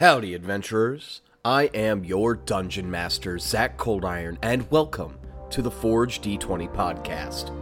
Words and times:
Howdy, 0.00 0.32
adventurers. 0.32 1.20
I 1.44 1.64
am 1.74 2.06
your 2.06 2.34
dungeon 2.34 2.90
master, 2.90 3.38
Zach 3.38 3.76
Coldiron, 3.76 4.38
and 4.40 4.66
welcome 4.70 5.18
to 5.50 5.60
the 5.60 5.70
Forge 5.70 6.22
D20 6.22 6.74
podcast. 6.74 7.54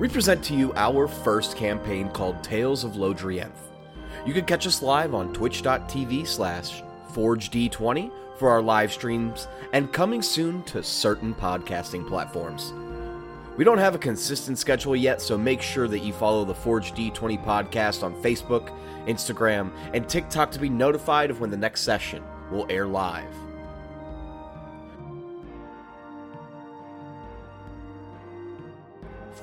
We 0.00 0.08
present 0.08 0.42
to 0.46 0.54
you 0.56 0.72
our 0.74 1.06
first 1.06 1.56
campaign 1.56 2.08
called 2.08 2.42
Tales 2.42 2.82
of 2.82 2.94
Lodrienth. 2.94 3.70
You 4.26 4.32
can 4.32 4.46
catch 4.46 4.66
us 4.66 4.82
live 4.82 5.14
on 5.14 5.32
twitch.tv 5.32 6.26
slash 6.26 6.82
ForgeD20 7.12 8.10
for 8.36 8.50
our 8.50 8.60
live 8.60 8.92
streams 8.92 9.46
and 9.72 9.92
coming 9.92 10.22
soon 10.22 10.64
to 10.64 10.82
certain 10.82 11.36
podcasting 11.36 12.04
platforms. 12.08 12.72
We 13.56 13.62
don't 13.62 13.78
have 13.78 13.94
a 13.94 13.98
consistent 13.98 14.58
schedule 14.58 14.96
yet, 14.96 15.22
so 15.22 15.38
make 15.38 15.62
sure 15.62 15.86
that 15.86 16.00
you 16.00 16.12
follow 16.12 16.44
the 16.44 16.54
Forge 16.54 16.92
D20 16.92 17.44
podcast 17.44 18.02
on 18.02 18.20
Facebook, 18.20 18.76
Instagram, 19.06 19.70
and 19.92 20.08
TikTok 20.08 20.50
to 20.52 20.58
be 20.58 20.68
notified 20.68 21.30
of 21.30 21.40
when 21.40 21.50
the 21.50 21.56
next 21.56 21.82
session 21.82 22.22
will 22.50 22.66
air 22.68 22.86
live. 22.86 23.32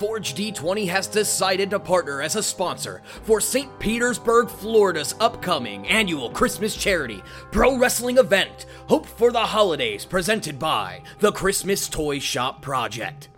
Forge 0.01 0.33
D20 0.33 0.89
has 0.89 1.05
decided 1.05 1.69
to 1.69 1.79
partner 1.79 2.23
as 2.23 2.35
a 2.35 2.41
sponsor 2.41 3.03
for 3.21 3.39
St. 3.39 3.77
Petersburg, 3.79 4.49
Florida's 4.49 5.13
upcoming 5.19 5.87
annual 5.87 6.31
Christmas 6.31 6.75
charity 6.75 7.21
pro 7.51 7.77
wrestling 7.77 8.17
event, 8.17 8.65
Hope 8.87 9.05
for 9.05 9.31
the 9.31 9.39
Holidays, 9.39 10.03
presented 10.03 10.57
by 10.57 11.03
the 11.19 11.31
Christmas 11.31 11.87
Toy 11.87 12.17
Shop 12.17 12.63
Project. 12.63 13.29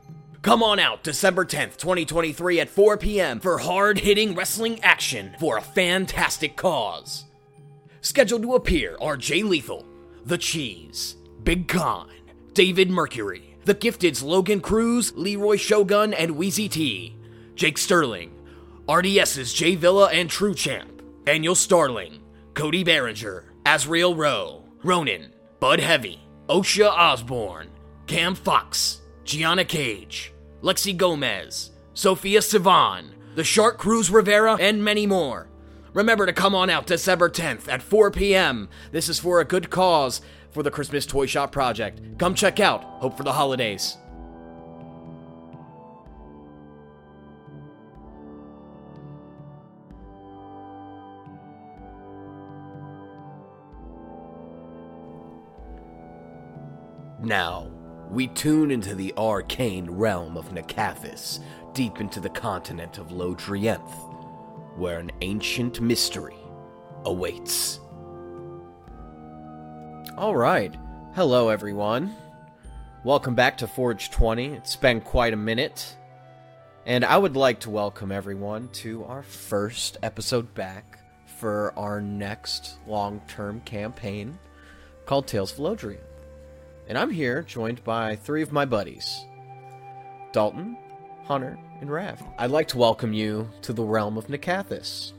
Come 0.44 0.62
on 0.62 0.78
out 0.78 1.04
December 1.04 1.46
10th, 1.46 1.78
2023 1.78 2.60
at 2.60 2.70
4 2.70 2.98
p.m. 2.98 3.40
for 3.40 3.60
hard 3.60 4.00
hitting 4.00 4.36
wrestling 4.36 4.78
action 4.84 5.34
for 5.40 5.56
a 5.56 5.62
fantastic 5.62 6.58
cause. 6.58 7.24
Scheduled 8.02 8.42
to 8.42 8.56
appear 8.56 8.98
are 9.00 9.16
Jay 9.16 9.42
Lethal, 9.42 9.86
The 10.26 10.38
Cheese, 10.38 11.16
Big 11.46 11.70
Con, 11.70 12.10
David 12.52 12.90
Mercury, 12.90 13.56
The 13.64 13.74
Gifted's 13.74 14.22
Logan 14.22 14.60
Cruz, 14.60 15.14
Leroy 15.16 15.56
Shogun, 15.56 16.14
and 16.14 16.32
Wheezy 16.36 16.68
T, 16.68 17.16
Jake 17.56 17.78
Sterling, 17.78 18.34
RDS's 18.90 19.54
Jay 19.54 19.76
Villa 19.76 20.10
and 20.10 20.30
True 20.30 20.54
Champ, 20.54 21.04
Daniel 21.24 21.56
Starling, 21.56 22.20
Cody 22.54 22.84
Behringer, 22.84 23.46
Azrael 23.66 24.14
Rowe, 24.14 24.66
Ronan, 24.84 25.32
Bud 25.62 25.80
Heavy, 25.80 26.20
Osha 26.50 26.90
Osborne, 26.90 27.70
Cam 28.08 28.36
Fox, 28.36 29.00
Gianna 29.24 29.64
Cage, 29.64 30.33
Lexi 30.64 30.96
Gomez, 30.96 31.72
Sophia 31.94 32.40
Sivan, 32.40 33.10
The 33.36 33.44
Shark 33.44 33.78
Cruz 33.78 34.10
Rivera, 34.10 34.56
and 34.62 34.82
many 34.82 35.06
more. 35.06 35.50
Remember 35.94 36.26
to 36.26 36.32
come 36.32 36.56
on 36.56 36.70
out 36.70 36.88
December 36.88 37.30
10th 37.30 37.68
at 37.68 37.82
4 37.82 38.12
p.m. 38.12 38.70
This 38.94 39.10
is 39.10 39.20
for 39.20 39.42
a 39.42 39.46
good 39.46 39.70
cause 39.70 40.22
for 40.52 40.64
the 40.64 40.72
Christmas 40.72 41.06
Toy 41.06 41.26
Shop 41.26 41.52
Project. 41.52 42.00
Come 42.18 42.34
check 42.34 42.62
out 42.62 42.82
Hope 42.82 43.18
for 43.18 43.24
the 43.24 43.34
Holidays. 43.34 43.98
Now, 57.22 57.73
we 58.14 58.28
tune 58.28 58.70
into 58.70 58.94
the 58.94 59.12
arcane 59.18 59.90
realm 59.90 60.38
of 60.38 60.54
Nakathis, 60.54 61.40
deep 61.74 62.00
into 62.00 62.20
the 62.20 62.30
continent 62.30 63.00
of 63.00 63.08
Lodrienth, 63.08 64.78
where 64.78 65.00
an 65.00 65.10
ancient 65.22 65.82
mystery 65.82 66.38
awaits. 67.06 67.80
All 70.16 70.36
right. 70.36 70.76
Hello, 71.16 71.50
everyone. 71.50 72.16
Welcome 73.04 73.34
back 73.34 73.58
to 73.58 73.68
Forge 73.68 74.12
20. 74.12 74.46
It's 74.54 74.76
been 74.76 75.02
quite 75.02 75.34
a 75.34 75.38
minute. 75.38 75.98
And 76.86 77.04
I 77.04 77.18
would 77.18 77.36
like 77.36 77.62
to 77.62 77.72
welcome 77.72 78.12
everyone 78.12 78.70
to 78.74 79.06
our 79.06 79.24
first 79.24 79.98
episode 80.04 80.54
back 80.54 81.00
for 81.26 81.74
our 81.76 82.00
next 82.00 82.78
long 82.86 83.22
term 83.28 83.60
campaign 83.62 84.38
called 85.08 85.26
Tales 85.26 85.54
of 85.54 85.58
Lodrian. 85.58 86.13
And 86.88 86.98
I'm 86.98 87.12
here 87.12 87.44
joined 87.44 87.84
by 87.84 88.16
three 88.16 88.42
of 88.42 88.52
my 88.52 88.66
buddies 88.66 89.26
Dalton, 90.34 90.78
Hunter, 91.24 91.58
and 91.80 91.90
Rav. 91.90 92.22
I'd 92.38 92.52
like 92.52 92.68
to 92.70 92.78
welcome 92.78 93.14
you 93.14 93.50
to 93.62 93.72
the 93.72 93.84
realm 93.84 94.18
of 94.18 94.28
Nakathis. 94.28 95.14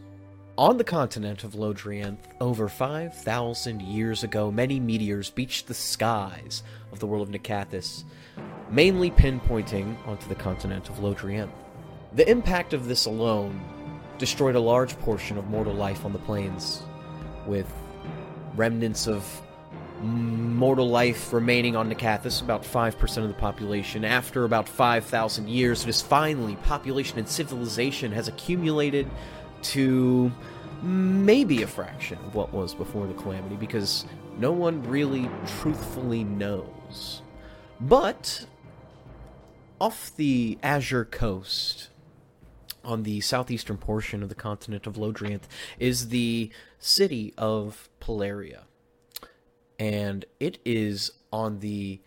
On 0.56 0.76
the 0.76 0.84
continent 0.84 1.42
of 1.42 1.54
Lodrienth, 1.54 2.18
over 2.40 2.68
5,000 2.68 3.82
years 3.82 4.22
ago, 4.22 4.50
many 4.50 4.78
meteors 4.78 5.30
beached 5.30 5.66
the 5.66 5.74
skies 5.74 6.62
of 6.92 7.00
the 7.00 7.06
world 7.06 7.28
of 7.28 7.34
Nakathis, 7.34 8.04
mainly 8.70 9.10
pinpointing 9.10 9.96
onto 10.06 10.28
the 10.28 10.34
continent 10.34 10.88
of 10.88 10.96
Lodrienth. 10.96 11.50
The 12.12 12.30
impact 12.30 12.72
of 12.72 12.86
this 12.86 13.06
alone 13.06 13.60
destroyed 14.18 14.54
a 14.54 14.60
large 14.60 14.96
portion 15.00 15.38
of 15.38 15.48
mortal 15.48 15.74
life 15.74 16.04
on 16.04 16.12
the 16.12 16.20
plains, 16.20 16.82
with 17.46 17.66
remnants 18.54 19.08
of 19.08 19.24
mortal 20.04 20.88
life 20.88 21.32
remaining 21.32 21.76
on 21.76 21.92
Nakathis, 21.92 22.42
about 22.42 22.62
5% 22.62 23.16
of 23.18 23.28
the 23.28 23.34
population. 23.34 24.04
After 24.04 24.44
about 24.44 24.68
5,000 24.68 25.48
years, 25.48 25.82
it 25.82 25.88
is 25.88 26.00
finally 26.00 26.56
population 26.56 27.18
and 27.18 27.28
civilization 27.28 28.12
has 28.12 28.28
accumulated 28.28 29.08
to 29.62 30.30
maybe 30.82 31.62
a 31.62 31.66
fraction 31.66 32.18
of 32.26 32.34
what 32.34 32.52
was 32.52 32.74
before 32.74 33.06
the 33.06 33.14
calamity 33.14 33.56
because 33.56 34.04
no 34.38 34.52
one 34.52 34.82
really 34.82 35.28
truthfully 35.60 36.24
knows. 36.24 37.22
But 37.80 38.46
off 39.80 40.14
the 40.14 40.58
Azure 40.62 41.04
coast, 41.04 41.88
on 42.84 43.02
the 43.02 43.20
southeastern 43.22 43.78
portion 43.78 44.22
of 44.22 44.28
the 44.28 44.34
continent 44.34 44.86
of 44.86 44.94
Lodrienth, 44.94 45.44
is 45.78 46.08
the 46.08 46.50
city 46.78 47.32
of 47.38 47.88
Polaria. 48.00 48.62
And 49.78 50.24
it 50.40 50.58
is 50.64 51.12
on 51.32 51.60
the 51.60 52.00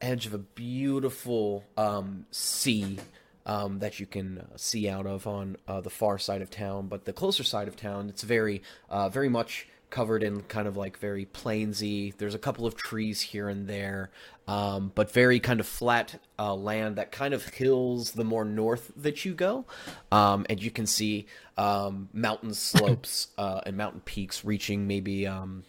edge 0.00 0.26
of 0.26 0.34
a 0.34 0.38
beautiful 0.38 1.64
um, 1.76 2.26
sea 2.30 2.98
um, 3.46 3.78
that 3.80 4.00
you 4.00 4.06
can 4.06 4.38
uh, 4.38 4.56
see 4.56 4.88
out 4.88 5.06
of 5.06 5.26
on 5.26 5.56
uh, 5.66 5.80
the 5.80 5.90
far 5.90 6.18
side 6.18 6.42
of 6.42 6.50
town. 6.50 6.88
But 6.88 7.04
the 7.04 7.12
closer 7.12 7.42
side 7.42 7.68
of 7.68 7.76
town, 7.76 8.08
it's 8.08 8.22
very, 8.22 8.62
uh, 8.88 9.08
very 9.08 9.28
much 9.28 9.66
covered 9.90 10.22
in 10.22 10.42
kind 10.42 10.68
of 10.68 10.76
like 10.76 10.98
very 10.98 11.26
plainsy. 11.26 12.16
There's 12.16 12.34
a 12.34 12.38
couple 12.38 12.64
of 12.64 12.76
trees 12.76 13.20
here 13.20 13.48
and 13.48 13.66
there, 13.66 14.10
um, 14.46 14.92
but 14.94 15.12
very 15.12 15.40
kind 15.40 15.60
of 15.60 15.66
flat 15.66 16.20
uh, 16.38 16.54
land 16.54 16.96
that 16.96 17.12
kind 17.12 17.34
of 17.34 17.44
hills 17.48 18.12
the 18.12 18.24
more 18.24 18.44
north 18.44 18.92
that 18.96 19.24
you 19.24 19.34
go, 19.34 19.66
um, 20.12 20.46
and 20.48 20.62
you 20.62 20.70
can 20.70 20.86
see 20.86 21.26
um, 21.58 22.08
mountain 22.12 22.54
slopes 22.54 23.28
uh, 23.36 23.60
and 23.66 23.76
mountain 23.76 24.00
peaks 24.04 24.44
reaching 24.44 24.86
maybe 24.86 25.26
um, 25.26 25.64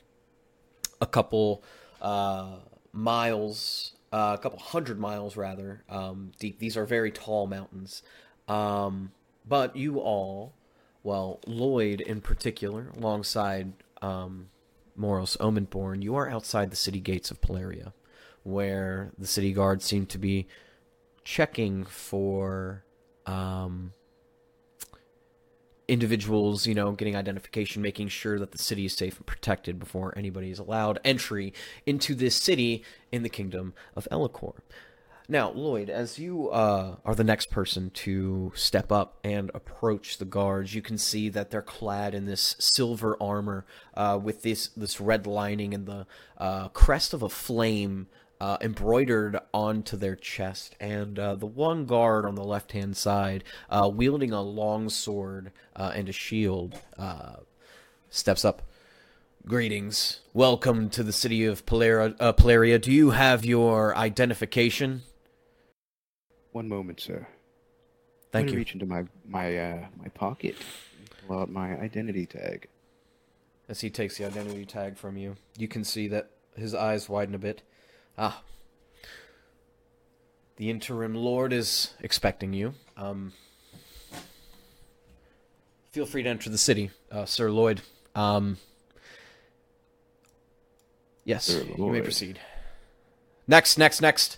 a 1.02 1.06
couple 1.06 1.64
uh, 2.02 2.58
miles 2.94 3.94
uh, 4.14 4.36
a 4.38 4.42
couple 4.42 4.60
hundred 4.60 5.00
miles 5.00 5.38
rather 5.38 5.84
um, 5.90 6.32
deep. 6.40 6.60
These 6.60 6.76
are 6.78 6.86
very 6.86 7.12
tall 7.12 7.48
mountains. 7.48 8.04
Um, 8.48 9.12
but 9.48 9.76
you 9.76 10.00
all, 10.00 10.54
well, 11.04 11.40
Lloyd 11.48 12.02
in 12.02 12.22
particular, 12.22 12.92
alongside 12.98 13.74
um, 14.02 14.50
Moros 14.96 15.38
Omenborn, 15.38 16.04
you 16.04 16.16
are 16.16 16.30
outside 16.30 16.72
the 16.72 16.76
city 16.76 17.00
gates 17.00 17.32
of 17.32 17.40
Polaria, 17.40 17.94
where 18.44 19.12
the 19.18 19.28
city 19.28 19.54
guards 19.54 19.86
seem 19.86 20.06
to 20.08 20.18
be 20.18 20.48
checking 21.24 21.86
for 21.86 22.84
um, 23.26 23.94
individuals, 25.92 26.66
you 26.66 26.74
know, 26.74 26.94
getting 26.94 27.18
identification, 27.18 27.82
making 27.82 28.08
sure 28.08 28.40
that 28.40 28.54
the 28.54 28.58
city 28.58 28.86
is 28.86 28.96
safe 28.96 29.18
and 29.18 29.26
protected 29.26 29.78
before 29.78 30.18
anybody 30.18 30.50
is 30.50 30.58
allowed 30.58 31.00
entry 31.04 31.54
into 31.86 32.16
this 32.16 32.34
city 32.34 32.82
in 33.12 33.24
the 33.24 33.30
kingdom 33.30 33.74
of 33.94 34.08
Elicor. 34.10 34.54
Now, 35.28 35.52
Lloyd, 35.52 35.90
as 35.90 36.18
you 36.18 36.50
uh, 36.50 36.96
are 37.04 37.14
the 37.14 37.26
next 37.26 37.52
person 37.52 37.90
to 37.92 38.54
step 38.56 38.90
up 38.90 39.20
and 39.24 39.52
approach 39.54 40.18
the 40.18 40.26
guards, 40.26 40.74
you 40.74 40.82
can 40.82 40.98
see 40.98 41.28
that 41.28 41.52
they're 41.52 41.62
clad 41.62 42.16
in 42.16 42.26
this 42.26 42.56
silver 42.58 43.18
armor 43.22 43.66
uh, 43.94 44.18
with 44.22 44.44
this 44.44 44.70
this 44.70 45.02
red 45.02 45.28
lining 45.28 45.74
and 45.74 45.86
the 45.86 46.08
uh, 46.38 46.70
crest 46.70 47.14
of 47.14 47.22
a 47.22 47.30
flame 47.30 48.08
uh, 48.42 48.58
embroidered 48.60 49.38
onto 49.54 49.96
their 49.96 50.16
chest, 50.16 50.76
and 50.80 51.20
uh, 51.20 51.36
the 51.36 51.46
one 51.46 51.86
guard 51.86 52.26
on 52.26 52.34
the 52.34 52.44
left 52.44 52.72
hand 52.72 52.98
side, 52.98 53.44
uh, 53.70 53.88
wielding 53.94 54.32
a 54.32 54.42
long 54.42 54.90
sword 54.90 55.52
uh, 55.76 55.92
and 55.94 56.10
a 56.10 56.12
shield, 56.12 56.74
uh, 56.98 57.36
steps 58.10 58.44
up. 58.44 58.64
Greetings. 59.46 60.22
Welcome 60.34 60.90
to 60.90 61.04
the 61.04 61.14
city 61.14 61.46
of 61.46 61.68
Polaria. 61.68 62.16
Uh, 62.20 62.34
Polaria. 62.34 62.82
Do 62.82 62.92
you 62.92 63.12
have 63.12 63.46
your 63.46 63.96
identification? 63.96 65.04
One 66.52 66.68
moment, 66.68 67.00
sir. 67.00 67.28
Thank 68.32 68.50
you. 68.50 68.58
reach 68.58 68.74
into 68.74 68.88
my 68.88 69.06
my 69.28 69.56
uh, 69.56 69.86
my 70.00 70.08
pocket, 70.16 70.56
pull 71.28 71.38
out 71.38 71.52
my 71.52 71.80
identity 71.80 72.26
tag. 72.26 72.70
as 73.70 73.82
he 73.82 73.92
takes 73.92 74.18
the 74.18 74.26
identity 74.26 74.66
tag 74.66 74.98
from 74.98 75.16
you. 75.16 75.36
You 75.58 75.68
can 75.68 75.84
see 75.84 76.08
that 76.08 76.32
his 76.56 76.74
eyes 76.74 77.08
widen 77.08 77.36
a 77.36 77.40
bit. 77.40 77.62
Ah. 78.18 78.42
The 80.58 80.70
interim 80.70 81.16
lord 81.16 81.54
is 81.54 81.94
expecting 82.02 82.54
you. 82.54 82.74
Um, 82.96 83.34
feel 85.92 86.06
free 86.06 86.24
to 86.24 86.30
enter 86.30 86.50
the 86.50 86.58
city, 86.58 86.92
uh, 87.12 87.26
Sir 87.26 87.50
Lloyd. 87.50 87.82
Um, 88.14 88.58
yes, 91.26 91.46
Sir 91.46 91.66
you 91.78 91.88
may 91.88 92.02
proceed. 92.02 92.40
Next, 93.48 93.78
next, 93.78 94.02
next. 94.02 94.38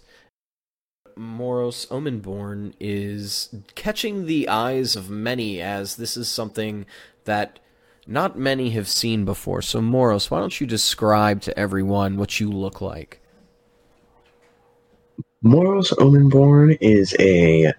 Moros 1.16 1.86
Omenborn 1.88 2.74
is 2.80 3.54
catching 3.76 4.26
the 4.26 4.50
eyes 4.50 4.96
of 4.96 5.10
many 5.10 5.62
as 5.62 5.98
this 5.98 6.18
is 6.18 6.28
something 6.30 6.86
that 7.26 7.60
not 8.08 8.38
many 8.38 8.72
have 8.72 8.88
seen 8.88 9.26
before. 9.26 9.62
So, 9.62 9.82
Moros, 9.82 10.32
why 10.32 10.40
don't 10.40 10.60
you 10.60 10.68
describe 10.68 11.42
to 11.42 11.58
everyone 11.58 12.18
what 12.18 12.40
you 12.40 12.50
look 12.50 12.82
like? 12.82 13.20
Moros 15.46 15.92
Omenborn 15.92 16.78
is 16.80 17.14
a 17.20 17.74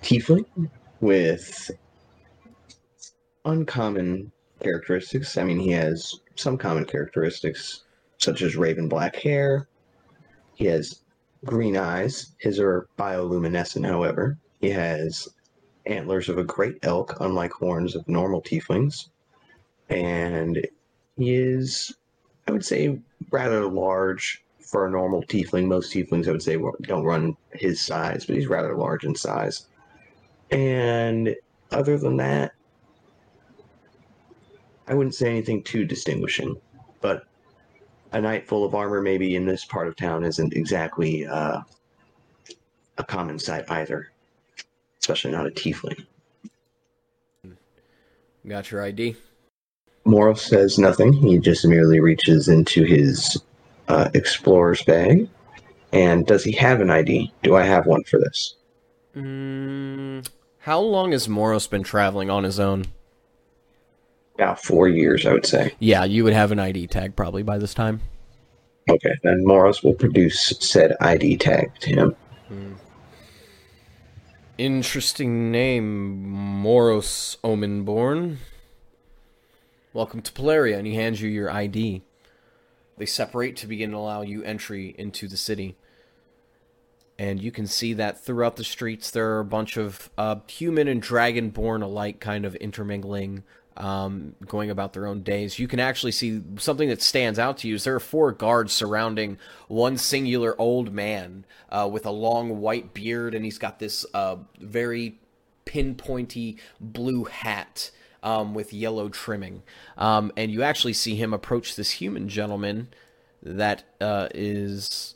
tiefling 0.00 0.70
with 1.02 1.70
uncommon 3.44 4.32
characteristics. 4.60 5.36
I 5.36 5.44
mean, 5.44 5.58
he 5.58 5.70
has 5.72 6.18
some 6.36 6.56
common 6.56 6.86
characteristics, 6.86 7.82
such 8.16 8.40
as 8.40 8.56
raven 8.56 8.88
black 8.88 9.16
hair. 9.16 9.68
He 10.54 10.64
has 10.64 11.02
green 11.44 11.76
eyes. 11.76 12.34
His 12.38 12.58
are 12.58 12.88
bioluminescent, 12.98 13.86
however. 13.86 14.38
He 14.62 14.70
has 14.70 15.28
antlers 15.84 16.30
of 16.30 16.38
a 16.38 16.44
great 16.44 16.78
elk, 16.82 17.20
unlike 17.20 17.52
horns 17.52 17.96
of 17.96 18.08
normal 18.08 18.40
tieflings. 18.40 19.10
And 19.90 20.66
he 21.18 21.34
is, 21.34 21.94
I 22.46 22.52
would 22.52 22.64
say, 22.64 22.98
rather 23.30 23.66
large 23.66 24.42
for 24.68 24.86
a 24.86 24.90
normal 24.90 25.22
tiefling. 25.22 25.66
Most 25.66 25.92
tieflings, 25.92 26.28
I 26.28 26.32
would 26.32 26.42
say, 26.42 26.58
don't 26.82 27.04
run 27.04 27.36
his 27.52 27.80
size, 27.80 28.26
but 28.26 28.36
he's 28.36 28.48
rather 28.48 28.76
large 28.76 29.04
in 29.04 29.14
size. 29.14 29.66
And 30.50 31.34
other 31.72 31.96
than 31.96 32.18
that, 32.18 32.52
I 34.86 34.94
wouldn't 34.94 35.14
say 35.14 35.28
anything 35.28 35.62
too 35.62 35.84
distinguishing. 35.84 36.60
But 37.00 37.26
a 38.12 38.20
knight 38.20 38.46
full 38.46 38.64
of 38.64 38.74
armor, 38.74 39.00
maybe 39.00 39.36
in 39.36 39.46
this 39.46 39.64
part 39.64 39.88
of 39.88 39.96
town, 39.96 40.24
isn't 40.24 40.52
exactly 40.52 41.26
uh, 41.26 41.60
a 42.98 43.04
common 43.04 43.38
sight 43.38 43.64
either, 43.70 44.10
especially 45.00 45.32
not 45.32 45.46
a 45.46 45.50
tiefling. 45.50 46.04
Got 48.46 48.70
your 48.70 48.82
ID? 48.82 49.16
Moros 50.04 50.42
says 50.42 50.78
nothing. 50.78 51.12
He 51.12 51.38
just 51.38 51.66
merely 51.66 52.00
reaches 52.00 52.48
into 52.48 52.84
his 52.84 53.42
uh, 53.88 54.10
explorer's 54.14 54.82
bag. 54.82 55.28
And 55.92 56.26
does 56.26 56.44
he 56.44 56.52
have 56.52 56.80
an 56.80 56.90
ID? 56.90 57.32
Do 57.42 57.56
I 57.56 57.64
have 57.64 57.86
one 57.86 58.04
for 58.04 58.18
this? 58.18 58.54
Mm, 59.16 60.28
how 60.60 60.80
long 60.80 61.12
has 61.12 61.28
Moros 61.28 61.66
been 61.66 61.82
traveling 61.82 62.30
on 62.30 62.44
his 62.44 62.60
own? 62.60 62.84
About 64.34 64.62
four 64.62 64.86
years, 64.88 65.26
I 65.26 65.32
would 65.32 65.46
say. 65.46 65.74
Yeah, 65.80 66.04
you 66.04 66.24
would 66.24 66.34
have 66.34 66.52
an 66.52 66.58
ID 66.58 66.86
tag 66.88 67.16
probably 67.16 67.42
by 67.42 67.58
this 67.58 67.74
time. 67.74 68.00
Okay, 68.88 69.14
then 69.22 69.44
Moros 69.44 69.82
will 69.82 69.94
produce 69.94 70.54
said 70.60 70.96
ID 71.00 71.38
tag 71.38 71.72
to 71.80 71.90
him. 71.90 72.16
Interesting 74.56 75.50
name, 75.50 76.30
Moros 76.30 77.36
Omenborn. 77.44 78.38
Welcome 79.92 80.22
to 80.22 80.32
Polaria, 80.32 80.78
and 80.78 80.86
he 80.86 80.94
hands 80.94 81.20
you 81.20 81.28
your 81.28 81.50
ID. 81.50 82.02
They 82.98 83.06
separate 83.06 83.56
to 83.58 83.66
begin 83.66 83.90
to 83.92 83.96
allow 83.96 84.22
you 84.22 84.42
entry 84.42 84.94
into 84.98 85.28
the 85.28 85.36
city. 85.36 85.76
And 87.18 87.42
you 87.42 87.50
can 87.50 87.66
see 87.66 87.94
that 87.94 88.24
throughout 88.24 88.56
the 88.56 88.64
streets 88.64 89.10
there 89.10 89.32
are 89.32 89.40
a 89.40 89.44
bunch 89.44 89.76
of 89.76 90.08
uh, 90.16 90.36
human 90.46 90.86
and 90.86 91.02
dragonborn 91.02 91.82
alike 91.82 92.20
kind 92.20 92.44
of 92.44 92.54
intermingling, 92.56 93.42
um, 93.76 94.34
going 94.46 94.70
about 94.70 94.92
their 94.92 95.06
own 95.06 95.22
days. 95.22 95.58
You 95.58 95.66
can 95.66 95.80
actually 95.80 96.12
see 96.12 96.42
something 96.58 96.88
that 96.88 97.02
stands 97.02 97.38
out 97.38 97.58
to 97.58 97.68
you 97.68 97.74
is 97.74 97.84
there 97.84 97.94
are 97.94 98.00
four 98.00 98.32
guards 98.32 98.72
surrounding 98.72 99.38
one 99.66 99.96
singular 99.96 100.60
old 100.60 100.92
man 100.92 101.44
uh, 101.70 101.88
with 101.90 102.06
a 102.06 102.10
long 102.10 102.60
white 102.60 102.94
beard, 102.94 103.34
and 103.34 103.44
he's 103.44 103.58
got 103.58 103.78
this 103.78 104.06
uh, 104.14 104.36
very 104.60 105.18
pinpointy 105.64 106.58
blue 106.80 107.24
hat 107.24 107.90
um, 108.28 108.52
with 108.52 108.74
yellow 108.74 109.08
trimming. 109.08 109.62
Um, 109.96 110.32
and 110.36 110.52
you 110.52 110.62
actually 110.62 110.92
see 110.92 111.14
him 111.14 111.32
approach 111.32 111.76
this 111.76 111.92
human 111.92 112.28
gentleman 112.28 112.88
that 113.42 113.84
uh, 114.02 114.28
is 114.34 115.14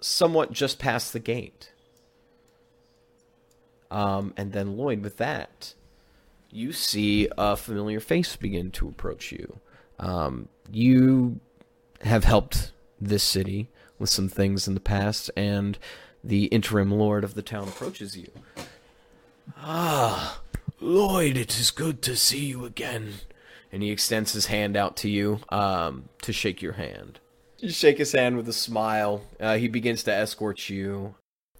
somewhat 0.00 0.50
just 0.50 0.78
past 0.78 1.12
the 1.12 1.18
gate. 1.18 1.72
Um, 3.90 4.32
and 4.34 4.52
then 4.52 4.78
Lloyd, 4.78 5.02
with 5.02 5.18
that, 5.18 5.74
you 6.50 6.72
see 6.72 7.28
a 7.36 7.54
familiar 7.54 8.00
face 8.00 8.34
begin 8.34 8.70
to 8.72 8.88
approach 8.88 9.30
you. 9.30 9.60
Um, 9.98 10.48
you 10.72 11.40
have 12.00 12.24
helped 12.24 12.72
this 12.98 13.22
city 13.22 13.68
with 13.98 14.08
some 14.08 14.28
things 14.28 14.66
in 14.66 14.72
the 14.72 14.80
past, 14.80 15.30
and 15.36 15.78
the 16.24 16.46
interim 16.46 16.90
lord 16.90 17.24
of 17.24 17.34
the 17.34 17.42
town 17.42 17.68
approaches 17.68 18.16
you. 18.16 18.30
Ah, 19.58 20.40
Lloyd, 20.80 21.36
it 21.36 21.58
is 21.58 21.70
good 21.70 22.02
to 22.02 22.16
see 22.16 22.46
you 22.46 22.64
again. 22.64 23.14
And 23.72 23.82
he 23.82 23.90
extends 23.90 24.32
his 24.32 24.46
hand 24.46 24.76
out 24.76 24.96
to 24.98 25.10
you 25.10 25.40
um, 25.48 26.08
to 26.22 26.32
shake 26.32 26.62
your 26.62 26.74
hand. 26.74 27.20
You 27.58 27.70
shake 27.70 27.98
his 27.98 28.12
hand 28.12 28.36
with 28.36 28.48
a 28.48 28.52
smile. 28.52 29.22
Uh, 29.40 29.56
he 29.56 29.68
begins 29.68 30.02
to 30.04 30.12
escort 30.12 30.68
you 30.68 31.14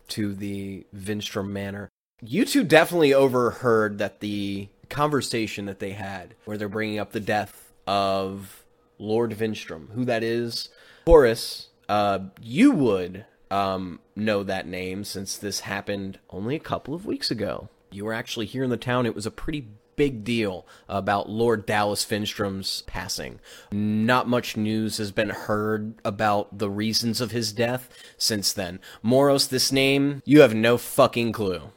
to 0.09 0.35
the 0.35 0.87
Vinstrom 0.95 1.49
Manor. 1.49 1.89
You 2.23 2.45
two 2.45 2.65
definitely 2.65 3.13
overheard 3.13 3.99
that 3.99 4.21
the 4.21 4.69
conversation 4.89 5.67
that 5.67 5.79
they 5.79 5.93
had, 5.93 6.35
where 6.45 6.57
they're 6.57 6.69
bringing 6.69 6.99
up 6.99 7.13
the 7.13 7.21
death 7.21 7.73
of 7.87 8.65
Lord 8.99 9.33
Vinstrom, 9.33 9.91
who 9.93 10.05
that 10.05 10.23
is. 10.23 10.69
Chorus, 11.07 11.69
uh, 11.89 12.21
you 12.41 12.73
would 12.73 13.25
um, 13.51 14.01
know 14.15 14.43
that 14.43 14.67
name 14.67 15.05
since 15.05 15.37
this 15.37 15.61
happened 15.61 16.19
only 16.31 16.57
a 16.57 16.61
couple 16.61 16.95
of 16.95 17.07
weeks 17.07 17.31
ago. 17.31 17.69
You 17.97 18.05
were 18.05 18.13
actually 18.13 18.45
here 18.45 18.63
in 18.63 18.69
the 18.69 18.77
town. 18.77 19.07
It 19.07 19.15
was 19.15 19.25
a 19.25 19.31
pretty 19.31 19.69
big 19.97 20.23
deal 20.23 20.67
about 20.87 21.31
Lord 21.31 21.65
Dallas 21.65 22.05
Vinstrom's 22.05 22.83
passing. 22.83 23.41
Not 23.73 24.29
much 24.29 24.55
news 24.55 24.99
has 24.99 25.11
been 25.13 25.31
heard 25.31 25.95
about 26.05 26.59
the 26.59 26.69
reasons 26.69 27.23
of 27.23 27.31
his 27.31 27.53
death 27.53 27.89
since 28.19 28.53
then. 28.53 28.81
Moros, 29.03 29.49
this 29.49 29.73
name, 29.73 30.21
you 30.27 30.43
have 30.43 30.55
no 30.55 30.77
fucking 30.77 31.33
clue. 31.33 31.73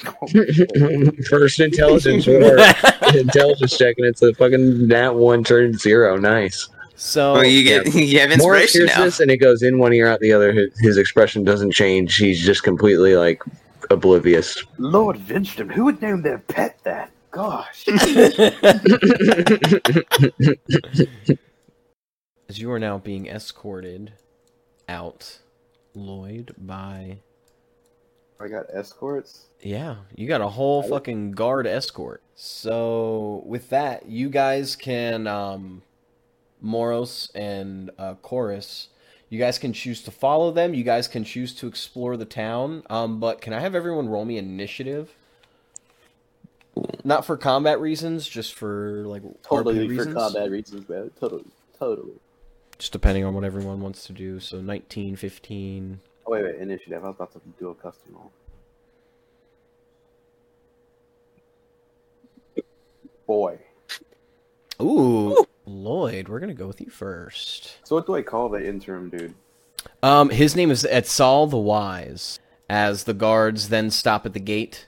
First 1.30 1.60
intelligence 1.60 2.26
or 2.28 2.58
intelligence 3.14 3.78
check, 3.78 3.94
and 3.98 4.06
it's 4.08 4.20
a 4.20 4.34
fucking 4.34 4.88
that 4.88 5.14
one 5.14 5.44
turned 5.44 5.78
zero. 5.78 6.16
Nice. 6.16 6.68
So 6.96 7.34
Well, 7.34 7.44
you 7.44 7.62
get 7.62 7.86
you 7.94 8.18
have 8.18 8.36
Moros 8.36 8.74
inspiration 8.74 8.80
hears 8.80 8.98
now. 8.98 9.04
this, 9.04 9.20
and 9.20 9.30
it 9.30 9.36
goes 9.36 9.62
in 9.62 9.78
one 9.78 9.92
ear 9.92 10.08
out 10.08 10.18
the 10.18 10.32
other. 10.32 10.50
His, 10.52 10.76
his 10.80 10.96
expression 10.98 11.44
doesn't 11.44 11.70
change. 11.70 12.16
He's 12.16 12.44
just 12.44 12.64
completely 12.64 13.14
like 13.14 13.40
oblivious. 13.90 14.62
Lord 14.78 15.16
Vinstrom, 15.16 15.70
who 15.70 15.84
would 15.84 16.02
name 16.02 16.22
their 16.22 16.38
pet 16.38 16.78
that? 16.84 17.10
Gosh. 17.30 17.86
as 22.48 22.58
you 22.58 22.70
are 22.70 22.78
now 22.78 22.98
being 22.98 23.28
escorted 23.28 24.12
out, 24.88 25.38
Lloyd, 25.94 26.54
by 26.58 27.18
I 28.42 28.48
got 28.48 28.66
escorts. 28.72 29.46
Yeah, 29.60 29.96
you 30.16 30.26
got 30.26 30.40
a 30.40 30.48
whole 30.48 30.82
fucking 30.82 31.32
guard 31.32 31.66
escort. 31.66 32.22
So 32.34 33.42
with 33.46 33.70
that, 33.70 34.08
you 34.08 34.30
guys 34.30 34.74
can 34.74 35.26
um 35.26 35.82
Moros 36.60 37.30
and 37.34 37.90
uh 37.98 38.14
Chorus, 38.14 38.88
you 39.32 39.38
guys 39.38 39.58
can 39.58 39.72
choose 39.72 40.02
to 40.02 40.10
follow 40.10 40.50
them, 40.52 40.74
you 40.74 40.84
guys 40.84 41.08
can 41.08 41.24
choose 41.24 41.54
to 41.54 41.66
explore 41.66 42.18
the 42.18 42.26
town. 42.26 42.82
Um 42.90 43.18
but 43.18 43.40
can 43.40 43.54
I 43.54 43.60
have 43.60 43.74
everyone 43.74 44.10
roll 44.10 44.26
me 44.26 44.36
initiative? 44.36 45.14
Not 47.02 47.24
for 47.24 47.38
combat 47.38 47.80
reasons, 47.80 48.28
just 48.28 48.52
for 48.52 49.04
like 49.06 49.22
Totally 49.42 49.86
for 49.86 49.94
reasons. 49.94 50.14
combat 50.14 50.50
reasons, 50.50 50.86
man. 50.86 51.10
Totally, 51.18 51.44
totally. 51.78 52.12
Just 52.78 52.92
depending 52.92 53.24
on 53.24 53.32
what 53.34 53.44
everyone 53.44 53.80
wants 53.80 54.04
to 54.06 54.12
do. 54.12 54.38
So 54.38 54.60
19, 54.60 55.16
15. 55.16 56.00
Oh 56.26 56.32
wait, 56.32 56.44
wait, 56.44 56.56
initiative. 56.56 57.02
I 57.02 57.08
was 57.08 57.16
about 57.16 57.32
to 57.32 57.40
do 57.58 57.70
a 57.70 57.74
custom 57.74 58.14
roll. 58.14 58.32
Boy. 63.26 63.58
Ooh, 64.82 65.46
Lloyd, 65.72 66.28
we're 66.28 66.40
gonna 66.40 66.54
go 66.54 66.66
with 66.66 66.80
you 66.80 66.90
first. 66.90 67.78
So 67.84 67.96
what 67.96 68.06
do 68.06 68.14
I 68.14 68.22
call 68.22 68.48
the 68.48 68.66
interim 68.66 69.08
dude? 69.10 69.34
Um, 70.02 70.30
his 70.30 70.54
name 70.54 70.70
is 70.70 70.84
Etzal 70.84 71.50
the 71.50 71.58
Wise. 71.58 72.38
As 72.68 73.04
the 73.04 73.14
guards 73.14 73.68
then 73.68 73.90
stop 73.90 74.24
at 74.24 74.32
the 74.32 74.40
gate, 74.40 74.86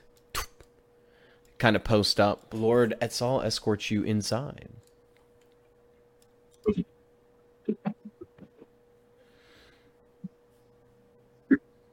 kind 1.57 1.75
of 1.75 1.83
post 1.83 2.19
up. 2.19 2.53
Lord 2.53 2.95
Etzal 3.01 3.43
escorts 3.43 3.91
you 3.91 4.03
inside. 4.03 4.69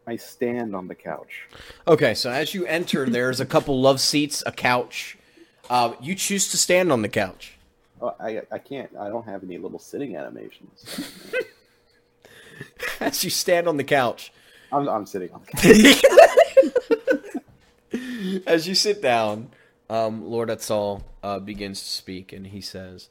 I 0.07 0.17
stand 0.17 0.75
on 0.75 0.89
the 0.89 0.95
couch. 0.95 1.49
Okay, 1.87 2.13
so 2.15 2.31
as 2.31 2.55
you 2.55 2.67
enter, 2.67 3.09
there's 3.09 3.41
a 3.41 3.47
couple 3.47 3.81
love 3.81 4.01
seats, 4.01 4.43
a 4.45 4.53
couch. 4.53 5.17
Uh, 5.71 5.95
you 6.01 6.15
choose 6.15 6.51
to 6.51 6.59
stand 6.59 6.93
on 6.93 7.03
the 7.03 7.09
couch. 7.09 7.57
Oh, 8.03 8.15
I 8.19 8.43
I 8.51 8.59
can't. 8.59 8.91
I 8.99 9.09
don't 9.09 9.27
have 9.27 9.45
any 9.45 9.59
little 9.59 9.79
sitting 9.79 10.17
animations. 10.17 11.01
As 13.01 13.23
you 13.23 13.31
stand 13.31 13.69
on 13.69 13.77
the 13.77 13.85
couch, 13.85 14.33
I'm 14.73 14.89
I'm 14.89 15.07
sitting 15.07 15.31
on 15.33 15.43
the 15.45 15.53
couch. 15.53 16.05
as 18.47 18.69
you 18.69 18.75
sit 18.75 19.03
down, 19.03 19.51
um, 19.89 20.25
Lord 20.25 20.49
Etzal 20.49 21.03
uh, 21.23 21.39
begins 21.39 21.81
to 21.81 21.89
speak, 21.89 22.33
and 22.33 22.49
he 22.49 22.61
says, 22.61 23.09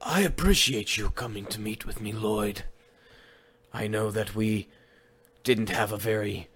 "I 0.00 0.20
appreciate 0.20 0.96
you 0.96 1.10
coming 1.10 1.46
to 1.46 1.60
meet 1.60 1.84
with 1.84 2.00
me, 2.00 2.12
Lloyd. 2.12 2.64
I 3.72 3.88
know 3.88 4.10
that 4.10 4.34
we 4.34 4.68
didn't 5.42 5.70
have 5.70 5.92
a 5.92 5.96
very 5.96 6.48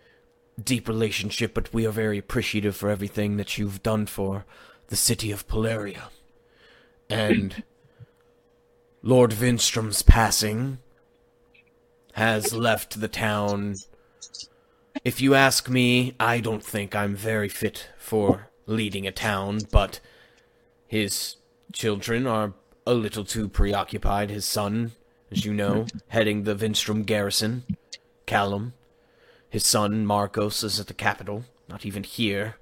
deep 0.62 0.88
relationship, 0.88 1.54
but 1.54 1.74
we 1.74 1.86
are 1.86 1.92
very 1.92 2.18
appreciative 2.18 2.76
for 2.76 2.88
everything 2.88 3.36
that 3.36 3.58
you've 3.58 3.82
done 3.82 4.06
for 4.06 4.44
the 4.88 4.96
city 4.96 5.32
of 5.32 5.48
Polaria. 5.48 6.10
And 7.10 7.62
Lord 9.02 9.32
Vinstrom's 9.32 10.02
passing 10.02 10.78
has 12.14 12.52
left 12.52 13.00
the 13.00 13.08
town. 13.08 13.76
If 15.04 15.20
you 15.20 15.34
ask 15.34 15.68
me, 15.68 16.14
I 16.18 16.40
don't 16.40 16.64
think 16.64 16.94
I'm 16.94 17.14
very 17.14 17.48
fit 17.48 17.88
for 17.96 18.50
leading 18.66 19.06
a 19.06 19.12
town, 19.12 19.60
but 19.70 20.00
his 20.86 21.36
children 21.72 22.26
are 22.26 22.54
a 22.86 22.94
little 22.94 23.24
too 23.24 23.48
preoccupied. 23.48 24.30
His 24.30 24.44
son, 24.44 24.92
as 25.30 25.44
you 25.44 25.54
know, 25.54 25.86
heading 26.08 26.42
the 26.42 26.54
Vinstrom 26.54 27.04
garrison, 27.04 27.64
Callum. 28.26 28.74
His 29.48 29.64
son, 29.64 30.04
Marcos, 30.04 30.62
is 30.62 30.78
at 30.78 30.88
the 30.88 30.94
capital, 30.94 31.44
not 31.68 31.86
even 31.86 32.02
here. 32.02 32.56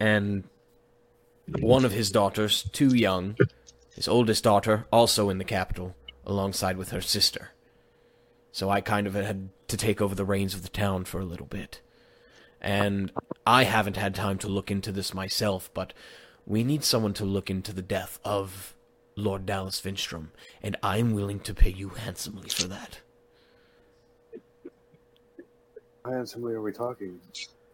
And 0.00 0.44
one 1.46 1.84
of 1.84 1.92
his 1.92 2.10
daughters, 2.10 2.64
too 2.72 2.94
young, 2.94 3.36
his 3.94 4.08
oldest 4.08 4.44
daughter, 4.44 4.86
also 4.92 5.28
in 5.28 5.38
the 5.38 5.44
capital, 5.44 5.94
alongside 6.26 6.76
with 6.76 6.90
her 6.90 7.00
sister. 7.00 7.50
So 8.52 8.70
I 8.70 8.80
kind 8.80 9.06
of 9.06 9.14
had 9.14 9.48
to 9.68 9.76
take 9.76 10.00
over 10.00 10.14
the 10.14 10.24
reins 10.24 10.54
of 10.54 10.62
the 10.62 10.68
town 10.68 11.04
for 11.04 11.20
a 11.20 11.24
little 11.24 11.46
bit. 11.46 11.80
And 12.60 13.10
I 13.46 13.64
haven't 13.64 13.96
had 13.96 14.14
time 14.14 14.38
to 14.38 14.48
look 14.48 14.70
into 14.70 14.92
this 14.92 15.14
myself, 15.14 15.70
but 15.74 15.92
we 16.46 16.62
need 16.62 16.84
someone 16.84 17.14
to 17.14 17.24
look 17.24 17.50
into 17.50 17.72
the 17.72 17.82
death 17.82 18.18
of 18.24 18.74
Lord 19.16 19.46
Dallas 19.46 19.80
Vinstrom, 19.80 20.28
and 20.62 20.76
I'm 20.82 21.12
willing 21.12 21.40
to 21.40 21.54
pay 21.54 21.70
you 21.70 21.90
handsomely 21.90 22.48
for 22.48 22.68
that. 22.68 23.00
How 26.04 26.12
handsomely 26.12 26.54
are 26.54 26.62
we 26.62 26.72
talking, 26.72 27.20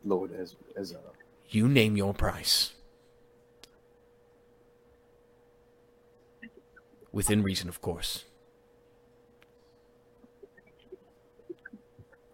Lord? 0.05 0.33
As 0.33 0.57
as 0.77 0.93
a 0.93 0.99
You 1.49 1.69
name 1.69 1.97
your 1.97 2.13
price. 2.13 2.73
Within 7.13 7.43
reason, 7.43 7.69
of 7.69 7.81
course. 7.81 8.25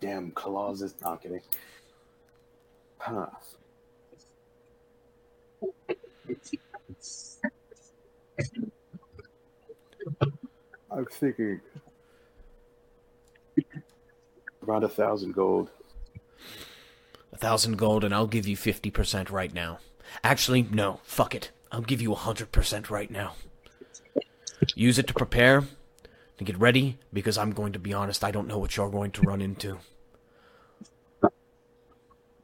damn 0.04 0.30
claws 0.32 0.82
is 0.82 0.94
not 1.00 1.22
kidding. 1.22 1.40
Huh. 2.98 3.26
I'm 10.90 11.06
thinking 11.06 11.60
around 14.66 14.84
a 14.84 14.88
thousand 14.88 15.32
gold. 15.32 15.70
A 17.32 17.38
thousand 17.38 17.78
gold, 17.78 18.04
and 18.04 18.14
I'll 18.14 18.26
give 18.26 18.46
you 18.46 18.58
50% 18.58 19.30
right 19.30 19.54
now. 19.54 19.78
Actually, 20.22 20.64
no, 20.70 21.00
fuck 21.02 21.34
it. 21.34 21.50
I'll 21.72 21.80
give 21.80 22.02
you 22.02 22.12
a 22.12 22.16
100% 22.16 22.90
right 22.90 23.10
now. 23.10 23.36
Use 24.74 24.98
it 24.98 25.06
to 25.06 25.14
prepare, 25.14 25.64
to 26.38 26.44
get 26.44 26.58
ready, 26.58 26.98
because 27.12 27.38
I'm 27.38 27.52
going 27.52 27.72
to 27.72 27.78
be 27.78 27.92
honest, 27.92 28.24
I 28.24 28.30
don't 28.30 28.48
know 28.48 28.58
what 28.58 28.76
you're 28.76 28.90
going 28.90 29.10
to 29.12 29.22
run 29.22 29.40
into. 29.40 29.78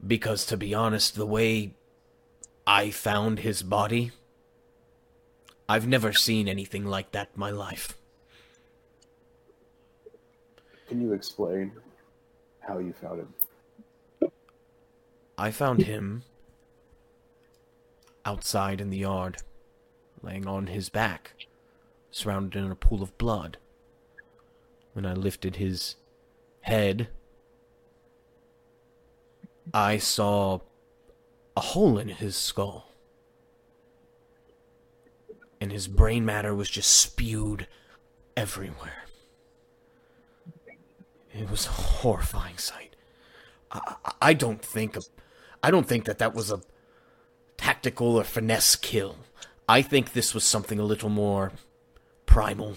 Because, 0.05 0.45
to 0.47 0.57
be 0.57 0.73
honest, 0.73 1.15
the 1.15 1.25
way 1.25 1.73
I 2.65 2.89
found 2.91 3.39
his 3.39 3.63
body, 3.63 4.11
I've 5.67 5.87
never 5.87 6.13
seen 6.13 6.47
anything 6.47 6.85
like 6.85 7.11
that 7.11 7.29
in 7.33 7.39
my 7.39 7.51
life. 7.51 7.97
Can 10.87 11.01
you 11.01 11.13
explain 11.13 11.71
how 12.59 12.79
you 12.79 12.93
found 12.93 13.21
him? 13.21 14.31
I 15.37 15.51
found 15.51 15.83
him 15.83 16.23
outside 18.25 18.81
in 18.81 18.89
the 18.89 18.97
yard, 18.97 19.37
laying 20.21 20.47
on 20.47 20.67
his 20.67 20.89
back, 20.89 21.33
surrounded 22.11 22.63
in 22.63 22.71
a 22.71 22.75
pool 22.75 23.01
of 23.01 23.17
blood. 23.17 23.57
When 24.93 25.05
I 25.05 25.13
lifted 25.13 25.55
his 25.55 25.95
head, 26.61 27.07
I 29.73 29.97
saw 29.97 30.59
a 31.55 31.61
hole 31.61 31.97
in 31.97 32.09
his 32.09 32.35
skull. 32.35 32.89
And 35.59 35.71
his 35.71 35.87
brain 35.87 36.25
matter 36.25 36.53
was 36.53 36.69
just 36.69 36.91
spewed 36.91 37.67
everywhere. 38.35 39.05
It 41.33 41.49
was 41.49 41.65
a 41.67 41.69
horrifying 41.69 42.57
sight. 42.57 42.95
I, 43.71 43.95
I- 44.21 44.33
don't 44.33 44.61
think 44.61 44.97
a, 44.97 45.01
I 45.63 45.71
don't 45.71 45.87
think 45.87 46.05
that 46.05 46.17
that 46.17 46.33
was 46.33 46.51
a 46.51 46.61
tactical 47.55 48.17
or 48.17 48.23
finesse 48.23 48.75
kill. 48.75 49.17
I 49.69 49.81
think 49.81 50.11
this 50.11 50.33
was 50.33 50.43
something 50.43 50.79
a 50.79 50.83
little 50.83 51.09
more 51.09 51.53
primal, 52.31 52.75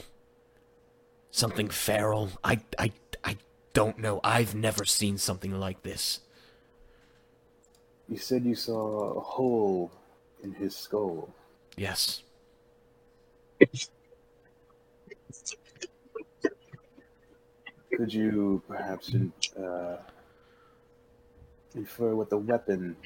something 1.31 1.69
feral. 1.69 2.29
I, 2.43 2.59
I, 2.77 2.91
I 3.23 3.37
don't 3.73 3.99
know. 3.99 4.19
I've 4.25 4.57
never 4.57 4.85
seen 4.85 5.17
something 5.17 5.53
like 5.53 5.85
this. 5.85 6.19
You 8.09 8.17
said 8.17 8.45
you 8.45 8.57
saw 8.57 9.13
a 9.13 9.21
hole 9.21 9.93
in 10.43 10.55
his 10.55 10.75
skull. 10.75 11.29
Yes. 11.77 12.23
Could 17.97 18.13
you 18.13 18.61
perhaps 18.67 19.15
uh, 19.57 19.99
infer 21.77 22.17
what 22.17 22.29
the 22.29 22.39
weapon 22.39 22.97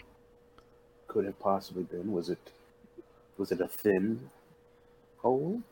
could 1.08 1.26
have 1.26 1.38
possibly 1.38 1.82
been? 1.82 2.10
Was 2.10 2.30
it 2.30 2.38
was 3.36 3.52
it 3.52 3.60
a 3.60 3.68
thin 3.68 4.30
hole? 5.18 5.62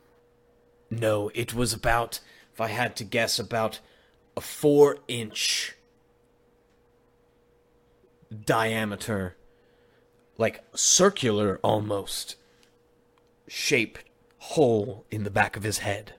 No, 0.91 1.31
it 1.35 1.55
was 1.55 1.73
about, 1.73 2.21
if 2.53 2.61
I 2.61 2.69
had 2.69 2.97
to 2.97 3.05
guess, 3.05 3.39
about 3.39 3.81
a 4.37 4.41
four 4.41 4.99
inch 5.09 5.75
diameter, 8.45 9.37
like 10.39 10.65
circular 10.75 11.59
almost, 11.63 12.37
shape 13.49 13.99
hole 14.39 15.05
in 15.11 15.25
the 15.25 15.31
back 15.31 15.57
of 15.57 15.63
his 15.63 15.79
head. 15.79 16.13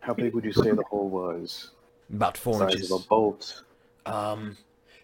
How 0.00 0.12
big 0.12 0.34
would 0.34 0.44
you 0.44 0.52
say 0.52 0.70
the 0.70 0.82
hole 0.82 1.08
was? 1.08 1.70
About 2.12 2.36
four 2.36 2.58
Size 2.58 2.74
inches. 2.74 2.90
of 2.90 3.02
a 3.02 3.06
bolt. 3.06 3.62
Um, 4.04 4.58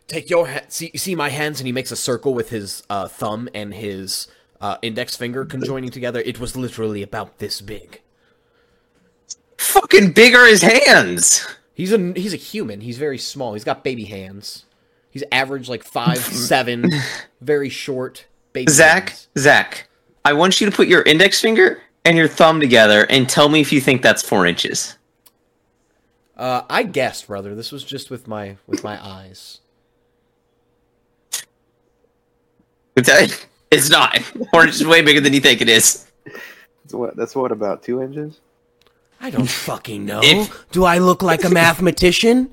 take 0.07 0.29
your 0.29 0.47
ha- 0.47 0.65
see 0.69 0.91
you 0.93 0.99
see 0.99 1.15
my 1.15 1.31
hands, 1.31 1.61
and 1.61 1.67
he 1.67 1.73
makes 1.73 1.91
a 1.91 1.97
circle 1.97 2.35
with 2.35 2.51
his 2.51 2.83
uh, 2.91 3.09
thumb 3.09 3.49
and 3.55 3.73
his 3.73 4.27
uh, 4.61 4.77
index 4.83 5.17
finger 5.17 5.45
conjoining 5.45 5.91
together. 5.91 6.21
It 6.21 6.39
was 6.39 6.57
literally 6.57 7.03
about 7.03 7.39
this 7.39 7.61
big. 7.61 8.01
Fucking 9.57 10.13
big 10.13 10.35
are 10.35 10.47
his 10.47 10.63
hands. 10.63 11.47
He's 11.75 11.93
a 11.93 12.13
he's 12.15 12.33
a 12.33 12.37
human. 12.37 12.81
He's 12.81 12.99
very 12.99 13.19
small. 13.19 13.55
He's 13.55 13.65
got 13.65 13.85
baby 13.85 14.05
hands. 14.05 14.65
He's 15.11 15.25
average 15.33 15.69
like 15.69 15.83
five 15.83 16.19
seven, 16.19 16.91
very 17.41 17.69
short 17.69 18.27
baby. 18.53 18.71
Zach, 18.71 19.11
hands. 19.11 19.29
Zach, 19.39 19.89
I 20.25 20.33
want 20.33 20.61
you 20.61 20.71
to 20.71 20.77
put 20.77 20.89
your 20.89 21.03
index 21.03 21.41
finger 21.41 21.83
and 22.05 22.17
your 22.17 22.29
thumb 22.29 22.61
together 22.61 23.07
and 23.11 23.29
tell 23.29 23.49
me 23.49 23.61
if 23.61 23.73
you 23.73 23.81
think 23.81 24.03
that's 24.03 24.23
four 24.23 24.47
inches. 24.47 24.97
Uh, 26.37 26.63
I 26.71 26.85
guessed, 26.85 27.27
brother. 27.27 27.55
This 27.55 27.71
was 27.71 27.85
just 27.85 28.11
with 28.11 28.27
my 28.27 28.57
with 28.67 28.83
my 28.83 29.03
eyes. 29.05 29.61
It's 33.71 33.83
it's 33.87 33.91
not. 33.91 34.19
Four 34.53 34.63
inches 34.65 34.81
is 34.81 34.87
way 34.87 35.01
bigger 35.03 35.21
than 35.21 35.33
you 35.33 35.41
think 35.41 35.61
it 35.61 35.69
is. 35.69 36.07
That's 36.25 36.93
what, 36.95 37.17
that's 37.17 37.37
what 37.37 37.53
about 37.53 37.83
two 37.83 38.03
inches? 38.03 38.41
I 39.21 39.31
don't 39.31 39.49
fucking 39.49 40.05
know. 40.05 40.21
If- 40.23 40.71
Do 40.71 40.85
I 40.85 40.99
look 40.99 41.23
like 41.23 41.45
a 41.45 41.51
mathematician? 41.51 42.51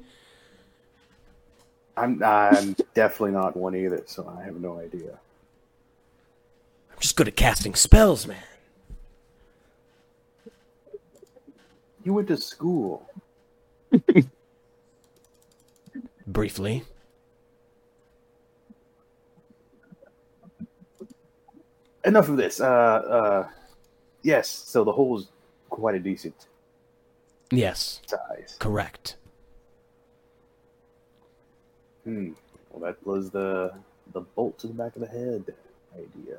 I'm 1.95 2.21
I'm 2.23 2.75
definitely 2.93 3.31
not 3.31 3.57
one 3.57 3.75
either, 3.75 4.03
so 4.05 4.31
I 4.39 4.43
have 4.43 4.61
no 4.61 4.77
idea. 4.79 5.17
I'm 6.91 6.99
just 6.99 7.15
good 7.15 7.27
at 7.27 7.35
casting 7.35 7.73
spells, 7.73 8.27
man. 8.27 8.37
You 12.03 12.13
went 12.13 12.27
to 12.27 12.37
school. 12.37 13.09
briefly. 16.27 16.83
Enough 22.07 22.29
of 22.29 22.37
this. 22.37 22.61
Uh, 22.61 22.65
uh, 22.65 23.47
yes. 24.23 24.47
So 24.47 24.83
the 24.83 24.91
hole's 24.91 25.27
quite 25.69 25.95
a 25.95 25.99
decent 25.99 26.47
Yes, 27.51 28.01
size. 28.05 28.55
correct. 28.59 29.15
Hmm. 32.03 32.31
Well, 32.71 32.89
that 32.91 33.05
was 33.05 33.29
the 33.31 33.73
the 34.13 34.21
bolt 34.21 34.57
to 34.59 34.67
the 34.67 34.73
back 34.73 34.95
of 34.95 35.01
the 35.01 35.07
head 35.07 35.53
idea. 35.93 36.37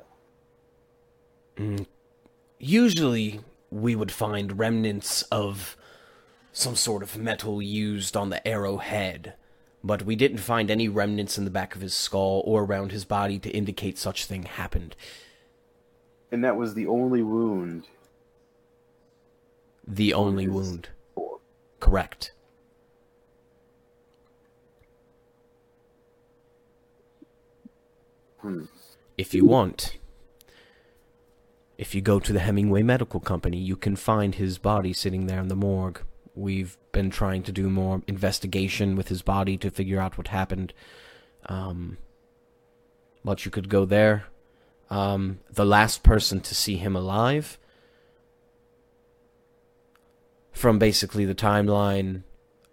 Mm. 1.57 1.85
Usually, 2.57 3.41
we 3.69 3.95
would 3.95 4.11
find 4.11 4.57
remnants 4.57 5.21
of 5.23 5.77
some 6.51 6.75
sort 6.75 7.03
of 7.03 7.17
metal 7.17 7.61
used 7.61 8.17
on 8.17 8.29
the 8.29 8.45
arrowhead, 8.47 9.33
but 9.83 10.03
we 10.03 10.15
didn't 10.15 10.39
find 10.39 10.71
any 10.71 10.87
remnants 10.87 11.37
in 11.37 11.45
the 11.45 11.51
back 11.51 11.75
of 11.75 11.81
his 11.81 11.93
skull 11.93 12.41
or 12.45 12.63
around 12.63 12.91
his 12.91 13.05
body 13.05 13.37
to 13.39 13.49
indicate 13.51 13.97
such 13.99 14.25
thing 14.25 14.43
happened. 14.43 14.95
And 16.31 16.43
that 16.43 16.55
was 16.55 16.73
the 16.73 16.87
only 16.87 17.23
wound. 17.23 17.85
The 19.87 20.13
only 20.13 20.47
wound. 20.47 20.89
Or 21.15 21.39
Correct. 21.79 22.31
Hmm. 28.37 28.65
If 29.17 29.33
you 29.33 29.45
want, 29.45 29.97
if 31.77 31.95
you 31.95 32.01
go 32.01 32.19
to 32.19 32.31
the 32.31 32.39
Hemingway 32.39 32.83
Medical 32.83 33.19
Company, 33.19 33.57
you 33.57 33.75
can 33.75 33.95
find 33.95 34.35
his 34.35 34.57
body 34.57 34.93
sitting 34.93 35.25
there 35.25 35.39
in 35.39 35.47
the 35.47 35.55
morgue. 35.55 36.01
We've 36.35 36.77
been 36.91 37.09
trying 37.09 37.43
to 37.43 37.51
do 37.51 37.69
more 37.69 38.01
investigation 38.07 38.95
with 38.95 39.09
his 39.09 39.21
body 39.21 39.57
to 39.57 39.69
figure 39.69 39.99
out 39.99 40.17
what 40.17 40.29
happened. 40.29 40.73
Um, 41.47 41.97
but 43.25 43.43
you 43.45 43.51
could 43.51 43.67
go 43.67 43.83
there. 43.85 44.25
Um, 44.89 45.39
the 45.51 45.65
last 45.65 46.03
person 46.03 46.39
to 46.41 46.55
see 46.55 46.77
him 46.77 46.95
alive, 46.95 47.57
from 50.51 50.79
basically 50.79 51.25
the 51.25 51.35
timeline 51.35 52.23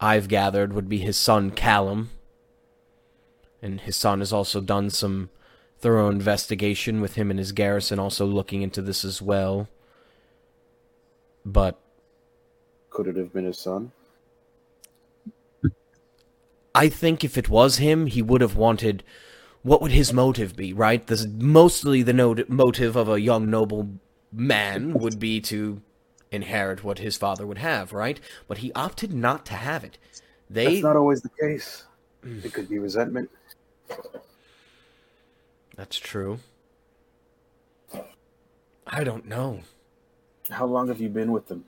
I've 0.00 0.28
gathered, 0.28 0.73
would 0.73 0.88
be 0.88 0.99
his 0.99 1.16
son 1.16 1.50
Callum. 1.50 2.11
And 3.61 3.80
his 3.80 3.96
son 3.96 4.20
has 4.20 4.32
also 4.32 4.61
done 4.61 4.90
some 4.90 5.30
thorough 5.78 6.08
investigation 6.08 7.00
with 7.00 7.14
him 7.14 7.30
and 7.30 7.38
his 7.38 7.52
garrison 7.52 7.99
also 7.99 8.25
looking 8.25 8.62
into 8.62 8.80
this 8.80 9.04
as 9.04 9.20
well. 9.20 9.68
But 11.44 11.78
could 12.90 13.06
it 13.06 13.16
have 13.16 13.32
been 13.32 13.44
his 13.44 13.58
son? 13.58 13.92
I 16.75 16.88
think 16.88 17.25
if 17.25 17.38
it 17.38 17.49
was 17.49 17.78
him, 17.78 18.06
he 18.06 18.20
would 18.20 18.40
have 18.40 18.56
wanted. 18.56 19.02
What 19.66 19.82
would 19.82 19.90
his 19.90 20.12
motive 20.12 20.54
be, 20.54 20.73
right? 20.73 21.04
This 21.04 21.23
is 21.23 21.26
mostly 21.26 22.04
the 22.04 22.12
no- 22.12 22.37
motive 22.46 22.94
of 22.94 23.08
a 23.08 23.20
young 23.20 23.50
noble 23.50 23.88
man 24.32 24.92
would 24.92 25.18
be 25.18 25.40
to 25.40 25.82
inherit 26.30 26.85
what 26.85 27.00
his 27.00 27.16
father 27.16 27.44
would 27.44 27.58
have, 27.58 27.92
right? 27.92 28.20
But 28.46 28.58
he 28.58 28.70
opted 28.75 29.12
not 29.12 29.44
to 29.46 29.54
have 29.54 29.82
it. 29.82 29.99
They 30.49 30.75
That's 30.75 30.85
not 30.85 30.94
always 30.94 31.20
the 31.20 31.30
case. 31.40 31.85
It 32.23 32.52
could 32.52 32.68
be 32.68 32.78
resentment. 32.78 33.28
That's 35.75 35.99
true. 35.99 36.38
I 38.87 39.02
don't 39.02 39.26
know. 39.26 39.62
How 40.49 40.66
long 40.66 40.87
have 40.87 41.00
you 41.00 41.08
been 41.08 41.32
with 41.32 41.49
them? 41.49 41.64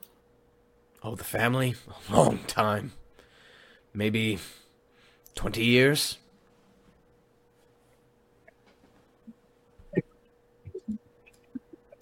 Oh, 1.02 1.16
the 1.16 1.24
family? 1.24 1.74
A 2.08 2.14
long 2.14 2.38
time. 2.46 2.92
Maybe 3.92 4.38
20 5.34 5.64
years? 5.64 6.18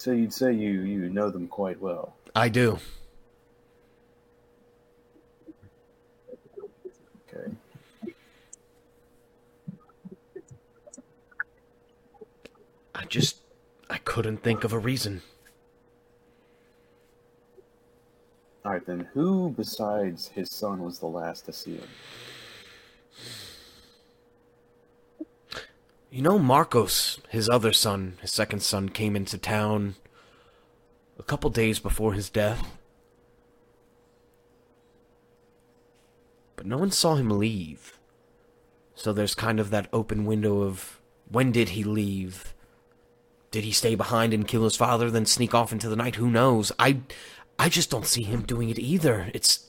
So 0.07 0.13
you'd 0.13 0.31
say 0.31 0.53
you 0.53 0.83
you 0.83 1.09
know 1.09 1.29
them 1.29 1.49
quite 1.49 1.81
well. 1.81 2.15
I 2.33 2.47
do. 2.47 2.79
Okay. 7.27 7.51
I 12.95 13.03
just. 13.09 13.39
I 13.89 13.97
couldn't 13.97 14.43
think 14.43 14.63
of 14.63 14.71
a 14.71 14.79
reason. 14.79 15.23
All 18.63 18.71
right 18.71 18.85
then. 18.85 19.09
Who 19.13 19.53
besides 19.57 20.29
his 20.29 20.49
son 20.49 20.83
was 20.83 20.99
the 20.99 21.07
last 21.07 21.47
to 21.47 21.51
see 21.51 21.75
him? 21.75 21.89
You 26.09 26.21
know, 26.21 26.39
Marcos, 26.39 27.19
his 27.29 27.49
other 27.49 27.73
son, 27.73 28.17
his 28.21 28.31
second 28.31 28.61
son, 28.61 28.87
came 28.89 29.15
into 29.15 29.37
town 29.37 29.95
a 31.19 31.23
couple 31.23 31.49
days 31.49 31.79
before 31.79 32.13
his 32.13 32.29
death. 32.29 32.77
But 36.55 36.65
no 36.65 36.77
one 36.77 36.91
saw 36.91 37.15
him 37.15 37.29
leave. 37.29 37.99
So 38.95 39.11
there's 39.11 39.35
kind 39.35 39.59
of 39.59 39.69
that 39.69 39.89
open 39.91 40.25
window 40.25 40.61
of 40.61 40.99
when 41.29 41.51
did 41.51 41.69
he 41.69 41.83
leave? 41.83 42.53
Did 43.51 43.65
he 43.65 43.71
stay 43.71 43.95
behind 43.95 44.33
and 44.33 44.47
kill 44.47 44.63
his 44.63 44.77
father, 44.77 45.11
then 45.11 45.25
sneak 45.25 45.53
off 45.53 45.73
into 45.73 45.89
the 45.89 45.95
night? 45.95 46.15
Who 46.15 46.29
knows? 46.29 46.71
I, 46.79 47.01
I 47.59 47.67
just 47.67 47.91
don't 47.91 48.07
see 48.07 48.23
him 48.23 48.43
doing 48.43 48.69
it 48.69 48.79
either. 48.79 49.29
It's 49.33 49.66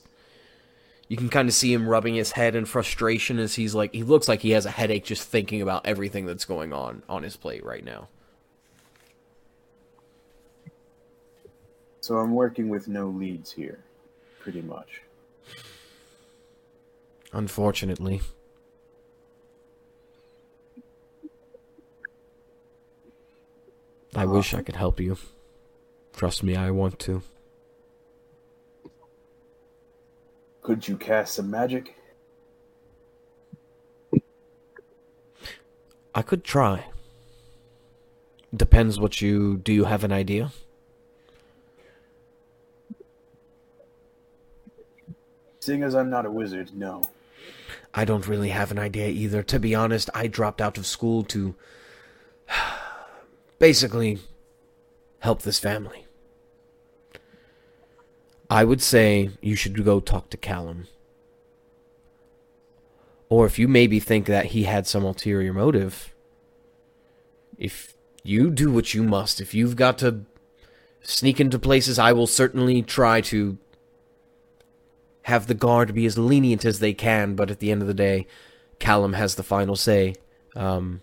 you 1.09 1.17
can 1.17 1.27
kind 1.27 1.49
of 1.49 1.55
see 1.55 1.73
him 1.73 1.89
rubbing 1.89 2.15
his 2.15 2.31
head 2.31 2.55
in 2.55 2.65
frustration 2.65 3.39
as 3.39 3.55
he's 3.55 3.75
like 3.75 3.93
he 3.93 4.03
looks 4.03 4.27
like 4.27 4.41
he 4.41 4.51
has 4.51 4.65
a 4.65 4.71
headache 4.71 5.03
just 5.03 5.27
thinking 5.27 5.61
about 5.61 5.85
everything 5.85 6.25
that's 6.25 6.45
going 6.45 6.71
on 6.71 7.03
on 7.09 7.23
his 7.23 7.35
plate 7.35 7.65
right 7.65 7.83
now. 7.83 8.07
So 12.01 12.17
I'm 12.17 12.33
working 12.33 12.69
with 12.69 12.87
no 12.87 13.07
leads 13.09 13.51
here, 13.51 13.79
pretty 14.39 14.61
much. 14.61 15.01
Unfortunately. 17.33 18.21
I 24.15 24.23
uh-huh. 24.23 24.33
wish 24.33 24.53
I 24.53 24.61
could 24.61 24.75
help 24.75 24.99
you. 24.99 25.17
Trust 26.15 26.43
me, 26.43 26.55
I 26.55 26.71
want 26.71 26.99
to. 26.99 27.21
Could 30.69 30.87
you 30.87 30.97
cast 30.97 31.33
some 31.33 31.49
magic? 31.49 31.95
I 36.13 36.21
could 36.21 36.43
try. 36.43 36.85
Depends 38.55 38.99
what 38.99 39.19
you 39.19 39.57
do 39.57 39.73
you 39.73 39.85
have 39.85 40.03
an 40.03 40.11
idea? 40.11 40.51
Seeing 45.59 45.81
as 45.81 45.95
I'm 45.95 46.11
not 46.11 46.27
a 46.27 46.31
wizard, 46.31 46.69
no. 46.75 47.01
I 47.95 48.05
don't 48.05 48.27
really 48.27 48.49
have 48.49 48.69
an 48.69 48.77
idea 48.77 49.07
either. 49.07 49.41
To 49.41 49.59
be 49.59 49.73
honest, 49.73 50.11
I 50.13 50.27
dropped 50.27 50.61
out 50.61 50.77
of 50.77 50.85
school 50.85 51.23
to 51.23 51.55
basically 53.57 54.19
help 55.17 55.41
this 55.41 55.57
family. 55.57 56.05
I 58.49 58.63
would 58.63 58.81
say 58.81 59.29
you 59.41 59.55
should 59.55 59.83
go 59.85 59.99
talk 59.99 60.29
to 60.31 60.37
Callum. 60.37 60.87
Or 63.29 63.45
if 63.45 63.59
you 63.59 63.67
maybe 63.67 63.99
think 63.99 64.25
that 64.25 64.47
he 64.47 64.63
had 64.63 64.87
some 64.87 65.03
ulterior 65.03 65.53
motive, 65.53 66.15
if 67.57 67.93
you 68.23 68.49
do 68.49 68.71
what 68.71 68.93
you 68.93 69.03
must, 69.03 69.39
if 69.39 69.53
you've 69.53 69.75
got 69.75 69.99
to 69.99 70.21
sneak 71.01 71.39
into 71.39 71.59
places, 71.59 71.99
I 71.99 72.11
will 72.11 72.25
certainly 72.25 72.81
try 72.81 73.21
to 73.21 73.59
have 75.23 75.45
the 75.45 75.53
guard 75.53 75.93
be 75.93 76.07
as 76.07 76.17
lenient 76.17 76.65
as 76.65 76.79
they 76.79 76.93
can, 76.93 77.35
but 77.35 77.51
at 77.51 77.59
the 77.59 77.71
end 77.71 77.83
of 77.83 77.87
the 77.87 77.93
day, 77.93 78.25
Callum 78.79 79.13
has 79.13 79.35
the 79.35 79.43
final 79.43 79.75
say 79.75 80.15
um, 80.55 81.01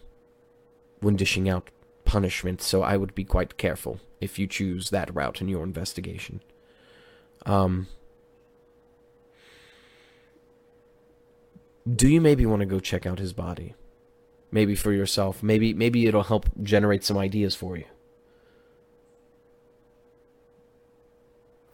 when 1.00 1.14
dishing 1.14 1.48
out 1.48 1.70
punishment, 2.04 2.61
so 2.61 2.82
I 2.82 2.96
would 2.96 3.14
be 3.14 3.24
quite 3.24 3.56
careful 3.56 4.00
if 4.20 4.37
you 4.38 4.48
choose 4.48 4.90
that 4.90 5.14
route 5.14 5.40
in 5.40 5.48
your 5.48 5.62
investigation. 5.62 6.40
Um, 7.46 7.87
do 11.94 12.09
you 12.09 12.20
maybe 12.20 12.44
want 12.44 12.61
to 12.61 12.66
go 12.66 12.80
check 12.80 13.06
out 13.06 13.18
his 13.18 13.32
body? 13.32 13.74
Maybe 14.50 14.74
for 14.74 14.92
yourself. 14.92 15.42
Maybe 15.42 15.72
maybe 15.72 16.06
it'll 16.06 16.24
help 16.24 16.46
generate 16.62 17.04
some 17.04 17.16
ideas 17.16 17.54
for 17.54 17.76
you. 17.76 17.85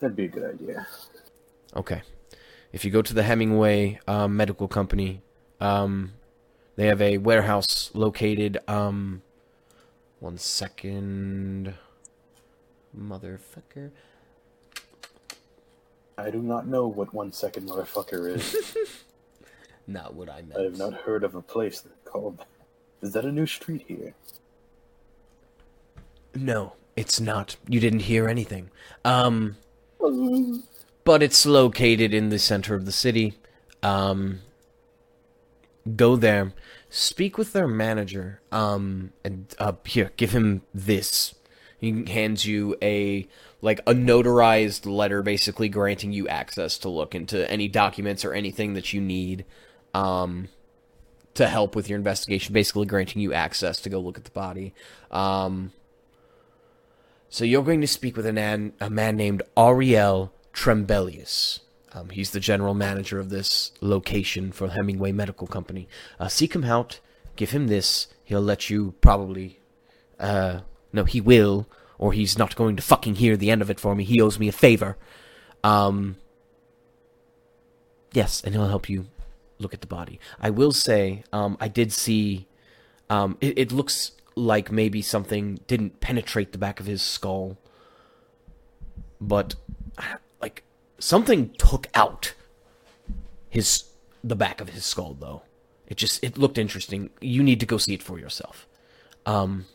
That'd 0.00 0.16
be 0.16 0.24
a 0.24 0.28
good 0.28 0.54
idea. 0.54 0.86
Okay. 1.76 2.02
If 2.72 2.84
you 2.84 2.90
go 2.90 3.02
to 3.02 3.14
the 3.14 3.22
Hemingway 3.22 4.00
um, 4.08 4.36
Medical 4.36 4.66
Company, 4.66 5.22
um, 5.60 6.14
they 6.76 6.86
have 6.86 7.00
a 7.00 7.18
warehouse 7.18 7.90
located. 7.94 8.58
Um, 8.66 9.22
one 10.18 10.38
second, 10.38 11.74
motherfucker. 12.98 13.90
I 16.22 16.30
do 16.30 16.40
not 16.40 16.66
know 16.68 16.86
what 16.86 17.12
one 17.12 17.32
second 17.32 17.68
motherfucker 17.68 18.36
is. 18.36 18.76
not 19.86 20.14
what 20.14 20.30
I 20.30 20.42
meant. 20.42 20.56
I 20.56 20.62
have 20.62 20.78
not 20.78 20.94
heard 20.94 21.24
of 21.24 21.34
a 21.34 21.42
place 21.42 21.80
that 21.80 22.04
called. 22.04 22.44
Is 23.00 23.12
that 23.12 23.24
a 23.24 23.32
new 23.32 23.46
street 23.46 23.84
here? 23.88 24.14
No, 26.34 26.74
it's 26.94 27.20
not. 27.20 27.56
You 27.68 27.80
didn't 27.80 28.00
hear 28.00 28.28
anything. 28.28 28.70
Um, 29.04 29.56
but 31.04 31.22
it's 31.24 31.44
located 31.44 32.14
in 32.14 32.28
the 32.28 32.38
center 32.38 32.76
of 32.76 32.86
the 32.86 32.92
city. 32.92 33.34
Um, 33.82 34.40
go 35.96 36.14
there, 36.14 36.52
speak 36.88 37.36
with 37.36 37.52
their 37.52 37.66
manager. 37.66 38.40
Um, 38.52 39.12
and 39.24 39.52
uh, 39.58 39.72
here, 39.84 40.12
give 40.16 40.30
him 40.30 40.62
this. 40.72 41.34
He 41.82 42.04
hands 42.10 42.46
you 42.46 42.76
a 42.80 43.28
like 43.60 43.80
a 43.80 43.92
notarized 43.92 44.86
letter, 44.86 45.20
basically 45.20 45.68
granting 45.68 46.12
you 46.12 46.28
access 46.28 46.78
to 46.78 46.88
look 46.88 47.14
into 47.14 47.48
any 47.50 47.68
documents 47.68 48.24
or 48.24 48.32
anything 48.32 48.72
that 48.74 48.94
you 48.94 49.00
need. 49.02 49.44
Um, 49.92 50.48
to 51.34 51.46
help 51.48 51.74
with 51.74 51.88
your 51.88 51.96
investigation, 51.98 52.52
basically 52.52 52.86
granting 52.86 53.22
you 53.22 53.32
access 53.32 53.80
to 53.80 53.88
go 53.88 53.98
look 53.98 54.18
at 54.18 54.24
the 54.24 54.30
body. 54.30 54.74
Um, 55.10 55.72
so 57.28 57.44
you're 57.44 57.62
going 57.62 57.80
to 57.80 57.86
speak 57.86 58.16
with 58.16 58.26
a 58.26 58.32
man, 58.32 58.74
a 58.80 58.90
man 58.90 59.16
named 59.16 59.42
Ariel 59.56 60.32
Trembelius. 60.52 61.60
Um, 61.94 62.10
he's 62.10 62.30
the 62.30 62.40
general 62.40 62.74
manager 62.74 63.18
of 63.18 63.30
this 63.30 63.72
location 63.80 64.52
for 64.52 64.68
Hemingway 64.68 65.12
Medical 65.12 65.46
Company. 65.46 65.88
Uh, 66.20 66.28
seek 66.28 66.54
him 66.54 66.64
out, 66.64 67.00
give 67.36 67.50
him 67.50 67.68
this. 67.68 68.08
He'll 68.24 68.42
let 68.42 68.68
you 68.70 68.94
probably. 69.00 69.60
Uh, 70.18 70.60
no, 70.92 71.04
he 71.04 71.20
will, 71.20 71.66
or 71.98 72.12
he's 72.12 72.38
not 72.38 72.56
going 72.56 72.76
to 72.76 72.82
fucking 72.82 73.16
hear 73.16 73.36
the 73.36 73.50
end 73.50 73.62
of 73.62 73.70
it 73.70 73.80
for 73.80 73.94
me. 73.94 74.04
He 74.04 74.20
owes 74.20 74.38
me 74.38 74.48
a 74.48 74.52
favor. 74.52 74.96
Um, 75.64 76.16
yes, 78.12 78.42
and 78.44 78.54
he'll 78.54 78.68
help 78.68 78.88
you 78.88 79.06
look 79.58 79.72
at 79.72 79.80
the 79.80 79.86
body. 79.86 80.18
I 80.40 80.50
will 80.50 80.72
say, 80.72 81.24
um, 81.32 81.56
I 81.60 81.68
did 81.68 81.92
see. 81.92 82.46
Um, 83.08 83.36
it, 83.40 83.58
it 83.58 83.72
looks 83.72 84.12
like 84.34 84.72
maybe 84.72 85.02
something 85.02 85.60
didn't 85.66 86.00
penetrate 86.00 86.52
the 86.52 86.58
back 86.58 86.80
of 86.80 86.86
his 86.86 87.02
skull, 87.02 87.58
but 89.20 89.54
like 90.40 90.64
something 90.98 91.50
took 91.58 91.88
out 91.94 92.34
his 93.48 93.84
the 94.24 94.36
back 94.36 94.60
of 94.60 94.70
his 94.70 94.84
skull 94.84 95.16
though. 95.18 95.42
It 95.86 95.96
just 95.96 96.22
it 96.24 96.38
looked 96.38 96.58
interesting. 96.58 97.10
You 97.20 97.42
need 97.42 97.60
to 97.60 97.66
go 97.66 97.76
see 97.76 97.94
it 97.94 98.02
for 98.02 98.18
yourself. 98.18 98.66
Um 99.26 99.66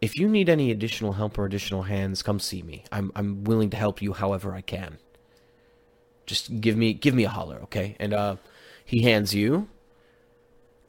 if 0.00 0.18
you 0.18 0.28
need 0.28 0.48
any 0.48 0.70
additional 0.70 1.14
help 1.14 1.38
or 1.38 1.44
additional 1.44 1.82
hands, 1.82 2.22
come 2.22 2.40
see 2.40 2.62
me. 2.62 2.84
I'm 2.90 3.12
I'm 3.14 3.44
willing 3.44 3.70
to 3.70 3.76
help 3.76 4.00
you 4.00 4.12
however 4.12 4.54
I 4.54 4.60
can. 4.60 4.98
Just 6.26 6.60
give 6.60 6.76
me 6.76 6.92
give 6.94 7.14
me 7.14 7.24
a 7.24 7.28
holler, 7.28 7.58
okay? 7.64 7.96
And 7.98 8.14
uh 8.14 8.36
he 8.84 9.02
hands 9.02 9.34
you 9.34 9.68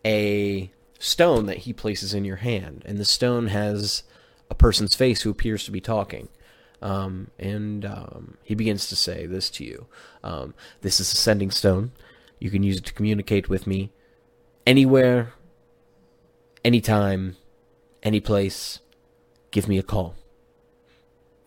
a 0.05 0.71
stone 0.97 1.45
that 1.47 1.59
he 1.59 1.73
places 1.73 2.13
in 2.13 2.25
your 2.25 2.37
hand, 2.37 2.83
and 2.85 2.97
the 2.97 3.05
stone 3.05 3.47
has 3.47 4.03
a 4.49 4.55
person's 4.55 4.95
face 4.95 5.21
who 5.21 5.29
appears 5.29 5.65
to 5.65 5.71
be 5.71 5.81
talking. 5.81 6.29
Um, 6.81 7.29
and 7.37 7.85
um, 7.85 8.37
he 8.43 8.55
begins 8.55 8.87
to 8.89 8.95
say 8.95 9.27
this 9.27 9.51
to 9.51 9.63
you 9.63 9.85
um, 10.23 10.55
This 10.81 10.99
is 10.99 11.13
a 11.13 11.15
sending 11.15 11.51
stone. 11.51 11.91
You 12.39 12.49
can 12.49 12.63
use 12.63 12.77
it 12.77 12.85
to 12.85 12.93
communicate 12.93 13.49
with 13.49 13.67
me 13.67 13.91
anywhere, 14.65 15.33
anytime, 16.65 17.37
any 18.01 18.19
place. 18.19 18.79
Give 19.51 19.67
me 19.67 19.77
a 19.77 19.83
call. 19.83 20.15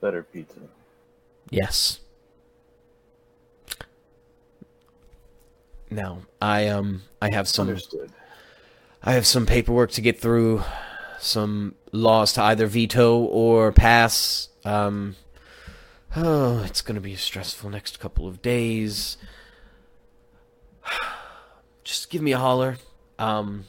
Better 0.01 0.23
pizza. 0.23 0.61
Yes. 1.51 2.01
Now, 5.90 6.23
I 6.40 6.69
um 6.69 7.03
I 7.21 7.31
have 7.31 7.49
some 7.49 7.69
Understood. 7.69 8.11
I 9.03 9.12
have 9.12 9.27
some 9.27 9.45
paperwork 9.45 9.90
to 9.93 10.01
get 10.01 10.19
through, 10.19 10.62
some 11.19 11.75
laws 11.93 12.33
to 12.35 12.43
either 12.43 12.67
veto 12.67 13.19
or 13.19 13.71
pass. 13.71 14.49
Um, 14.64 15.17
oh, 16.17 16.62
it's 16.64 16.81
going 16.81 16.95
to 16.95 17.03
be 17.03 17.12
a 17.12 17.19
stressful 17.19 17.69
next 17.69 18.01
couple 18.01 18.27
of 18.27 18.40
days. 18.40 19.19
Just 21.85 22.09
give 22.09 22.23
me 22.23 22.33
a 22.33 22.38
holler. 22.38 22.79
Um, 23.19 23.64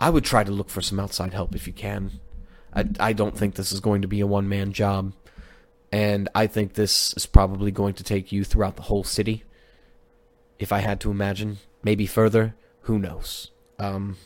I 0.00 0.10
would 0.10 0.24
try 0.24 0.42
to 0.42 0.50
look 0.50 0.68
for 0.68 0.82
some 0.82 0.98
outside 0.98 1.32
help 1.32 1.54
if 1.54 1.68
you 1.68 1.72
can. 1.72 2.18
I, 2.74 2.84
I 3.00 3.12
don't 3.12 3.36
think 3.36 3.54
this 3.54 3.72
is 3.72 3.80
going 3.80 4.02
to 4.02 4.08
be 4.08 4.20
a 4.20 4.26
one 4.26 4.48
man 4.48 4.72
job. 4.72 5.12
And 5.90 6.28
I 6.34 6.46
think 6.46 6.74
this 6.74 7.14
is 7.14 7.26
probably 7.26 7.70
going 7.70 7.94
to 7.94 8.04
take 8.04 8.30
you 8.30 8.44
throughout 8.44 8.76
the 8.76 8.82
whole 8.82 9.04
city. 9.04 9.44
If 10.58 10.72
I 10.72 10.80
had 10.80 11.00
to 11.00 11.10
imagine, 11.10 11.58
maybe 11.82 12.06
further, 12.06 12.54
who 12.82 12.98
knows? 12.98 13.50
Um, 13.78 14.16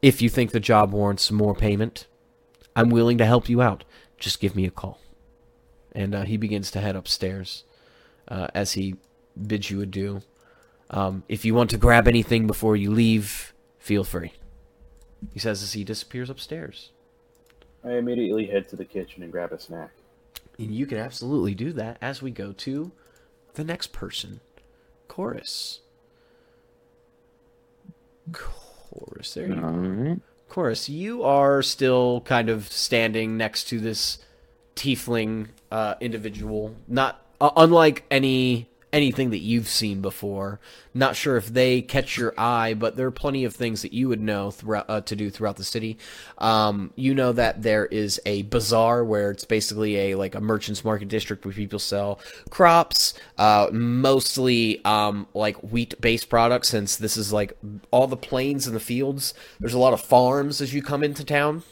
if 0.00 0.22
you 0.22 0.28
think 0.28 0.50
the 0.50 0.60
job 0.60 0.92
warrants 0.92 1.30
more 1.30 1.54
payment, 1.54 2.06
I'm 2.76 2.90
willing 2.90 3.18
to 3.18 3.26
help 3.26 3.48
you 3.48 3.62
out. 3.62 3.84
Just 4.18 4.40
give 4.40 4.54
me 4.54 4.66
a 4.66 4.70
call. 4.70 5.00
And 5.92 6.14
uh, 6.14 6.22
he 6.22 6.36
begins 6.36 6.70
to 6.72 6.80
head 6.80 6.96
upstairs 6.96 7.64
uh, 8.28 8.48
as 8.54 8.72
he 8.72 8.96
bids 9.46 9.70
you 9.70 9.80
adieu. 9.80 10.22
Um, 10.90 11.24
if 11.28 11.44
you 11.44 11.54
want 11.54 11.70
to 11.70 11.78
grab 11.78 12.06
anything 12.06 12.46
before 12.46 12.76
you 12.76 12.90
leave, 12.90 13.54
feel 13.78 14.04
free. 14.04 14.32
He 15.32 15.38
says 15.38 15.62
as 15.62 15.72
he 15.72 15.84
disappears 15.84 16.30
upstairs. 16.30 16.90
I 17.84 17.92
immediately 17.92 18.46
head 18.46 18.68
to 18.68 18.76
the 18.76 18.84
kitchen 18.84 19.22
and 19.22 19.32
grab 19.32 19.52
a 19.52 19.58
snack. 19.58 19.90
And 20.58 20.74
you 20.74 20.86
can 20.86 20.98
absolutely 20.98 21.54
do 21.54 21.72
that 21.72 21.98
as 22.00 22.22
we 22.22 22.30
go 22.30 22.52
to 22.52 22.92
the 23.54 23.64
next 23.64 23.92
person, 23.92 24.40
Chorus. 25.08 25.80
Chorus, 28.32 29.34
there 29.34 29.48
you 29.48 29.54
go. 29.54 30.20
Chorus, 30.48 30.88
you 30.88 31.22
are 31.22 31.62
still 31.62 32.20
kind 32.22 32.48
of 32.48 32.70
standing 32.70 33.36
next 33.36 33.64
to 33.64 33.80
this 33.80 34.18
tiefling 34.76 35.48
uh, 35.70 35.94
individual. 36.00 36.76
Not 36.86 37.24
uh, 37.40 37.50
unlike 37.56 38.04
any 38.10 38.68
anything 38.92 39.30
that 39.30 39.38
you've 39.38 39.68
seen 39.68 40.00
before. 40.00 40.60
Not 40.94 41.16
sure 41.16 41.36
if 41.36 41.46
they 41.46 41.80
catch 41.80 42.18
your 42.18 42.34
eye, 42.36 42.74
but 42.74 42.96
there 42.96 43.06
are 43.06 43.12
plenty 43.12 43.44
of 43.44 43.54
things 43.54 43.82
that 43.82 43.94
you 43.94 44.08
would 44.08 44.20
know 44.20 44.50
throughout 44.50 44.84
uh, 44.88 45.00
to 45.02 45.16
do 45.16 45.30
throughout 45.30 45.56
the 45.56 45.64
city. 45.64 45.96
Um, 46.38 46.92
you 46.94 47.14
know 47.14 47.32
that 47.32 47.62
there 47.62 47.86
is 47.86 48.20
a 48.26 48.42
bazaar 48.42 49.04
where 49.04 49.30
it's 49.30 49.44
basically 49.44 49.96
a 49.96 50.14
like 50.16 50.34
a 50.34 50.40
merchant's 50.40 50.84
market 50.84 51.08
district 51.08 51.44
where 51.44 51.54
people 51.54 51.78
sell 51.78 52.20
crops, 52.50 53.14
uh, 53.38 53.68
mostly 53.72 54.84
um, 54.84 55.26
like 55.32 55.56
wheat 55.62 55.98
based 56.00 56.28
products. 56.28 56.68
Since 56.68 56.96
this 56.96 57.16
is 57.16 57.32
like 57.32 57.56
all 57.90 58.06
the 58.06 58.16
plains 58.16 58.66
and 58.66 58.76
the 58.76 58.80
fields, 58.80 59.32
there's 59.58 59.74
a 59.74 59.78
lot 59.78 59.94
of 59.94 60.00
farms 60.00 60.60
as 60.60 60.74
you 60.74 60.82
come 60.82 61.02
into 61.02 61.24
town 61.24 61.62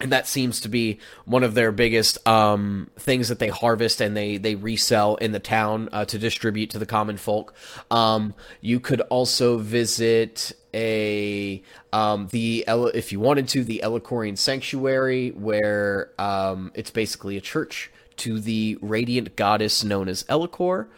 and 0.00 0.12
that 0.12 0.26
seems 0.26 0.60
to 0.60 0.68
be 0.68 0.98
one 1.24 1.42
of 1.42 1.54
their 1.54 1.72
biggest 1.72 2.26
um, 2.28 2.90
things 2.96 3.28
that 3.28 3.38
they 3.38 3.48
harvest 3.48 4.00
and 4.00 4.16
they 4.16 4.36
they 4.36 4.54
resell 4.54 5.16
in 5.16 5.32
the 5.32 5.38
town 5.38 5.88
uh, 5.92 6.04
to 6.04 6.18
distribute 6.18 6.70
to 6.70 6.78
the 6.78 6.86
common 6.86 7.16
folk. 7.16 7.54
Um, 7.90 8.34
you 8.60 8.78
could 8.78 9.00
also 9.02 9.58
visit 9.58 10.52
a 10.74 11.62
um, 11.92 12.28
the 12.30 12.64
if 12.94 13.10
you 13.10 13.20
wanted 13.20 13.48
to 13.48 13.64
the 13.64 13.80
Elicorian 13.82 14.36
Sanctuary, 14.36 15.30
where 15.30 16.10
um, 16.18 16.72
it's 16.74 16.90
basically 16.90 17.36
a 17.36 17.40
church 17.40 17.90
to 18.16 18.38
the 18.38 18.78
radiant 18.82 19.36
goddess 19.36 19.82
known 19.82 20.08
as 20.08 20.24
Elicor. 20.24 20.88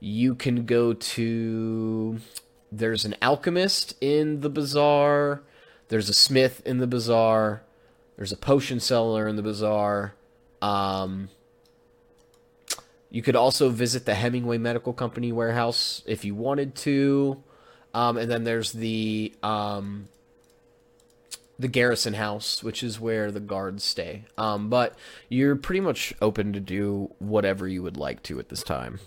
You 0.00 0.34
can 0.34 0.64
go 0.64 0.94
to 0.94 2.20
there's 2.72 3.04
an 3.04 3.16
alchemist 3.20 3.94
in 4.00 4.40
the 4.40 4.50
bazaar. 4.50 5.42
There's 5.88 6.08
a 6.08 6.14
smith 6.14 6.62
in 6.64 6.78
the 6.78 6.86
bazaar. 6.86 7.62
There's 8.16 8.32
a 8.32 8.36
potion 8.36 8.80
seller 8.80 9.28
in 9.28 9.36
the 9.36 9.42
bazaar. 9.42 10.14
Um, 10.62 11.28
you 13.10 13.22
could 13.22 13.36
also 13.36 13.68
visit 13.68 14.06
the 14.06 14.14
Hemingway 14.14 14.58
Medical 14.58 14.92
Company 14.92 15.32
warehouse 15.32 16.02
if 16.06 16.24
you 16.24 16.34
wanted 16.34 16.74
to. 16.76 17.42
Um, 17.94 18.16
and 18.16 18.30
then 18.30 18.44
there's 18.44 18.72
the 18.72 19.32
um, 19.42 20.08
the 21.58 21.68
Garrison 21.68 22.14
House, 22.14 22.62
which 22.62 22.82
is 22.82 23.00
where 23.00 23.30
the 23.30 23.40
guards 23.40 23.84
stay. 23.84 24.24
Um, 24.36 24.68
but 24.68 24.94
you're 25.28 25.56
pretty 25.56 25.80
much 25.80 26.14
open 26.20 26.52
to 26.52 26.60
do 26.60 27.14
whatever 27.18 27.66
you 27.66 27.82
would 27.82 27.96
like 27.96 28.22
to 28.24 28.38
at 28.38 28.48
this 28.48 28.62
time. 28.62 29.00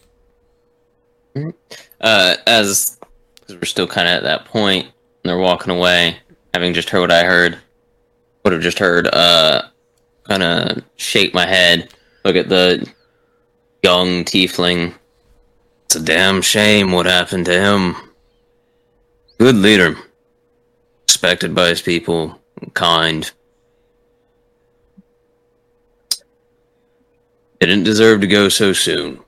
Uh, 2.01 2.35
as 2.47 2.97
because 3.35 3.55
we're 3.55 3.65
still 3.65 3.87
kind 3.87 4.07
of 4.07 4.15
at 4.15 4.23
that 4.23 4.45
point, 4.45 4.85
and 4.85 4.93
they're 5.29 5.37
walking 5.37 5.75
away, 5.75 6.17
having 6.53 6.73
just 6.73 6.89
heard 6.89 7.01
what 7.01 7.11
I 7.11 7.23
heard, 7.23 7.59
would 8.43 8.53
have 8.53 8.61
just 8.61 8.79
heard, 8.79 9.07
uh, 9.07 9.63
kind 10.23 10.43
of 10.43 10.83
shake 10.95 11.33
my 11.33 11.45
head, 11.45 11.93
look 12.23 12.35
at 12.35 12.49
the 12.49 12.87
young 13.83 14.23
tiefling. 14.23 14.93
It's 15.85 15.95
a 15.95 16.03
damn 16.03 16.41
shame 16.41 16.91
what 16.91 17.05
happened 17.05 17.45
to 17.45 17.59
him. 17.59 17.95
Good 19.39 19.55
leader, 19.55 19.95
respected 21.07 21.55
by 21.55 21.69
his 21.69 21.81
people, 21.81 22.39
kind. 22.73 23.29
Didn't 27.59 27.83
deserve 27.83 28.21
to 28.21 28.27
go 28.27 28.49
so 28.49 28.71
soon. 28.71 29.19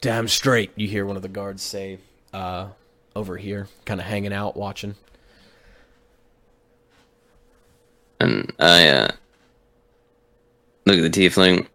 Damn 0.00 0.28
straight, 0.28 0.70
you 0.76 0.86
hear 0.86 1.04
one 1.04 1.16
of 1.16 1.22
the 1.22 1.28
guards 1.28 1.62
say, 1.62 1.98
uh, 2.32 2.68
over 3.16 3.36
here, 3.36 3.66
kind 3.84 3.98
of 3.98 4.06
hanging 4.06 4.32
out, 4.32 4.56
watching. 4.56 4.94
And 8.20 8.52
I 8.58 8.88
uh, 8.88 9.08
look 10.86 10.98
at 10.98 11.12
the 11.12 11.28
tiefling. 11.28 11.66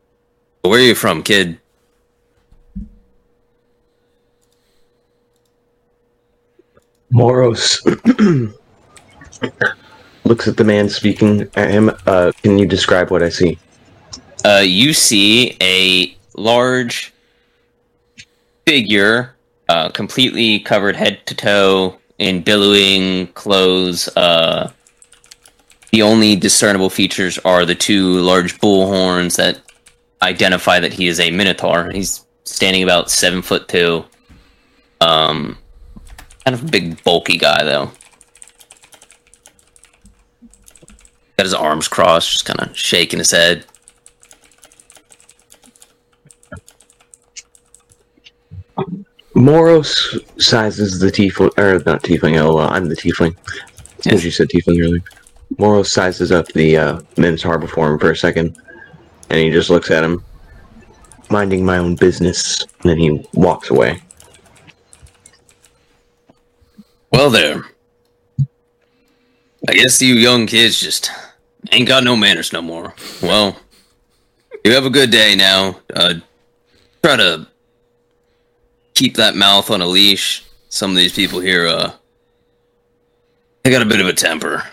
Where 0.62 0.80
are 0.80 0.84
you 0.84 0.96
from, 0.96 1.24
kid? 1.24 1.60
Moros 7.12 7.86
looks 10.24 10.48
at 10.48 10.56
the 10.58 10.64
man 10.64 10.88
speaking 10.88 11.50
at 11.56 11.70
him. 11.70 11.92
Uh, 12.08 12.32
can 12.42 12.58
you 12.58 12.66
describe 12.66 13.12
what 13.12 13.22
I 13.22 13.30
see? 13.30 13.58
Uh, 14.46 14.64
you 14.66 14.94
see 14.94 15.58
a 15.62 16.16
large 16.36 17.14
figure, 18.66 19.36
uh, 19.68 19.90
completely 19.90 20.60
covered 20.60 20.96
head 20.96 21.26
to 21.26 21.36
toe 21.36 21.98
in 22.18 22.42
billowing 22.42 23.28
clothes. 23.34 24.08
Uh, 24.16 24.72
the 25.92 26.02
only 26.02 26.36
discernible 26.36 26.90
features 26.90 27.38
are 27.40 27.66
the 27.66 27.76
two 27.76 28.14
large 28.20 28.60
bull 28.60 28.88
horns 28.88 29.36
that 29.36 29.62
identify 30.22 30.80
that 30.80 30.94
he 30.94 31.08
is 31.08 31.20
a 31.20 31.32
minotaur. 31.32 31.92
He's 31.92 32.26
standing 32.46 32.84
about 32.84 33.12
seven 33.12 33.42
foot 33.42 33.68
two. 33.68 34.06
Um, 35.02 35.58
kind 36.46 36.54
of 36.54 36.64
a 36.64 36.72
big, 36.72 37.04
bulky 37.04 37.38
guy 37.38 37.64
though. 37.64 37.92
Got 41.38 41.46
his 41.46 41.54
arms 41.54 41.88
crossed, 41.88 42.32
just 42.32 42.46
kind 42.46 42.60
of 42.60 42.78
shaking 42.78 43.20
his 43.20 43.32
head. 43.32 43.66
Moros 49.34 50.20
sizes 50.38 51.00
the 51.00 51.08
tiefling, 51.08 51.58
or 51.58 51.80
not 51.86 52.04
tiefling. 52.04 52.38
Oh, 52.38 52.60
uh, 52.60 52.68
I'm 52.68 52.90
the 52.90 52.96
tiefling. 52.96 53.36
As 54.06 54.24
you 54.24 54.30
said, 54.30 54.50
tiefling 54.50 54.84
earlier. 54.84 55.02
Moros 55.58 55.92
sizes 55.92 56.32
up 56.32 56.48
the 56.48 56.78
uh, 56.78 57.02
minotaur 57.18 57.58
before 57.58 57.92
him 57.92 58.00
for 58.00 58.12
a 58.12 58.16
second, 58.16 58.58
and 59.30 59.40
he 59.40 59.50
just 59.50 59.70
looks 59.70 59.92
at 59.92 60.04
him, 60.04 60.24
minding 61.30 61.66
my 61.66 61.78
own 61.78 61.96
business. 61.96 62.62
And 62.82 62.90
then 62.90 62.98
he 62.98 63.28
walks 63.34 63.70
away. 63.70 64.02
Well, 67.12 67.30
there. 67.30 67.64
I 69.70 69.74
guess 69.74 70.02
you 70.02 70.16
young 70.16 70.48
kids 70.48 70.80
just 70.80 71.12
ain't 71.72 71.88
got 71.88 72.04
no 72.04 72.16
manners 72.16 72.52
no 72.52 72.62
more. 72.62 72.94
Well, 73.22 73.56
you 74.64 74.74
have 74.74 74.86
a 74.86 74.90
good 74.90 75.12
day 75.12 75.36
now. 75.36 75.80
Uh, 75.94 76.16
try 77.04 77.16
to 77.18 77.48
keep 78.94 79.16
that 79.18 79.36
mouth 79.36 79.70
on 79.70 79.82
a 79.82 79.86
leash. 79.86 80.44
Some 80.70 80.92
of 80.92 80.98
these 80.98 81.14
people 81.14 81.40
here, 81.40 81.68
uh, 81.68 81.92
they 83.64 83.72
got 83.72 83.82
a 83.82 83.86
bit 83.86 84.00
of 84.00 84.08
a 84.08 84.14
temper. 84.14 84.64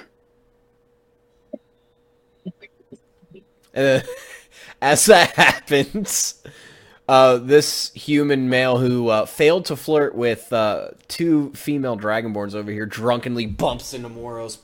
Uh, 3.79 4.01
as 4.83 5.07
that 5.07 5.31
happens, 5.37 6.43
uh, 7.09 7.37
this 7.37 7.93
human 7.93 8.49
male 8.49 8.79
who 8.79 9.09
uh, 9.09 9.27
failed 9.27 9.64
to 9.67 9.77
flirt 9.77 10.14
with 10.14 10.53
uh, 10.53 10.88
two 11.07 11.53
female 11.55 11.97
dragonborns 11.97 12.55
over 12.55 12.71
here 12.71 12.87
drunkenly 12.87 13.47
bumps 13.47 13.95
into 13.95 14.09
Moros. 14.09 14.59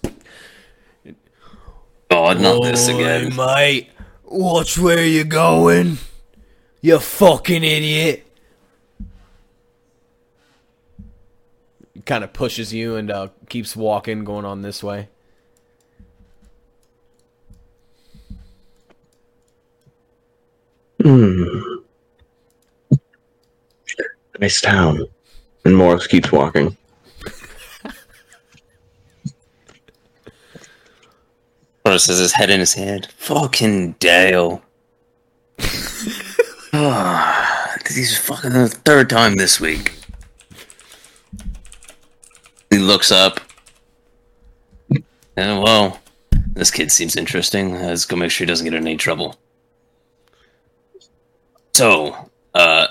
God, 2.10 2.40
not 2.40 2.62
this 2.62 2.88
again. 2.88 3.32
Oi, 3.32 3.36
mate. 3.36 3.90
Watch 4.24 4.78
where 4.78 5.04
you're 5.04 5.24
going. 5.24 5.98
You 6.80 6.98
fucking 6.98 7.64
idiot. 7.64 8.26
Kind 12.04 12.24
of 12.24 12.32
pushes 12.32 12.74
you 12.74 12.96
and 12.96 13.10
uh, 13.10 13.28
keeps 13.48 13.74
walking, 13.74 14.24
going 14.24 14.44
on 14.44 14.62
this 14.62 14.82
way. 14.82 15.08
Hmm. 21.04 21.44
Nice 24.40 24.62
town. 24.62 25.06
And 25.66 25.76
Moros 25.76 26.06
keeps 26.06 26.32
walking. 26.32 26.76
Moros 31.84 32.06
has 32.06 32.18
his 32.18 32.32
head 32.32 32.48
in 32.48 32.60
his 32.60 32.72
hand. 32.72 33.08
Fucking 33.16 33.92
Dale. 33.98 34.62
Ah, 36.76 37.72
this 37.84 37.96
is 37.96 38.18
fucking 38.18 38.50
the 38.50 38.68
third 38.68 39.08
time 39.08 39.36
this 39.36 39.60
week. 39.60 39.92
He 42.68 42.78
looks 42.78 43.12
up. 43.12 43.38
And 45.36 45.62
well, 45.62 46.00
this 46.54 46.72
kid 46.72 46.90
seems 46.90 47.14
interesting. 47.14 47.74
Let's 47.74 48.06
go 48.06 48.16
make 48.16 48.32
sure 48.32 48.44
he 48.44 48.48
doesn't 48.48 48.64
get 48.64 48.74
in 48.74 48.88
any 48.88 48.96
trouble. 48.96 49.36
So, 51.74 52.30
uh, 52.54 52.86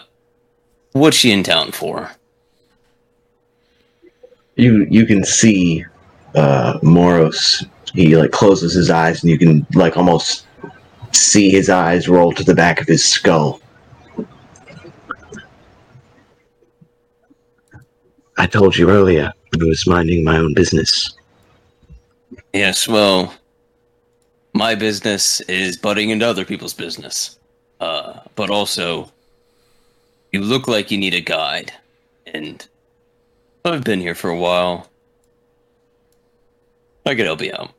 what's 0.92 1.16
she 1.16 1.32
in 1.32 1.44
town 1.44 1.72
for? 1.72 2.12
You 4.56 4.86
you 4.90 5.06
can 5.06 5.24
see 5.24 5.86
uh, 6.36 6.80
Moros. 6.84 7.66
He 7.94 8.18
like 8.18 8.32
closes 8.32 8.74
his 8.74 8.90
eyes, 8.90 9.24
and 9.24 9.32
you 9.32 9.38
can 9.38 9.66
like 9.74 9.96
almost 9.96 10.48
see 11.14 11.50
his 11.50 11.70
eyes 11.70 12.10
roll 12.10 12.34
to 12.34 12.44
the 12.44 12.54
back 12.54 12.82
of 12.82 12.88
his 12.88 13.06
skull. 13.06 13.62
I 18.38 18.48
told 18.48 18.76
you 18.76 18.90
earlier 18.90 19.32
I 19.54 19.64
was 19.64 19.88
minding 19.88 20.26
my 20.26 20.38
own 20.38 20.54
business. 20.56 21.16
Yes, 22.52 22.88
well, 22.88 23.34
my 24.54 24.76
business 24.76 25.40
is 25.42 25.78
butting 25.78 26.10
into 26.10 26.28
other 26.28 26.44
people's 26.44 26.74
business. 26.74 27.40
Uh, 27.80 28.20
but 28.36 28.50
also, 28.50 29.12
you 30.32 30.42
look 30.42 30.68
like 30.68 30.90
you 30.92 30.98
need 30.98 31.14
a 31.14 31.22
guide, 31.22 31.74
and 32.26 32.66
I've 33.66 33.84
been 33.84 34.00
here 34.00 34.16
for 34.16 34.30
a 34.30 34.38
while. 34.38 34.90
I 37.06 37.16
could 37.16 37.26
help 37.26 37.42
you 37.42 37.54
out. 37.54 37.72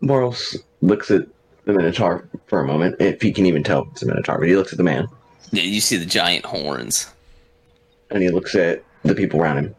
Moros 0.00 0.56
looks 0.82 1.10
at 1.10 1.22
the 1.64 1.72
Minotaur 1.72 2.28
for 2.46 2.60
a 2.60 2.66
moment, 2.66 2.96
if 3.00 3.20
he 3.22 3.32
can 3.32 3.46
even 3.46 3.64
tell 3.64 3.88
it's 3.92 4.02
a 4.02 4.06
Minotaur, 4.06 4.38
but 4.38 4.46
he 4.48 4.56
looks 4.56 4.72
at 4.72 4.76
the 4.78 4.84
man, 4.84 5.08
Yeah, 5.50 5.62
you 5.62 5.80
see 5.80 5.96
the 5.96 6.04
giant 6.06 6.44
horns. 6.44 7.08
and 8.10 8.22
he 8.22 8.28
looks 8.30 8.54
at 8.54 8.84
the 9.02 9.14
people 9.14 9.40
around 9.40 9.58
him. 9.58 9.74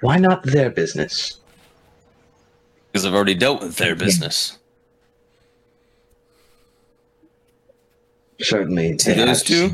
Why 0.00 0.16
not 0.18 0.42
their 0.42 0.70
business? 0.70 1.38
Because 2.96 3.04
I've 3.04 3.14
already 3.14 3.34
dealt 3.34 3.60
with 3.60 3.76
their 3.76 3.94
business. 3.94 4.56
Certainly, 8.40 8.94
they 8.94 9.12
those 9.12 9.42
two? 9.42 9.70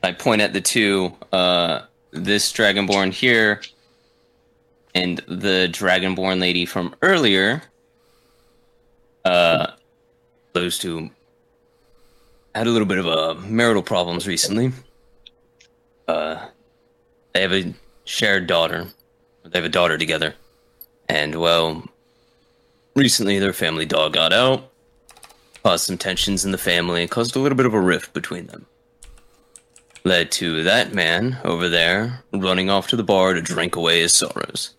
I 0.00 0.12
point 0.12 0.42
at 0.42 0.52
the 0.52 0.60
two, 0.60 1.12
uh, 1.32 1.80
this 2.12 2.52
Dragonborn 2.52 3.12
here, 3.12 3.62
and 4.94 5.18
the 5.26 5.68
Dragonborn 5.72 6.38
lady 6.38 6.66
from 6.66 6.94
earlier. 7.02 7.62
Uh, 9.24 9.72
those 10.52 10.78
two 10.78 11.10
had 12.54 12.68
a 12.68 12.70
little 12.70 12.86
bit 12.86 12.98
of 12.98 13.08
uh, 13.08 13.34
marital 13.40 13.82
problems 13.82 14.28
recently. 14.28 14.70
Uh, 16.06 16.46
they 17.32 17.42
have 17.42 17.52
a 17.52 17.74
shared 18.04 18.46
daughter. 18.46 18.86
They 19.44 19.58
have 19.58 19.66
a 19.66 19.68
daughter 19.68 19.98
together. 19.98 20.36
And, 21.08 21.34
well, 21.40 21.84
recently 22.94 23.38
their 23.38 23.52
family 23.52 23.86
dog 23.86 24.14
got 24.14 24.32
out 24.32 24.72
caused 25.62 25.86
some 25.86 25.98
tensions 25.98 26.44
in 26.44 26.52
the 26.52 26.58
family, 26.58 27.06
caused 27.06 27.36
a 27.36 27.38
little 27.38 27.56
bit 27.56 27.66
of 27.66 27.74
a 27.74 27.80
rift 27.80 28.12
between 28.12 28.46
them. 28.46 28.66
Led 30.04 30.32
to 30.32 30.64
that 30.64 30.92
man 30.92 31.38
over 31.44 31.68
there 31.68 32.24
running 32.32 32.68
off 32.68 32.88
to 32.88 32.96
the 32.96 33.04
bar 33.04 33.34
to 33.34 33.40
drink 33.40 33.76
away 33.76 34.00
his 34.00 34.12
sorrows, 34.12 34.74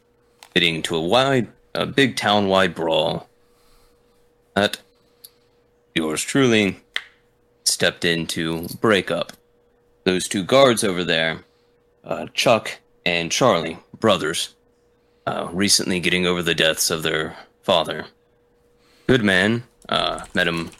leading 0.56 0.82
to 0.84 0.96
a 0.96 1.02
wide, 1.02 1.48
a 1.74 1.86
big 1.86 2.18
town-wide 2.18 2.76
brawl. 2.76 3.30
That 4.56 4.82
yours 5.96 6.22
truly 6.22 6.82
stepped 7.64 8.04
in 8.04 8.28
to 8.28 8.68
break 8.82 9.10
up. 9.10 9.34
Those 10.04 10.28
two 10.28 10.44
guards 10.44 10.84
over 10.84 11.06
there, 11.06 11.46
uh, 12.04 12.28
Chuck 12.34 12.80
and 13.06 13.32
Charlie, 13.32 13.80
brothers, 13.98 14.54
uh, 15.26 15.50
recently 15.52 16.00
getting 16.00 16.26
over 16.26 16.42
the 16.42 16.56
deaths 16.56 16.90
of 16.90 17.04
their 17.04 17.36
father. 17.62 18.06
Good 19.08 19.24
man, 19.24 19.64
uh, 19.90 20.26
met 20.34 20.48
him 20.48 20.72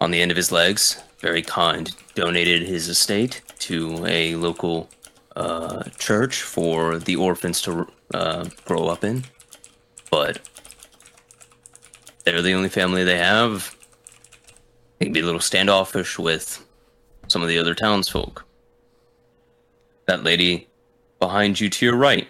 on 0.00 0.10
the 0.10 0.20
end 0.20 0.30
of 0.30 0.36
his 0.36 0.52
legs. 0.52 1.02
Very 1.20 1.42
kind. 1.42 1.90
Donated 2.14 2.62
his 2.62 2.88
estate 2.88 3.42
to 3.60 4.04
a 4.06 4.36
local 4.36 4.88
uh, 5.36 5.84
church 5.98 6.42
for 6.42 6.98
the 6.98 7.16
orphans 7.16 7.60
to 7.62 7.86
uh, 8.14 8.48
grow 8.64 8.86
up 8.86 9.04
in. 9.04 9.24
But 10.10 10.40
they're 12.24 12.42
the 12.42 12.54
only 12.54 12.68
family 12.68 13.04
they 13.04 13.18
have. 13.18 13.76
He 14.98 15.06
can 15.06 15.12
be 15.12 15.20
a 15.20 15.24
little 15.24 15.40
standoffish 15.40 16.18
with 16.18 16.64
some 17.28 17.42
of 17.42 17.48
the 17.48 17.58
other 17.58 17.74
townsfolk. 17.74 18.44
That 20.06 20.24
lady 20.24 20.68
behind 21.18 21.60
you 21.60 21.68
to 21.68 21.86
your 21.86 21.96
right, 21.96 22.28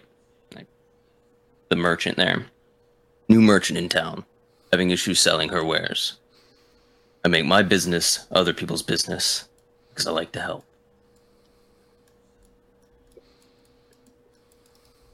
the 1.68 1.76
merchant 1.76 2.16
there, 2.16 2.46
new 3.28 3.40
merchant 3.40 3.78
in 3.78 3.88
town, 3.88 4.24
having 4.72 4.90
issues 4.90 5.20
selling 5.20 5.50
her 5.50 5.64
wares. 5.64 6.18
I 7.24 7.28
make 7.28 7.44
my 7.44 7.62
business 7.62 8.26
other 8.30 8.54
people's 8.54 8.82
business 8.82 9.48
because 9.90 10.06
I 10.06 10.12
like 10.12 10.32
to 10.32 10.40
help. 10.40 10.64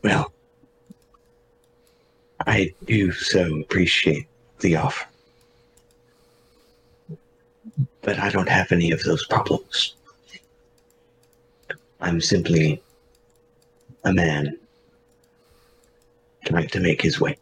Well, 0.03 0.33
I 2.47 2.75
do 2.85 3.11
so 3.11 3.61
appreciate 3.61 4.27
the 4.61 4.77
offer. 4.77 5.07
But 8.03 8.19
I 8.19 8.29
don't 8.29 8.49
have 8.49 8.71
any 8.71 8.91
of 8.91 9.03
those 9.03 9.27
problems. 9.27 9.95
I'm 12.01 12.21
simply 12.21 12.83
a 14.05 14.13
man 14.13 14.59
trying 16.45 16.69
to 16.69 16.81
make 16.81 17.01
his 17.03 17.21
way. 17.21 17.37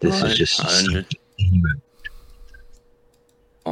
This 0.00 0.22
I- 0.22 0.26
is 0.28 0.38
just 0.38 0.60
a 0.60 0.64
I 0.64 0.78
under- 0.78 1.02
step 1.02 1.20
in 1.38 1.62
the 1.62 1.68
road. 1.68 1.80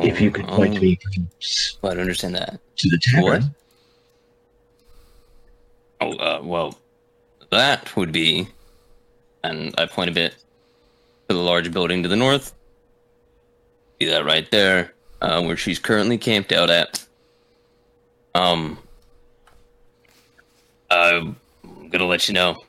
If 0.07 0.21
you 0.21 0.31
could 0.31 0.47
point 0.47 0.79
Oh, 0.79 0.81
me 0.81 0.97
perhaps 1.03 1.77
oh, 1.83 1.89
I 1.89 1.95
don't 1.95 2.03
understand 2.03 2.37
that. 2.37 2.61
to 2.77 2.89
the 2.89 2.99
tavern. 2.99 3.55
Oh, 6.01 6.13
uh, 6.13 6.41
well, 6.43 6.79
that 7.51 7.95
would 7.97 8.13
be, 8.13 8.49
and 9.43 9.75
I 9.77 9.87
point 9.87 10.09
a 10.09 10.13
bit 10.13 10.33
to 11.29 11.35
the 11.35 11.41
large 11.41 11.73
building 11.73 12.03
to 12.05 12.09
the 12.09 12.15
north. 12.17 12.55
See 14.01 14.07
that 14.07 14.25
right 14.25 14.49
there, 14.53 14.95
uh, 15.21 15.43
where 15.43 15.57
she's 15.57 15.81
currently 15.81 16.17
camped 16.19 16.53
out 16.53 16.71
at. 16.71 17.05
Um, 18.37 18.79
I'm 21.91 21.99
gonna 21.99 22.09
let 22.09 22.29
you 22.29 22.35
know. 22.35 22.63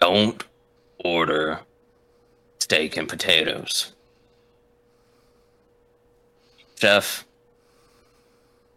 Don't 0.00 0.44
order 1.04 1.58
steak 2.60 2.96
and 2.96 3.08
potatoes. 3.08 3.92
Chef, 6.76 7.24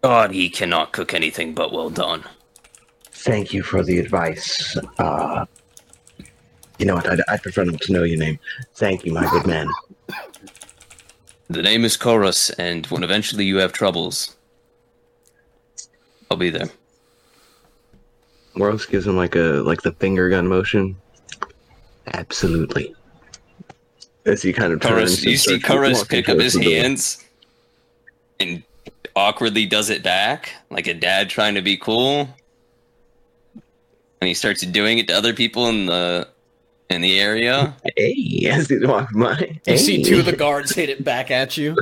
God, 0.01 0.31
he 0.31 0.49
cannot 0.49 0.91
cook 0.91 1.13
anything 1.13 1.53
but 1.53 1.71
well 1.71 1.91
done. 1.91 2.23
Thank 3.11 3.53
you 3.53 3.61
for 3.61 3.83
the 3.83 3.99
advice. 3.99 4.75
Uh, 4.97 5.45
you 6.79 6.87
know 6.87 6.95
what? 6.95 7.07
I'd, 7.07 7.21
I'd 7.27 7.43
prefer 7.43 7.63
not 7.63 7.79
to 7.81 7.93
know 7.93 8.01
your 8.01 8.17
name. 8.17 8.39
Thank 8.73 9.05
you, 9.05 9.13
my 9.13 9.29
good 9.29 9.45
man. 9.45 9.67
The 11.47 11.61
name 11.61 11.85
is 11.85 11.95
Chorus, 11.95 12.49
and 12.49 12.87
when 12.87 13.03
eventually 13.03 13.45
you 13.45 13.57
have 13.57 13.71
troubles, 13.71 14.35
I'll 16.31 16.37
be 16.37 16.49
there. 16.49 16.69
Moros 18.59 18.85
gives 18.85 19.07
him 19.07 19.15
like 19.15 19.35
a 19.35 19.61
like 19.63 19.81
the 19.81 19.93
finger 19.93 20.29
gun 20.29 20.47
motion. 20.47 20.95
Absolutely. 22.13 22.93
As 24.25 24.41
he 24.41 24.51
kind 24.53 24.73
of 24.73 24.81
turns, 24.81 24.93
Chorus, 24.93 25.23
you 25.23 25.37
see 25.37 25.59
starts 25.59 25.65
Chorus 25.65 25.97
walking 25.99 26.17
pick 26.17 26.29
up 26.29 26.37
his 26.39 26.55
hands 26.55 27.25
and 28.39 28.61
awkwardly 29.15 29.65
does 29.65 29.89
it 29.89 30.03
back, 30.03 30.53
like 30.69 30.87
a 30.87 30.93
dad 30.93 31.29
trying 31.29 31.55
to 31.55 31.61
be 31.61 31.77
cool. 31.77 32.29
And 34.21 34.27
he 34.27 34.33
starts 34.33 34.61
doing 34.61 34.97
it 34.99 35.07
to 35.07 35.13
other 35.13 35.33
people 35.33 35.67
in 35.69 35.85
the 35.85 36.27
in 36.89 37.01
the 37.01 37.19
area. 37.19 37.75
Hey, 37.95 38.49
as 38.51 38.67
he's 38.67 38.85
walking 38.85 39.21
by. 39.21 39.59
You 39.65 39.77
see 39.77 40.03
two 40.03 40.19
of 40.19 40.25
the 40.25 40.35
guards 40.35 40.75
hit 40.75 40.89
it 40.89 41.03
back 41.03 41.31
at 41.31 41.55
you. 41.55 41.77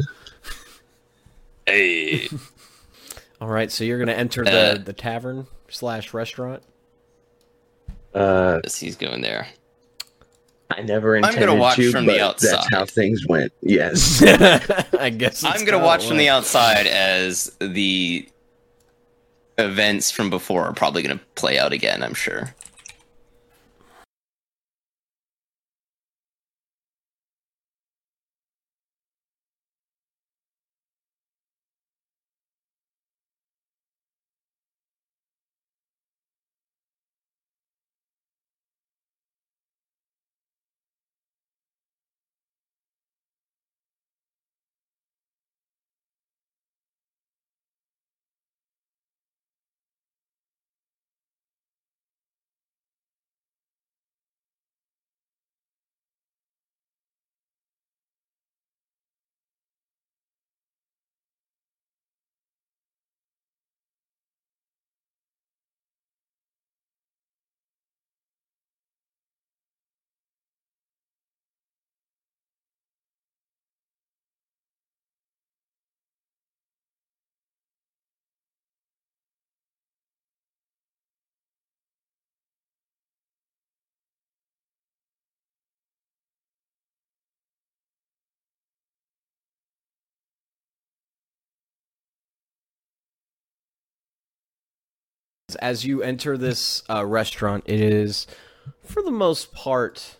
Hey, 1.65 2.29
All 3.41 3.47
right, 3.47 3.71
so 3.71 3.83
you're 3.83 3.99
gonna 3.99 4.13
enter 4.13 4.41
Uh, 4.41 4.75
the 4.75 4.83
the 4.85 4.93
tavern 4.93 5.47
slash 5.69 6.13
restaurant. 6.13 6.63
Uh, 8.13 8.61
he's 8.75 8.95
going 8.95 9.21
there. 9.21 9.47
I 10.69 10.81
never 10.81 11.15
I'm 11.15 11.23
intended 11.23 11.47
gonna 11.47 11.59
watch 11.59 11.77
to, 11.77 11.91
from 11.91 12.05
the 12.05 12.13
but 12.13 12.21
outside. 12.21 12.51
That's 12.51 12.69
how 12.71 12.85
things 12.85 13.25
went. 13.25 13.53
Yes. 13.61 14.21
I 14.99 15.09
guess 15.09 15.43
I'm 15.43 15.65
gonna 15.65 15.83
watch 15.83 16.05
it 16.05 16.07
from 16.09 16.17
the 16.17 16.29
outside 16.29 16.87
as 16.87 17.55
the 17.59 18.27
events 19.57 20.11
from 20.11 20.29
before 20.29 20.65
are 20.65 20.73
probably 20.73 21.03
gonna 21.03 21.21
play 21.35 21.57
out 21.57 21.71
again. 21.71 22.03
I'm 22.03 22.13
sure. 22.13 22.53
As 95.59 95.85
you 95.85 96.01
enter 96.01 96.37
this 96.37 96.83
uh, 96.89 97.05
restaurant, 97.05 97.63
it 97.67 97.79
is, 97.79 98.27
for 98.81 99.01
the 99.01 99.11
most 99.11 99.53
part, 99.53 100.17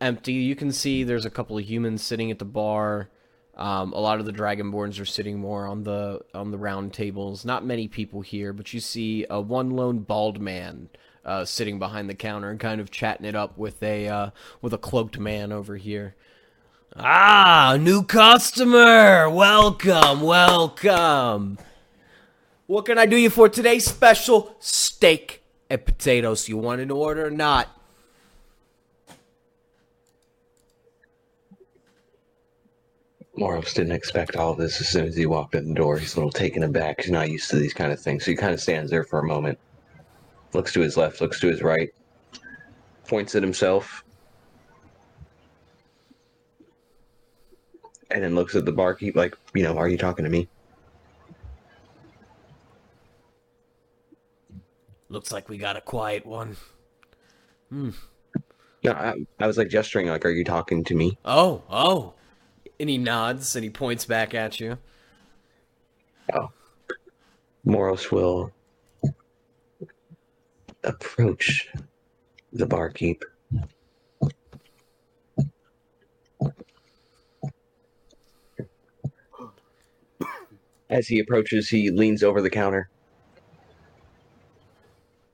empty. 0.00 0.32
You 0.32 0.56
can 0.56 0.72
see 0.72 1.04
there's 1.04 1.24
a 1.24 1.30
couple 1.30 1.56
of 1.56 1.64
humans 1.64 2.02
sitting 2.02 2.30
at 2.30 2.38
the 2.38 2.44
bar. 2.44 3.08
Um, 3.54 3.92
a 3.92 4.00
lot 4.00 4.18
of 4.18 4.26
the 4.26 4.32
dragonborns 4.32 5.00
are 5.00 5.04
sitting 5.04 5.38
more 5.38 5.66
on 5.66 5.84
the 5.84 6.20
on 6.34 6.50
the 6.50 6.58
round 6.58 6.92
tables. 6.92 7.44
Not 7.44 7.64
many 7.64 7.86
people 7.86 8.22
here, 8.22 8.52
but 8.52 8.72
you 8.72 8.80
see 8.80 9.26
a 9.28 9.40
one 9.40 9.70
lone 9.70 10.00
bald 10.00 10.40
man 10.40 10.88
uh, 11.24 11.44
sitting 11.44 11.78
behind 11.78 12.08
the 12.08 12.14
counter 12.14 12.50
and 12.50 12.58
kind 12.58 12.80
of 12.80 12.90
chatting 12.90 13.26
it 13.26 13.34
up 13.34 13.56
with 13.58 13.82
a 13.82 14.08
uh, 14.08 14.30
with 14.60 14.72
a 14.72 14.78
cloaked 14.78 15.18
man 15.18 15.52
over 15.52 15.76
here. 15.76 16.14
Ah, 16.96 17.76
new 17.80 18.02
customer! 18.02 19.28
Welcome, 19.28 20.20
welcome. 20.20 21.58
What 22.72 22.86
can 22.86 22.96
I 22.96 23.04
do 23.04 23.18
you 23.18 23.28
for 23.28 23.50
today's 23.50 23.84
special 23.84 24.56
steak 24.58 25.42
and 25.68 25.84
potatoes? 25.84 26.48
You 26.48 26.56
want 26.56 26.80
an 26.80 26.90
order 26.90 27.26
or 27.26 27.30
not? 27.30 27.68
Moros 33.36 33.74
didn't 33.74 33.92
expect 33.92 34.36
all 34.36 34.54
this 34.54 34.80
as 34.80 34.88
soon 34.88 35.04
as 35.04 35.14
he 35.14 35.26
walked 35.26 35.54
in 35.54 35.68
the 35.68 35.74
door. 35.74 35.98
He's 35.98 36.14
a 36.14 36.16
little 36.16 36.32
taken 36.32 36.62
aback. 36.62 37.02
He's 37.02 37.10
not 37.10 37.28
used 37.28 37.50
to 37.50 37.56
these 37.56 37.74
kind 37.74 37.92
of 37.92 38.00
things. 38.00 38.24
So 38.24 38.30
he 38.30 38.38
kind 38.38 38.54
of 38.54 38.60
stands 38.60 38.90
there 38.90 39.04
for 39.04 39.18
a 39.18 39.26
moment, 39.26 39.58
looks 40.54 40.72
to 40.72 40.80
his 40.80 40.96
left, 40.96 41.20
looks 41.20 41.40
to 41.40 41.48
his 41.48 41.60
right, 41.60 41.92
points 43.06 43.34
at 43.34 43.42
himself, 43.42 44.02
and 48.10 48.24
then 48.24 48.34
looks 48.34 48.54
at 48.54 48.64
the 48.64 48.72
barkeep 48.72 49.14
like, 49.14 49.36
you 49.52 49.62
know, 49.62 49.76
are 49.76 49.90
you 49.90 49.98
talking 49.98 50.24
to 50.24 50.30
me? 50.30 50.48
Looks 55.12 55.30
like 55.30 55.50
we 55.50 55.58
got 55.58 55.76
a 55.76 55.82
quiet 55.82 56.24
one. 56.24 56.56
Hmm. 57.68 57.90
No, 58.82 58.92
I, 58.92 59.14
I 59.38 59.46
was 59.46 59.58
like 59.58 59.68
gesturing, 59.68 60.06
like, 60.06 60.24
"Are 60.24 60.30
you 60.30 60.42
talking 60.42 60.84
to 60.84 60.94
me?" 60.94 61.18
Oh, 61.22 61.62
oh. 61.68 62.14
And 62.80 62.88
he 62.88 62.96
nods 62.96 63.54
and 63.54 63.62
he 63.62 63.68
points 63.68 64.06
back 64.06 64.32
at 64.32 64.58
you. 64.58 64.78
Oh. 66.32 66.48
Moros 67.62 68.10
will 68.10 68.52
approach 70.82 71.68
the 72.54 72.64
barkeep. 72.64 73.22
As 80.88 81.06
he 81.06 81.20
approaches, 81.20 81.68
he 81.68 81.90
leans 81.90 82.22
over 82.22 82.40
the 82.40 82.48
counter. 82.48 82.88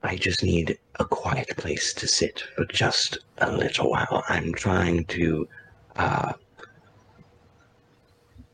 I 0.09 0.15
just 0.15 0.43
need 0.43 0.75
a 0.99 1.05
quiet 1.05 1.55
place 1.57 1.93
to 1.93 2.07
sit 2.07 2.43
for 2.55 2.65
just 2.65 3.19
a 3.37 3.55
little 3.55 3.91
while. 3.91 4.23
I'm 4.27 4.55
trying 4.55 5.05
to 5.05 5.47
uh, 5.97 6.33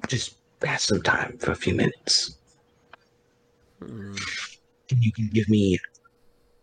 just 0.06 0.36
pass 0.60 0.84
some 0.84 1.02
time 1.02 1.38
for 1.38 1.52
a 1.52 1.56
few 1.56 1.74
minutes. 1.74 2.40
Hmm. 3.80 4.18
You 4.90 5.14
can 5.14 5.30
give 5.30 5.48
me 5.48 5.80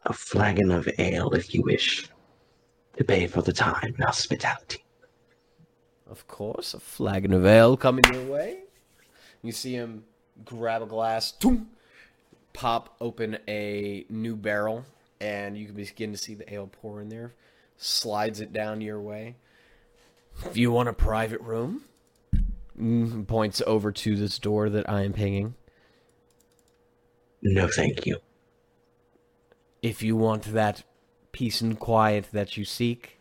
a 0.05 0.12
flagon 0.12 0.70
of 0.70 0.86
ale 0.99 1.30
if 1.30 1.55
you 1.55 1.62
wish 1.62 2.11
to 2.99 3.03
pay 3.03 3.26
for 3.26 3.40
the 3.40 3.55
time 3.55 3.95
and 3.95 4.05
hospitality. 4.05 4.84
Of 6.07 6.26
course, 6.28 6.74
a 6.74 6.80
flagon 6.80 7.32
of 7.32 7.47
ale 7.47 7.78
coming 7.78 8.05
your 8.12 8.26
way. 8.26 8.64
You 9.40 9.53
see 9.53 9.72
him 9.72 10.05
grab 10.45 10.82
a 10.82 10.86
glass, 10.86 11.32
toom, 11.32 11.70
pop 12.53 12.96
open 13.00 13.38
a 13.48 14.05
new 14.09 14.36
barrel, 14.36 14.84
and 15.20 15.57
you 15.57 15.66
can 15.66 15.74
begin 15.74 16.12
to 16.12 16.18
see 16.18 16.34
the 16.34 16.53
ale 16.53 16.68
pour 16.70 17.00
in 17.00 17.09
there. 17.09 17.34
Slides 17.76 18.40
it 18.40 18.53
down 18.53 18.80
your 18.80 19.00
way. 19.00 19.36
If 20.46 20.57
you 20.57 20.70
want 20.72 20.88
a 20.88 20.92
private 20.92 21.40
room, 21.40 21.82
mm, 22.78 23.26
points 23.26 23.62
over 23.66 23.92
to 23.92 24.16
this 24.16 24.38
door 24.38 24.70
that 24.70 24.88
I 24.88 25.03
am 25.03 25.12
pinging. 25.12 25.55
No, 27.42 27.68
thank 27.68 28.07
you. 28.07 28.18
If 29.82 30.03
you 30.03 30.16
want 30.16 30.44
that 30.53 30.84
peace 31.32 31.61
and 31.61 31.78
quiet 31.78 32.28
that 32.32 32.57
you 32.57 32.64
seek, 32.64 33.18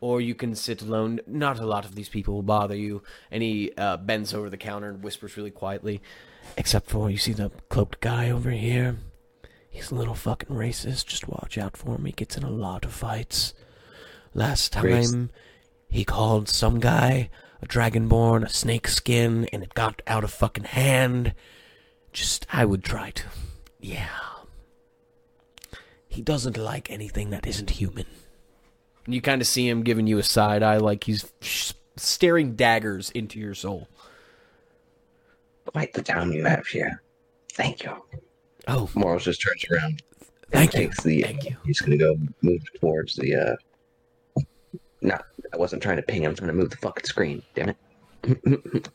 or 0.00 0.20
you 0.20 0.34
can 0.34 0.54
sit 0.54 0.82
alone. 0.82 1.20
Not 1.26 1.58
a 1.58 1.66
lot 1.66 1.84
of 1.84 1.94
these 1.94 2.08
people 2.08 2.34
will 2.34 2.42
bother 2.42 2.76
you. 2.76 3.02
And 3.30 3.42
he 3.42 3.72
uh, 3.76 3.96
bends 3.96 4.32
over 4.32 4.48
the 4.48 4.56
counter 4.56 4.88
and 4.88 5.02
whispers 5.02 5.36
really 5.36 5.50
quietly, 5.50 6.00
except 6.56 6.90
for 6.90 7.10
you 7.10 7.18
see 7.18 7.32
the 7.32 7.50
cloaked 7.68 8.00
guy 8.00 8.30
over 8.30 8.50
here. 8.50 8.96
He's 9.70 9.90
a 9.90 9.94
little 9.94 10.14
fucking 10.14 10.54
racist. 10.54 11.06
Just 11.06 11.28
watch 11.28 11.56
out 11.58 11.76
for 11.76 11.96
him. 11.96 12.04
He 12.04 12.12
gets 12.12 12.36
in 12.36 12.42
a 12.42 12.50
lot 12.50 12.84
of 12.84 12.92
fights. 12.92 13.54
Last 14.34 14.72
time, 14.72 14.84
Race- 14.84 15.14
he 15.88 16.04
called 16.04 16.48
some 16.48 16.80
guy 16.80 17.30
a 17.60 17.66
dragonborn, 17.66 18.44
a 18.44 18.48
snake 18.48 18.88
skin, 18.88 19.48
and 19.52 19.62
it 19.62 19.74
got 19.74 20.02
out 20.06 20.24
of 20.24 20.30
fucking 20.30 20.64
hand. 20.64 21.34
Just, 22.12 22.46
I 22.52 22.64
would 22.64 22.84
try 22.84 23.10
to. 23.10 23.24
Yeah. 23.80 24.08
He 26.06 26.22
doesn't 26.22 26.56
like 26.56 26.90
anything 26.90 27.30
that 27.30 27.46
isn't 27.46 27.70
human. 27.70 28.06
You 29.06 29.20
kind 29.20 29.40
of 29.40 29.48
see 29.48 29.68
him 29.68 29.82
giving 29.82 30.06
you 30.06 30.18
a 30.18 30.22
side 30.22 30.62
eye, 30.62 30.76
like 30.78 31.04
he's 31.04 31.32
staring 31.96 32.56
daggers 32.56 33.10
into 33.10 33.38
your 33.38 33.54
soul. 33.54 33.88
Quite 35.72 35.92
the 35.92 36.02
town 36.02 36.32
you 36.32 36.44
have 36.44 36.66
here. 36.66 37.02
Thank 37.52 37.84
you. 37.84 37.92
Oh, 38.66 38.88
Moros 38.94 39.24
just 39.24 39.42
turns 39.42 39.64
around. 39.70 40.02
Thank 40.50 40.74
you. 40.74 40.90
The, 41.02 41.22
Thank 41.22 41.44
you. 41.44 41.56
He's 41.64 41.80
going 41.80 41.92
to 41.92 41.98
go 41.98 42.16
move 42.42 42.62
towards 42.80 43.16
the. 43.16 43.34
uh 43.34 44.42
No, 45.02 45.18
I 45.52 45.56
wasn't 45.56 45.82
trying 45.82 45.96
to 45.96 46.02
ping. 46.02 46.22
Him. 46.22 46.30
I'm 46.30 46.36
trying 46.36 46.48
to 46.48 46.54
move 46.54 46.70
the 46.70 46.76
fucking 46.78 47.04
screen. 47.04 47.42
Damn 47.54 47.68
it. 47.70 47.76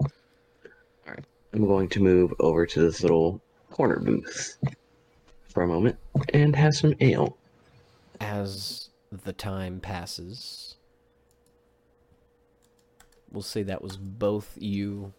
All 0.00 0.08
right. 1.06 1.24
I'm 1.54 1.66
going 1.66 1.88
to 1.90 2.00
move 2.00 2.34
over 2.40 2.66
to 2.66 2.80
this 2.80 3.02
little 3.02 3.40
corner 3.70 3.98
booth 4.00 4.58
for 5.48 5.62
a 5.62 5.66
moment 5.66 5.96
and 6.34 6.54
have 6.56 6.74
some 6.74 6.94
ale. 7.00 7.36
as 8.20 8.90
the 9.24 9.32
time 9.32 9.80
passes, 9.80 10.76
we'll 13.30 13.42
say 13.42 13.62
that 13.62 13.82
was 13.82 13.96
both 13.96 14.56
you 14.60 15.12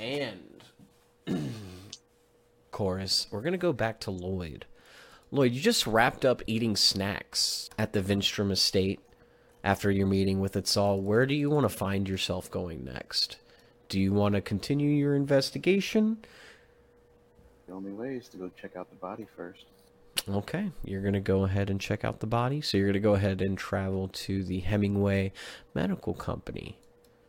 and 0.00 0.64
Chorus. 2.70 3.26
We're 3.30 3.42
gonna 3.42 3.58
go 3.58 3.72
back 3.72 4.00
to 4.00 4.10
Lloyd. 4.10 4.66
Lloyd, 5.30 5.52
you 5.52 5.60
just 5.60 5.86
wrapped 5.86 6.24
up 6.24 6.42
eating 6.46 6.76
snacks 6.76 7.70
at 7.78 7.92
the 7.94 8.02
Vinstrom 8.02 8.50
estate 8.50 9.00
after 9.64 9.90
your 9.90 10.06
meeting 10.06 10.40
with 10.40 10.54
Itzal. 10.54 11.00
Where 11.00 11.24
do 11.24 11.34
you 11.34 11.48
want 11.48 11.64
to 11.64 11.74
find 11.74 12.08
yourself 12.08 12.50
going 12.50 12.84
next? 12.84 13.38
Do 13.88 14.00
you 14.00 14.12
want 14.12 14.34
to 14.34 14.40
continue 14.40 14.90
your 14.90 15.14
investigation? 15.14 16.18
The 17.66 17.72
only 17.72 17.92
way 17.92 18.16
is 18.16 18.28
to 18.30 18.36
go 18.36 18.50
check 18.60 18.76
out 18.76 18.90
the 18.90 18.96
body 18.96 19.26
first. 19.36 19.64
Okay, 20.28 20.70
you're 20.84 21.00
going 21.00 21.14
to 21.14 21.20
go 21.20 21.44
ahead 21.44 21.70
and 21.70 21.80
check 21.80 22.04
out 22.04 22.20
the 22.20 22.26
body. 22.26 22.60
So 22.60 22.76
you're 22.76 22.88
going 22.88 22.94
to 22.94 23.00
go 23.00 23.14
ahead 23.14 23.40
and 23.40 23.56
travel 23.56 24.08
to 24.08 24.44
the 24.44 24.60
Hemingway 24.60 25.32
Medical 25.74 26.14
Company. 26.14 26.78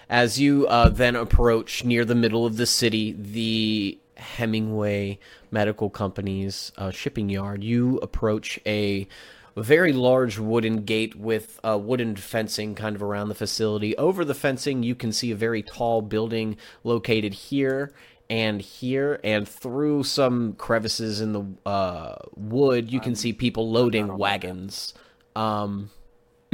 As 0.09 0.39
you 0.39 0.67
uh, 0.67 0.89
then 0.89 1.15
approach 1.15 1.83
near 1.83 2.05
the 2.05 2.15
middle 2.15 2.45
of 2.45 2.57
the 2.57 2.65
city, 2.65 3.13
the 3.13 3.97
Hemingway 4.15 5.19
Medical 5.51 5.89
Company's 5.89 6.71
uh, 6.77 6.91
shipping 6.91 7.29
yard, 7.29 7.63
you 7.63 7.97
approach 7.99 8.59
a 8.65 9.07
very 9.55 9.93
large 9.93 10.39
wooden 10.39 10.83
gate 10.83 11.15
with 11.15 11.59
uh, 11.63 11.77
wooden 11.77 12.15
fencing 12.15 12.73
kind 12.75 12.95
of 12.95 13.03
around 13.03 13.29
the 13.29 13.35
facility. 13.35 13.95
Over 13.97 14.25
the 14.25 14.33
fencing, 14.33 14.83
you 14.83 14.95
can 14.95 15.11
see 15.11 15.31
a 15.31 15.35
very 15.35 15.61
tall 15.61 16.01
building 16.01 16.57
located 16.83 17.33
here 17.33 17.93
and 18.29 18.61
here, 18.61 19.19
and 19.23 19.47
through 19.47 20.03
some 20.03 20.53
crevices 20.53 21.21
in 21.21 21.33
the 21.33 21.45
uh, 21.69 22.15
wood, 22.35 22.91
you 22.91 22.99
can 22.99 23.15
see 23.15 23.31
people 23.31 23.69
loading 23.69 24.17
wagons. 24.17 24.93
Um, 25.35 25.91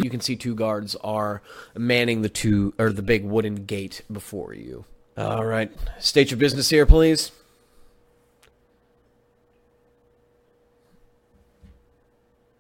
you 0.04 0.10
can 0.10 0.22
see 0.22 0.36
two 0.36 0.56
guards 0.56 0.96
are 0.98 1.42
manning 1.76 2.22
the 2.22 2.30
two 2.30 2.74
or 2.78 2.92
the 2.92 3.02
big 3.02 3.24
wooden 3.24 3.66
gate 3.66 4.02
before 4.12 4.54
you. 4.54 4.86
All 5.18 5.46
right, 5.46 5.72
state 6.00 6.32
your 6.32 6.38
business 6.38 6.70
here, 6.70 6.86
please. 6.86 7.32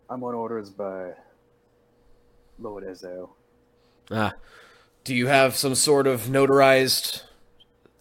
I'm 0.10 0.24
on 0.24 0.34
orders 0.34 0.70
by 0.70 1.14
Lord 2.58 2.84
Ezel. 2.84 3.30
Ah, 4.12 4.34
do 5.04 5.14
you 5.16 5.28
have 5.28 5.56
some 5.56 5.76
sort 5.76 6.08
of 6.08 6.24
notarized 6.24 7.24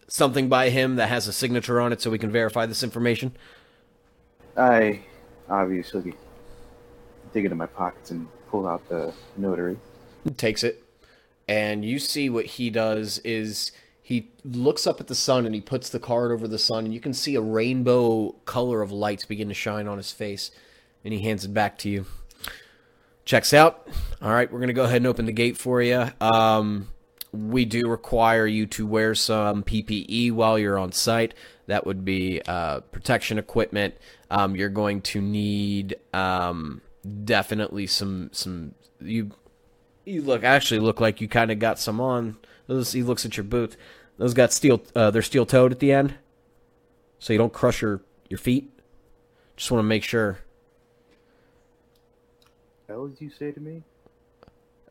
something 0.09 0.49
by 0.49 0.71
him 0.71 0.97
that 0.97 1.09
has 1.09 1.29
a 1.29 1.33
signature 1.33 1.81
on 1.81 1.93
it 1.93 2.01
so 2.01 2.11
we 2.11 2.19
can 2.19 2.31
verify 2.31 2.67
this 2.67 2.83
information? 2.83 3.33
I 4.57 5.01
obviously 5.49 6.15
dig 7.33 7.45
into 7.45 7.57
my 7.57 7.67
pockets 7.67 8.11
and 8.11 8.27
pull 8.51 8.67
out 8.67 8.87
the 8.89 9.13
notary. 9.37 9.77
takes 10.37 10.63
it 10.63 10.83
and 11.49 11.85
you 11.85 11.99
see 11.99 12.29
what 12.29 12.45
he 12.45 12.71
does 12.71 13.19
is 13.21 13.73
he 14.03 14.31
looks 14.45 14.87
up 14.87 15.01
at 15.01 15.07
the 15.07 15.15
sun 15.15 15.47
and 15.47 15.55
he 15.55 15.61
puts 15.61 15.89
the 15.89 15.99
card 15.99 16.31
over 16.31 16.47
the 16.47 16.59
sun 16.59 16.85
and 16.85 16.95
you 16.95 17.01
can 17.01 17.15
see 17.15 17.35
a 17.35 17.41
rainbow 17.41 18.33
color 18.45 18.83
of 18.83 18.93
lights 18.93 19.25
begin 19.25 19.49
to 19.49 19.55
shine 19.55 19.89
on 19.89 19.97
his 19.97 20.13
face 20.13 20.51
and 21.05 21.15
he 21.15 21.21
hands 21.21 21.45
it 21.45 21.55
back 21.55 21.79
to 21.79 21.89
you. 21.89 22.07
Checks 23.25 23.53
out. 23.53 23.89
All 24.21 24.31
right 24.31 24.51
we're 24.51 24.59
going 24.59 24.69
to 24.69 24.75
go 24.75 24.85
ahead 24.85 24.99
and 24.99 25.07
open 25.07 25.27
the 25.27 25.33
gate 25.33 25.57
for 25.57 25.81
you 25.83 26.09
um, 26.21 26.89
we 27.33 27.65
do 27.65 27.89
require 27.89 28.47
you 28.47 28.67
to 28.67 28.87
wear 28.87 29.15
some 29.15 29.63
ppe 29.63 30.33
while 30.33 30.59
you're 30.59 30.79
on 30.79 30.93
site. 30.93 31.35
That 31.67 31.87
would 31.87 32.05
be 32.05 32.41
uh, 32.47 32.81
protection 32.81 33.39
equipment. 33.39 33.95
Um, 34.31 34.57
you're 34.57 34.71
going 34.71 35.03
to 35.03 35.21
need 35.21 35.97
um, 36.15 36.81
definitely 37.25 37.87
some 37.87 38.31
some 38.33 38.75
you 39.01 39.31
you 40.05 40.23
look 40.23 40.45
actually 40.45 40.81
look 40.81 41.01
like 41.01 41.21
you 41.21 41.29
kind 41.29 41.51
of 41.51 41.59
got 41.59 41.79
some 41.79 42.01
on. 42.01 42.37
Those 42.67 42.93
he 42.93 43.03
looks 43.03 43.25
at 43.25 43.37
your 43.37 43.45
boots. 43.45 43.77
Those 44.17 44.35
got 44.35 44.53
steel. 44.53 44.83
Uh, 44.95 45.11
they're 45.11 45.23
steel 45.23 45.47
toed 45.47 45.73
at 45.73 45.79
the 45.79 45.93
end, 45.93 46.15
so 47.19 47.33
you 47.33 47.39
don't 47.39 47.53
crush 47.53 47.83
your 47.83 48.03
your 48.29 48.39
feet. 48.39 48.71
Just 49.57 49.71
want 49.71 49.81
to 49.81 49.89
make 49.89 50.05
sure. 50.05 50.39
hell 52.89 53.09
did 53.09 53.21
you 53.21 53.31
say 53.31 53.53
to 53.53 53.61
me? 53.61 53.83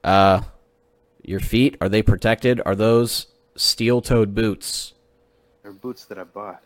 Uh, 0.03 0.41
your 1.24 1.39
feet 1.39 1.78
are 1.82 1.89
they 1.89 2.01
protected? 2.01 2.61
Are 2.65 2.76
those 2.76 3.28
steel 3.55 4.01
toed 4.01 4.34
boots? 4.34 4.93
They're 5.63 5.72
boots 5.72 6.05
that 6.05 6.18
I 6.18 6.24
bought. 6.24 6.61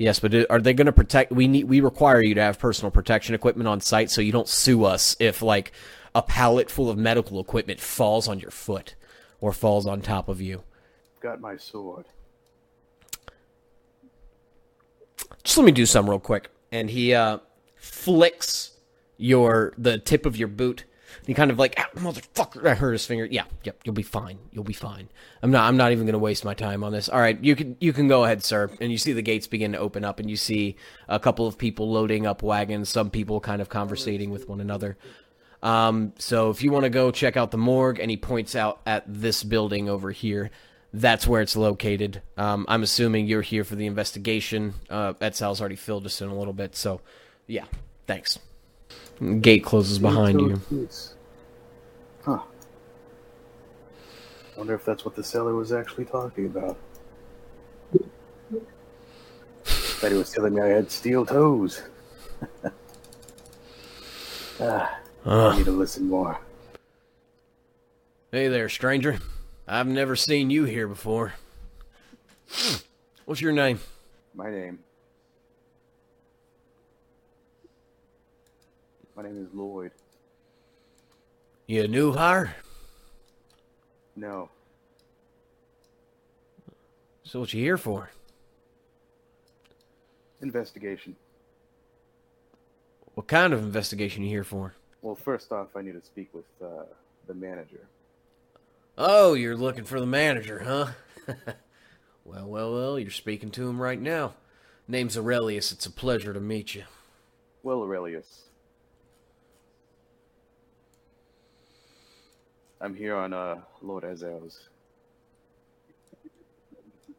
Yes, 0.00 0.18
but 0.18 0.34
are 0.48 0.62
they 0.62 0.72
going 0.72 0.86
to 0.86 0.92
protect? 0.92 1.30
We 1.30 1.46
need. 1.46 1.64
We 1.64 1.82
require 1.82 2.22
you 2.22 2.34
to 2.36 2.40
have 2.40 2.58
personal 2.58 2.90
protection 2.90 3.34
equipment 3.34 3.68
on 3.68 3.82
site, 3.82 4.10
so 4.10 4.22
you 4.22 4.32
don't 4.32 4.48
sue 4.48 4.84
us 4.84 5.14
if 5.20 5.42
like 5.42 5.72
a 6.14 6.22
pallet 6.22 6.70
full 6.70 6.88
of 6.88 6.96
medical 6.96 7.38
equipment 7.38 7.80
falls 7.80 8.26
on 8.26 8.40
your 8.40 8.50
foot 8.50 8.94
or 9.42 9.52
falls 9.52 9.86
on 9.86 10.00
top 10.00 10.30
of 10.30 10.40
you. 10.40 10.62
Got 11.20 11.42
my 11.42 11.58
sword. 11.58 12.06
just 15.44 15.58
let 15.58 15.66
me 15.66 15.72
do 15.72 15.84
some 15.84 16.08
real 16.08 16.18
quick. 16.18 16.48
And 16.72 16.88
he 16.88 17.12
uh, 17.12 17.40
flicks 17.76 18.78
your 19.18 19.74
the 19.76 19.98
tip 19.98 20.24
of 20.24 20.34
your 20.34 20.48
boot. 20.48 20.84
He 21.26 21.34
kind 21.34 21.50
of 21.50 21.58
like, 21.58 21.74
ah, 21.78 21.88
motherfucker! 21.96 22.66
I 22.66 22.74
hurt 22.74 22.92
his 22.92 23.06
finger. 23.06 23.24
Yeah, 23.24 23.44
yep, 23.64 23.80
you'll 23.84 23.94
be 23.94 24.02
fine. 24.02 24.38
You'll 24.52 24.64
be 24.64 24.72
fine. 24.72 25.08
I'm 25.42 25.50
not. 25.50 25.68
I'm 25.68 25.76
not 25.76 25.92
even 25.92 26.06
going 26.06 26.14
to 26.14 26.18
waste 26.18 26.44
my 26.44 26.54
time 26.54 26.84
on 26.84 26.92
this. 26.92 27.08
All 27.08 27.20
right, 27.20 27.42
you 27.42 27.56
can 27.56 27.76
you 27.80 27.92
can 27.92 28.08
go 28.08 28.24
ahead, 28.24 28.42
sir. 28.42 28.70
And 28.80 28.90
you 28.90 28.98
see 28.98 29.12
the 29.12 29.22
gates 29.22 29.46
begin 29.46 29.72
to 29.72 29.78
open 29.78 30.04
up, 30.04 30.20
and 30.20 30.30
you 30.30 30.36
see 30.36 30.76
a 31.08 31.18
couple 31.18 31.46
of 31.46 31.58
people 31.58 31.90
loading 31.90 32.26
up 32.26 32.42
wagons. 32.42 32.88
Some 32.88 33.10
people 33.10 33.40
kind 33.40 33.60
of 33.60 33.68
conversating 33.68 34.30
with 34.30 34.48
one 34.48 34.60
another. 34.60 34.96
Um, 35.62 36.14
so 36.18 36.50
if 36.50 36.62
you 36.62 36.70
want 36.70 36.84
to 36.84 36.90
go 36.90 37.10
check 37.10 37.36
out 37.36 37.50
the 37.50 37.58
morgue, 37.58 37.98
and 38.00 38.10
he 38.10 38.16
points 38.16 38.54
out 38.56 38.80
at 38.86 39.04
this 39.06 39.44
building 39.44 39.88
over 39.88 40.10
here, 40.10 40.50
that's 40.92 41.26
where 41.26 41.42
it's 41.42 41.56
located. 41.56 42.22
Um, 42.36 42.64
I'm 42.68 42.82
assuming 42.82 43.26
you're 43.26 43.42
here 43.42 43.64
for 43.64 43.76
the 43.76 43.86
investigation. 43.86 44.74
Uh, 44.88 45.12
Etzal's 45.14 45.60
already 45.60 45.76
filled 45.76 46.06
us 46.06 46.20
in 46.20 46.28
a 46.28 46.34
little 46.34 46.54
bit, 46.54 46.74
so 46.76 47.00
yeah, 47.46 47.66
thanks. 48.06 48.38
Gate 49.40 49.64
closes 49.64 49.98
behind 49.98 50.40
you. 50.40 50.60
Yes. 50.70 51.14
Huh. 52.24 52.40
Wonder 54.56 54.74
if 54.74 54.84
that's 54.84 55.04
what 55.04 55.14
the 55.14 55.22
seller 55.24 55.54
was 55.54 55.72
actually 55.72 56.06
talking 56.06 56.46
about. 56.46 56.76
Bet 60.00 60.12
he 60.12 60.16
was 60.18 60.30
telling 60.30 60.54
me 60.54 60.62
I 60.62 60.68
had 60.68 60.90
steel 60.90 61.26
toes. 61.26 61.82
ah, 64.60 64.98
I 65.26 65.28
Uh, 65.28 65.56
need 65.56 65.66
to 65.66 65.72
listen 65.72 66.08
more. 66.08 66.38
hey 68.32 68.48
there, 68.48 68.68
stranger. 68.70 69.18
I've 69.68 69.86
never 69.86 70.16
seen 70.16 70.48
you 70.50 70.64
here 70.64 70.88
before. 70.88 71.34
What's 73.26 73.40
your 73.42 73.52
name? 73.52 73.80
My 74.34 74.50
name. 74.50 74.78
My 79.20 79.28
name 79.28 79.44
is 79.44 79.52
Lloyd. 79.52 79.90
You 81.66 81.84
a 81.84 81.88
new 81.88 82.12
hire? 82.12 82.56
No, 84.16 84.48
So 87.24 87.40
what 87.40 87.52
you 87.52 87.62
here 87.62 87.76
for? 87.76 88.08
investigation. 90.40 91.14
What 93.12 93.26
kind 93.26 93.52
of 93.52 93.62
investigation 93.62 94.22
you 94.22 94.30
here 94.30 94.42
for? 94.42 94.72
Well, 95.02 95.16
first 95.16 95.52
off, 95.52 95.76
I 95.76 95.82
need 95.82 96.00
to 96.00 96.02
speak 96.02 96.32
with 96.32 96.46
uh, 96.64 96.84
the 97.26 97.34
manager. 97.34 97.86
Oh, 98.96 99.34
you're 99.34 99.54
looking 99.54 99.84
for 99.84 100.00
the 100.00 100.06
manager, 100.06 100.62
huh? 100.64 101.34
well, 102.24 102.46
well, 102.46 102.72
well, 102.72 102.98
you're 102.98 103.10
speaking 103.10 103.50
to 103.50 103.68
him 103.68 103.82
right 103.82 104.00
now. 104.00 104.32
Name's 104.88 105.18
Aurelius. 105.18 105.72
It's 105.72 105.84
a 105.84 105.90
pleasure 105.90 106.32
to 106.32 106.40
meet 106.40 106.74
you. 106.74 106.84
Well, 107.62 107.82
Aurelius. 107.82 108.44
I'm 112.80 112.94
here 112.94 113.14
on 113.14 113.32
uh, 113.34 113.58
Lord 113.82 114.04
Azel's 114.04 114.68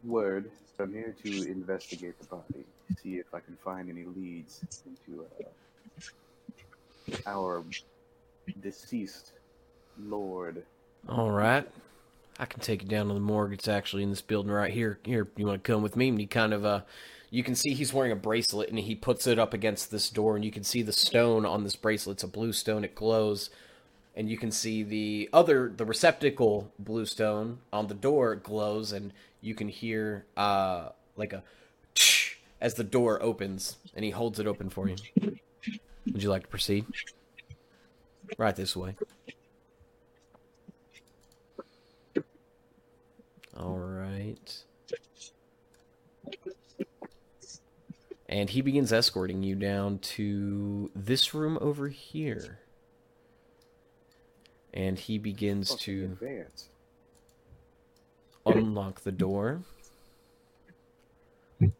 word. 0.04 0.50
I'm 0.80 0.92
here 0.92 1.16
to 1.24 1.52
investigate 1.52 2.20
the 2.20 2.26
body, 2.26 2.66
see 3.04 3.18
if 3.18 3.32
I 3.36 3.40
can 3.40 3.56
find 3.64 3.88
any 3.88 4.04
leads 4.04 4.66
into 4.88 5.24
uh, 5.24 7.18
our 7.28 7.64
deceased 8.62 9.34
Lord. 10.00 10.64
All 11.08 11.30
right. 11.30 11.70
I 12.40 12.46
can 12.46 12.62
take 12.62 12.82
you 12.82 12.88
down 12.88 13.10
to 13.10 13.14
the 13.14 13.20
morgue. 13.20 13.54
It's 13.54 13.68
actually 13.68 14.02
in 14.02 14.10
this 14.10 14.22
building 14.22 14.52
right 14.52 14.74
here. 14.74 14.98
Here, 15.04 15.28
you 15.38 15.46
want 15.46 15.64
to 15.64 15.72
come 15.72 15.84
with 15.84 15.96
me? 15.96 16.10
And 16.10 16.20
he 16.20 16.26
kind 16.26 16.54
of, 16.54 16.66
uh, 16.66 16.82
you 17.30 17.44
can 17.44 17.54
see 17.54 17.76
he's 17.76 17.94
wearing 17.94 18.12
a 18.12 18.16
bracelet 18.16 18.70
and 18.70 18.80
he 18.80 18.96
puts 18.96 19.28
it 19.28 19.38
up 19.38 19.54
against 19.54 19.92
this 19.92 20.10
door, 20.10 20.36
and 20.36 20.44
you 20.44 20.52
can 20.52 20.64
see 20.64 20.82
the 20.82 20.92
stone 20.92 21.46
on 21.46 21.64
this 21.64 21.76
bracelet. 21.76 22.16
It's 22.16 22.24
a 22.24 22.28
blue 22.28 22.54
stone. 22.54 22.84
It 22.84 22.96
glows, 22.96 23.52
and 24.16 24.30
you 24.30 24.38
can 24.38 24.52
see 24.52 24.84
the 24.84 25.30
other, 25.32 25.72
the 25.76 25.86
receptacle 25.86 26.72
blue 26.78 27.06
stone 27.06 27.60
on 27.72 27.88
the 27.88 27.94
door 27.94 28.36
glows, 28.36 28.92
and 28.92 29.14
you 29.42 29.56
can 29.56 29.70
hear, 29.70 30.26
uh, 30.36 30.90
like 31.16 31.34
a, 31.34 31.44
as 32.60 32.76
the 32.76 32.84
door 32.84 33.22
opens, 33.22 33.78
and 33.96 34.06
he 34.06 34.12
holds 34.12 34.40
it 34.40 34.48
open 34.48 34.70
for 34.70 34.88
you. 34.90 34.96
Would 36.06 36.24
you 36.24 36.30
like 36.30 36.44
to 36.44 36.48
proceed? 36.48 36.86
Right 38.38 38.56
this 38.56 38.76
way. 38.76 38.96
All 43.58 43.78
right. 43.78 44.64
And 48.28 48.50
he 48.50 48.62
begins 48.62 48.94
escorting 48.94 49.44
you 49.44 49.56
down 49.56 50.00
to 50.00 50.90
this 50.96 51.34
room 51.34 51.58
over 51.60 51.90
here. 51.90 52.61
And 54.74 54.98
he 54.98 55.18
begins 55.18 55.76
to 55.76 56.04
advance. 56.06 56.70
unlock 58.46 59.02
the 59.02 59.12
door 59.12 59.62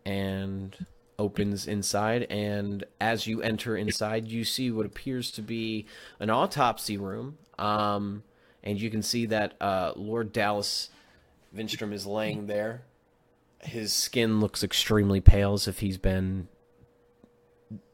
and 0.06 0.86
opens 1.18 1.68
inside 1.68 2.24
and 2.30 2.84
as 3.00 3.28
you 3.28 3.42
enter 3.42 3.78
inside 3.78 4.28
you 4.28 4.44
see 4.44 4.72
what 4.72 4.86
appears 4.86 5.32
to 5.32 5.42
be 5.42 5.86
an 6.20 6.30
autopsy 6.30 6.98
room 6.98 7.38
um, 7.60 8.24
and 8.64 8.80
you 8.82 8.90
can 8.90 9.02
see 9.04 9.26
that 9.28 9.54
uh, 9.62 9.92
lord 9.96 10.32
dallas 10.34 10.90
vinstrom 11.56 11.94
is 11.94 12.06
laying 12.06 12.48
there 12.48 12.82
his 13.62 13.94
skin 13.94 14.40
looks 14.40 14.64
extremely 14.64 15.22
pale 15.22 15.54
as 15.54 15.68
if 15.68 15.80
he's 15.80 15.98
been 15.98 16.48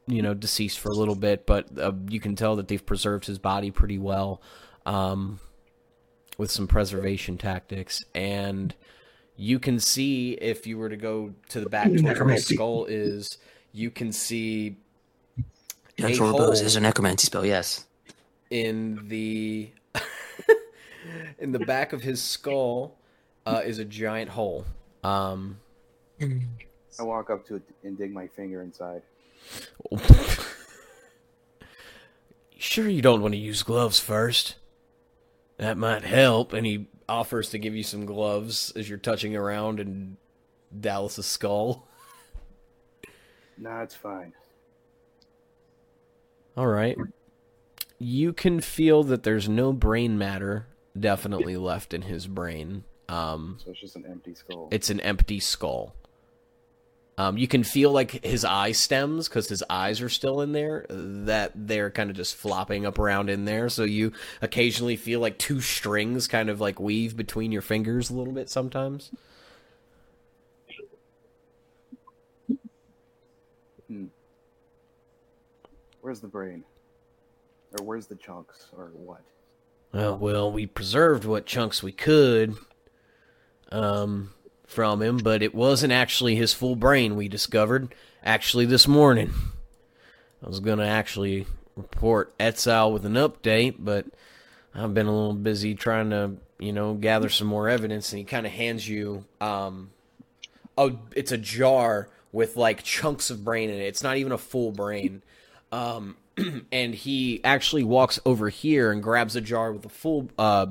you 0.07 0.21
know 0.21 0.33
deceased 0.33 0.79
for 0.79 0.89
a 0.89 0.95
little 0.95 1.15
bit 1.15 1.45
but 1.45 1.67
uh, 1.79 1.91
you 2.09 2.19
can 2.21 2.35
tell 2.35 2.55
that 2.55 2.69
they've 2.69 2.85
preserved 2.85 3.25
his 3.25 3.39
body 3.39 3.71
pretty 3.71 3.97
well 3.97 4.41
um, 4.87 5.39
with 6.37 6.49
some 6.49 6.65
preservation 6.65 7.37
tactics 7.37 8.03
and 8.15 8.73
you 9.35 9.59
can 9.59 9.79
see 9.79 10.31
if 10.33 10.65
you 10.65 10.77
were 10.77 10.89
to 10.89 10.97
go 10.97 11.33
to 11.49 11.59
the 11.59 11.69
back 11.69 11.87
towards 11.87 12.03
where 12.03 12.29
his 12.29 12.47
skull 12.47 12.85
is 12.85 13.37
you 13.73 13.91
can 13.91 14.11
see 14.11 14.77
Natural 15.99 16.29
hole. 16.29 16.39
repose 16.39 16.61
is 16.61 16.75
a 16.75 16.79
necromancy 16.79 17.25
spell, 17.25 17.45
yes. 17.45 17.85
in 18.49 19.07
the 19.07 19.69
in 21.39 21.51
the 21.51 21.59
back 21.59 21.91
of 21.91 22.01
his 22.01 22.21
skull 22.21 22.95
uh, 23.45 23.61
is 23.65 23.79
a 23.79 23.85
giant 23.85 24.29
hole 24.29 24.65
um 25.03 25.57
I 26.99 27.03
walk 27.03 27.29
up 27.29 27.45
to 27.47 27.55
it 27.55 27.61
and 27.83 27.95
dig 27.97 28.11
my 28.11 28.25
finger 28.25 28.63
inside. 28.63 29.03
sure 32.57 32.89
you 32.89 33.03
don't 33.03 33.21
want 33.21 33.35
to 33.35 33.39
use 33.39 33.61
gloves 33.61 33.99
first 33.99 34.55
that 35.57 35.77
might 35.77 36.03
help 36.03 36.53
and 36.53 36.65
he 36.65 36.87
offers 37.09 37.49
to 37.49 37.57
give 37.59 37.73
you 37.75 37.83
some 37.83 38.05
gloves 38.05 38.71
as 38.75 38.87
you're 38.89 38.97
touching 38.97 39.35
around 39.35 39.79
in 39.79 40.17
dallas's 40.79 41.25
skull 41.25 41.87
Nah, 43.59 43.81
it's 43.81 43.95
fine. 43.95 44.33
All 46.55 46.67
right. 46.67 46.95
You 47.99 48.31
can 48.33 48.61
feel 48.61 49.01
that 49.05 49.23
there's 49.23 49.49
no 49.49 49.73
brain 49.73 50.17
matter 50.17 50.67
definitely 50.99 51.57
left 51.57 51.91
in 51.93 52.03
his 52.03 52.27
brain. 52.27 52.83
Um, 53.09 53.57
So 53.63 53.71
it's 53.71 53.79
just 53.79 53.95
an 53.95 54.05
empty 54.07 54.35
skull. 54.35 54.67
it's 54.71 54.91
an 54.91 54.99
empty 54.99 55.39
skull. 55.39 55.95
Um, 57.19 57.37
you 57.37 57.47
can 57.47 57.63
feel 57.63 57.91
like 57.91 58.23
his 58.23 58.45
eye 58.45 58.73
stems 58.73 59.27
because 59.27 59.49
his 59.49 59.63
eyes 59.69 60.01
are 60.01 60.09
still 60.09 60.41
in 60.41 60.51
there. 60.51 60.85
That 60.89 61.51
they're 61.55 61.89
kind 61.89 62.09
of 62.11 62.15
just 62.15 62.35
flopping 62.35 62.85
up 62.85 62.99
around 62.99 63.29
in 63.29 63.45
there. 63.45 63.69
So 63.69 63.83
you 63.83 64.11
occasionally 64.41 64.95
feel 64.95 65.19
like 65.19 65.39
two 65.39 65.59
strings 65.59 66.27
kind 66.27 66.49
of 66.49 66.61
like 66.61 66.79
weave 66.79 67.17
between 67.17 67.51
your 67.51 67.63
fingers 67.63 68.09
a 68.09 68.13
little 68.13 68.33
bit 68.33 68.49
sometimes. 68.49 69.11
Where's 76.01 76.21
the 76.21 76.27
brain? 76.27 76.63
Or 77.77 77.83
where's 77.83 78.07
the 78.07 78.15
chunks? 78.15 78.67
Or 78.77 78.91
what? 78.93 79.21
Well, 79.91 80.17
well, 80.17 80.51
we 80.51 80.65
preserved 80.65 81.25
what 81.25 81.45
chunks 81.45 81.81
we 81.81 81.91
could 81.91 82.55
um, 83.71 84.31
from 84.67 85.01
him, 85.01 85.17
but 85.17 85.41
it 85.41 85.55
wasn't 85.55 85.93
actually 85.93 86.35
his 86.35 86.53
full 86.53 86.75
brain 86.75 87.15
we 87.15 87.27
discovered. 87.27 87.95
Actually, 88.23 88.65
this 88.65 88.87
morning, 88.87 89.33
I 90.43 90.47
was 90.47 90.59
gonna 90.59 90.85
actually 90.85 91.47
report 91.75 92.37
Etzal 92.37 92.91
with 92.91 93.05
an 93.05 93.13
update, 93.13 93.75
but 93.79 94.05
I've 94.75 94.93
been 94.93 95.07
a 95.07 95.15
little 95.15 95.33
busy 95.33 95.73
trying 95.73 96.11
to, 96.11 96.33
you 96.59 96.73
know, 96.73 96.93
gather 96.93 97.29
some 97.29 97.47
more 97.47 97.69
evidence. 97.69 98.11
And 98.11 98.19
he 98.19 98.25
kind 98.25 98.45
of 98.45 98.51
hands 98.51 98.87
you, 98.87 99.25
um, 99.41 99.91
oh, 100.77 100.99
it's 101.15 101.31
a 101.31 101.37
jar 101.37 102.09
with 102.31 102.57
like 102.57 102.83
chunks 102.83 103.29
of 103.29 103.43
brain 103.43 103.69
in 103.69 103.79
it. 103.79 103.85
It's 103.85 104.03
not 104.03 104.17
even 104.17 104.31
a 104.31 104.37
full 104.37 104.71
brain. 104.71 105.23
Um, 105.71 106.17
and 106.71 106.93
he 106.93 107.41
actually 107.43 107.83
walks 107.83 108.19
over 108.25 108.49
here 108.49 108.91
and 108.91 109.01
grabs 109.01 109.35
a 109.35 109.41
jar 109.41 109.71
with 109.71 109.85
a 109.85 109.89
full 109.89 110.29
uh, 110.37 110.67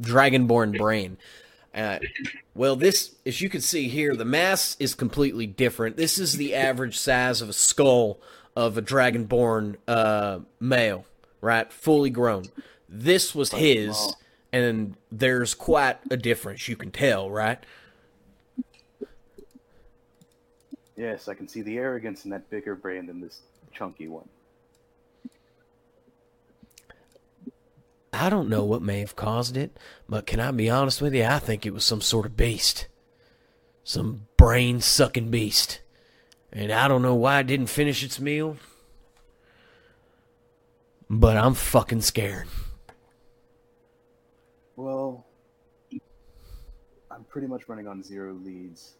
dragonborn 0.00 0.76
brain. 0.78 1.16
Uh, 1.74 1.98
well, 2.54 2.76
this, 2.76 3.14
as 3.26 3.40
you 3.40 3.48
can 3.48 3.60
see 3.60 3.88
here, 3.88 4.16
the 4.16 4.24
mass 4.24 4.76
is 4.80 4.94
completely 4.94 5.46
different. 5.46 5.96
This 5.96 6.18
is 6.18 6.36
the 6.36 6.54
average 6.54 6.98
size 6.98 7.40
of 7.40 7.48
a 7.48 7.52
skull 7.52 8.18
of 8.56 8.76
a 8.76 8.82
dragonborn 8.82 9.76
uh, 9.86 10.40
male, 10.58 11.04
right? 11.40 11.72
Fully 11.72 12.10
grown. 12.10 12.46
This 12.88 13.34
was 13.34 13.52
his, 13.52 14.14
and 14.52 14.96
there's 15.12 15.54
quite 15.54 15.98
a 16.10 16.16
difference. 16.16 16.66
You 16.68 16.74
can 16.74 16.90
tell, 16.90 17.30
right? 17.30 17.64
Yes, 20.96 21.28
I 21.28 21.34
can 21.34 21.46
see 21.46 21.62
the 21.62 21.78
arrogance 21.78 22.24
in 22.24 22.32
that 22.32 22.50
bigger 22.50 22.74
brain 22.74 23.06
than 23.06 23.20
this 23.20 23.42
chunky 23.72 24.08
one. 24.08 24.28
I 28.20 28.30
don't 28.30 28.48
know 28.48 28.64
what 28.64 28.82
may 28.82 28.98
have 28.98 29.14
caused 29.14 29.56
it, 29.56 29.76
but 30.08 30.26
can 30.26 30.40
I 30.40 30.50
be 30.50 30.68
honest 30.68 31.00
with 31.00 31.14
you? 31.14 31.24
I 31.24 31.38
think 31.38 31.64
it 31.64 31.72
was 31.72 31.84
some 31.84 32.00
sort 32.00 32.26
of 32.26 32.36
beast. 32.36 32.88
Some 33.84 34.26
brain 34.36 34.80
sucking 34.80 35.30
beast. 35.30 35.80
And 36.52 36.72
I 36.72 36.88
don't 36.88 37.02
know 37.02 37.14
why 37.14 37.38
it 37.38 37.46
didn't 37.46 37.68
finish 37.68 38.02
its 38.02 38.18
meal. 38.18 38.56
But 41.08 41.36
I'm 41.36 41.54
fucking 41.54 42.00
scared. 42.00 42.48
Well, 44.74 45.24
I'm 47.12 47.22
pretty 47.28 47.46
much 47.46 47.68
running 47.68 47.86
on 47.86 48.02
zero 48.02 48.32
leads. 48.32 48.94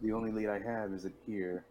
The 0.00 0.12
only 0.12 0.32
lead 0.32 0.48
I 0.48 0.60
have 0.60 0.92
is 0.92 1.04
it 1.04 1.12
here. 1.26 1.66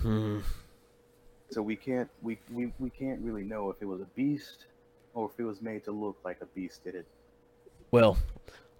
Hmm. 0.00 0.38
So 1.50 1.62
we 1.62 1.76
can't 1.76 2.08
we, 2.22 2.38
we, 2.52 2.72
we 2.78 2.90
can't 2.90 3.20
really 3.20 3.42
know 3.42 3.70
if 3.70 3.76
it 3.80 3.86
was 3.86 4.00
a 4.00 4.06
beast 4.16 4.66
or 5.14 5.30
if 5.32 5.40
it 5.40 5.44
was 5.44 5.62
made 5.62 5.84
to 5.84 5.92
look 5.92 6.18
like 6.24 6.38
a 6.40 6.46
beast 6.46 6.84
did 6.84 6.94
it. 6.94 7.06
Well, 7.90 8.18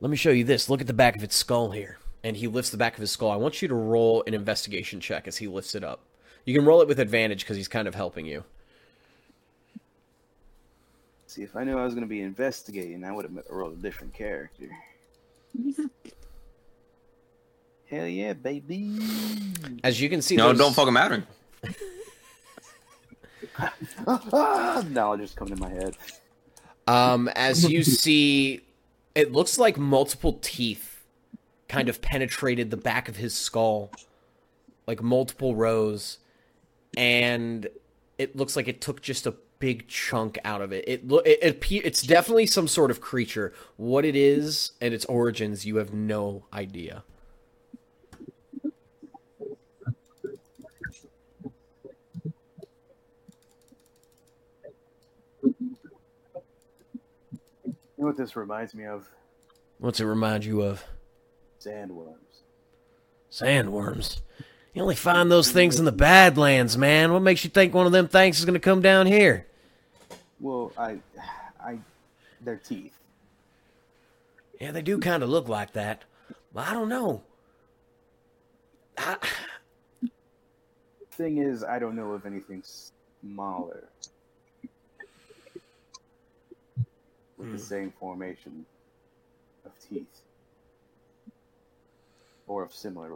let 0.00 0.10
me 0.10 0.16
show 0.16 0.30
you 0.30 0.44
this. 0.44 0.68
Look 0.68 0.80
at 0.80 0.86
the 0.86 0.92
back 0.92 1.16
of 1.16 1.24
its 1.24 1.34
skull 1.34 1.70
here. 1.70 1.98
And 2.22 2.36
he 2.36 2.46
lifts 2.46 2.70
the 2.70 2.76
back 2.76 2.94
of 2.94 3.00
his 3.00 3.10
skull. 3.10 3.30
I 3.30 3.36
want 3.36 3.62
you 3.62 3.68
to 3.68 3.74
roll 3.74 4.22
an 4.26 4.34
investigation 4.34 5.00
check 5.00 5.26
as 5.26 5.36
he 5.36 5.48
lifts 5.48 5.74
it 5.74 5.84
up. 5.84 6.00
You 6.44 6.54
can 6.54 6.64
roll 6.64 6.82
it 6.82 6.88
with 6.88 7.00
advantage 7.00 7.40
because 7.40 7.56
he's 7.56 7.68
kind 7.68 7.88
of 7.88 7.94
helping 7.94 8.26
you. 8.26 8.44
See, 11.26 11.42
if 11.42 11.54
I 11.56 11.64
knew 11.64 11.78
I 11.78 11.84
was 11.84 11.94
going 11.94 12.06
to 12.06 12.08
be 12.08 12.22
investigating, 12.22 13.04
I 13.04 13.12
would 13.12 13.24
have 13.24 13.44
rolled 13.50 13.74
a 13.74 13.82
different 13.82 14.14
character. 14.14 14.68
Hell 17.90 18.06
yeah, 18.06 18.34
baby! 18.34 18.98
As 19.82 20.00
you 20.00 20.08
can 20.10 20.20
see, 20.22 20.36
No, 20.36 20.48
those- 20.48 20.58
don't 20.58 20.74
fucking 20.74 20.92
matter. 20.92 21.24
knowledge 24.90 25.20
just 25.20 25.36
coming 25.36 25.54
in 25.54 25.58
my 25.58 25.70
head. 25.70 25.96
Um, 26.86 27.28
as 27.28 27.68
you 27.68 27.82
see, 27.82 28.60
it 29.14 29.32
looks 29.32 29.58
like 29.58 29.76
multiple 29.78 30.38
teeth 30.40 31.04
kind 31.68 31.88
of 31.88 32.00
penetrated 32.00 32.70
the 32.70 32.76
back 32.76 33.08
of 33.08 33.16
his 33.16 33.34
skull, 33.34 33.90
like 34.86 35.02
multiple 35.02 35.54
rows, 35.56 36.18
and 36.96 37.68
it 38.18 38.36
looks 38.36 38.54
like 38.56 38.68
it 38.68 38.80
took 38.80 39.02
just 39.02 39.26
a 39.26 39.34
big 39.58 39.88
chunk 39.88 40.38
out 40.44 40.62
of 40.62 40.72
it. 40.72 40.84
It 40.86 41.08
lo- 41.08 41.18
it, 41.18 41.38
it 41.42 41.64
it's 41.84 42.02
definitely 42.02 42.46
some 42.46 42.68
sort 42.68 42.90
of 42.90 43.00
creature. 43.00 43.52
What 43.76 44.04
it 44.04 44.16
is 44.16 44.72
and 44.80 44.94
its 44.94 45.04
origins, 45.06 45.66
you 45.66 45.76
have 45.76 45.92
no 45.92 46.44
idea. 46.52 47.02
You 57.98 58.04
know 58.04 58.10
what 58.10 58.16
this 58.16 58.36
reminds 58.36 58.74
me 58.76 58.86
of? 58.86 59.10
What's 59.78 59.98
it 59.98 60.04
remind 60.04 60.44
you 60.44 60.62
of? 60.62 60.84
Sandworms. 61.60 62.14
Sandworms. 63.28 64.20
You 64.72 64.82
only 64.82 64.94
find 64.94 65.32
those 65.32 65.50
things 65.50 65.80
in 65.80 65.84
the 65.84 65.90
Badlands, 65.90 66.78
man. 66.78 67.12
What 67.12 67.22
makes 67.22 67.42
you 67.42 67.50
think 67.50 67.74
one 67.74 67.86
of 67.86 67.92
them 67.92 68.06
things 68.06 68.38
is 68.38 68.44
going 68.44 68.54
to 68.54 68.60
come 68.60 68.80
down 68.80 69.06
here? 69.06 69.46
Well, 70.38 70.70
I, 70.78 70.98
I, 71.60 71.78
their 72.40 72.58
teeth. 72.58 72.96
Yeah, 74.60 74.70
they 74.70 74.82
do 74.82 75.00
kind 75.00 75.24
of 75.24 75.28
look 75.28 75.48
like 75.48 75.72
that. 75.72 76.04
But 76.54 76.68
I 76.68 76.74
don't 76.74 76.88
know. 76.88 77.22
I, 78.96 79.16
Thing 81.10 81.38
is, 81.38 81.64
I 81.64 81.80
don't 81.80 81.96
know 81.96 82.12
of 82.12 82.26
anything 82.26 82.62
smaller 83.20 83.88
with 87.38 87.52
the 87.52 87.56
hmm. 87.56 87.62
same 87.62 87.92
formation 87.98 88.66
of 89.64 89.72
teeth 89.78 90.22
or 92.46 92.64
of 92.64 92.72
similar. 92.72 93.10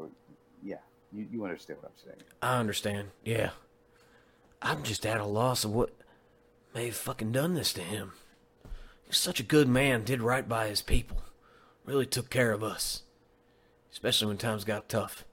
Yeah, 0.62 0.76
you, 1.12 1.26
you 1.30 1.44
understand 1.44 1.80
what 1.82 1.90
I'm 1.90 2.04
saying. 2.04 2.22
I 2.40 2.58
understand. 2.58 3.08
Yeah. 3.24 3.50
I'm 4.60 4.84
just 4.84 5.04
at 5.04 5.20
a 5.20 5.24
loss 5.24 5.64
of 5.64 5.72
what 5.72 5.90
may 6.74 6.86
have 6.86 6.96
fucking 6.96 7.32
done 7.32 7.54
this 7.54 7.72
to 7.74 7.80
him. 7.80 8.12
He's 9.02 9.16
such 9.16 9.40
a 9.40 9.44
good 9.44 9.68
man, 9.68 10.04
did 10.04 10.22
right 10.22 10.48
by 10.48 10.68
his 10.68 10.82
people. 10.82 11.22
Really 11.84 12.06
took 12.06 12.30
care 12.30 12.52
of 12.52 12.62
us. 12.62 13.02
Especially 13.90 14.28
when 14.28 14.38
times 14.38 14.64
got 14.64 14.88
tough. 14.88 15.24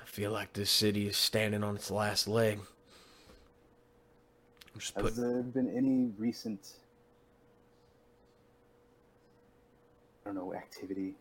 I 0.00 0.06
feel 0.06 0.30
like 0.30 0.52
this 0.52 0.70
city 0.70 1.08
is 1.08 1.16
standing 1.16 1.64
on 1.64 1.76
its 1.76 1.90
last 1.90 2.28
leg. 2.28 2.60
Has 4.80 5.02
put, 5.02 5.16
there 5.16 5.42
been 5.42 5.70
any 5.76 6.12
recent, 6.18 6.74
I 10.24 10.28
don't 10.28 10.36
know, 10.36 10.54
activity, 10.54 11.14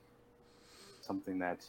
something 1.02 1.40
that 1.40 1.66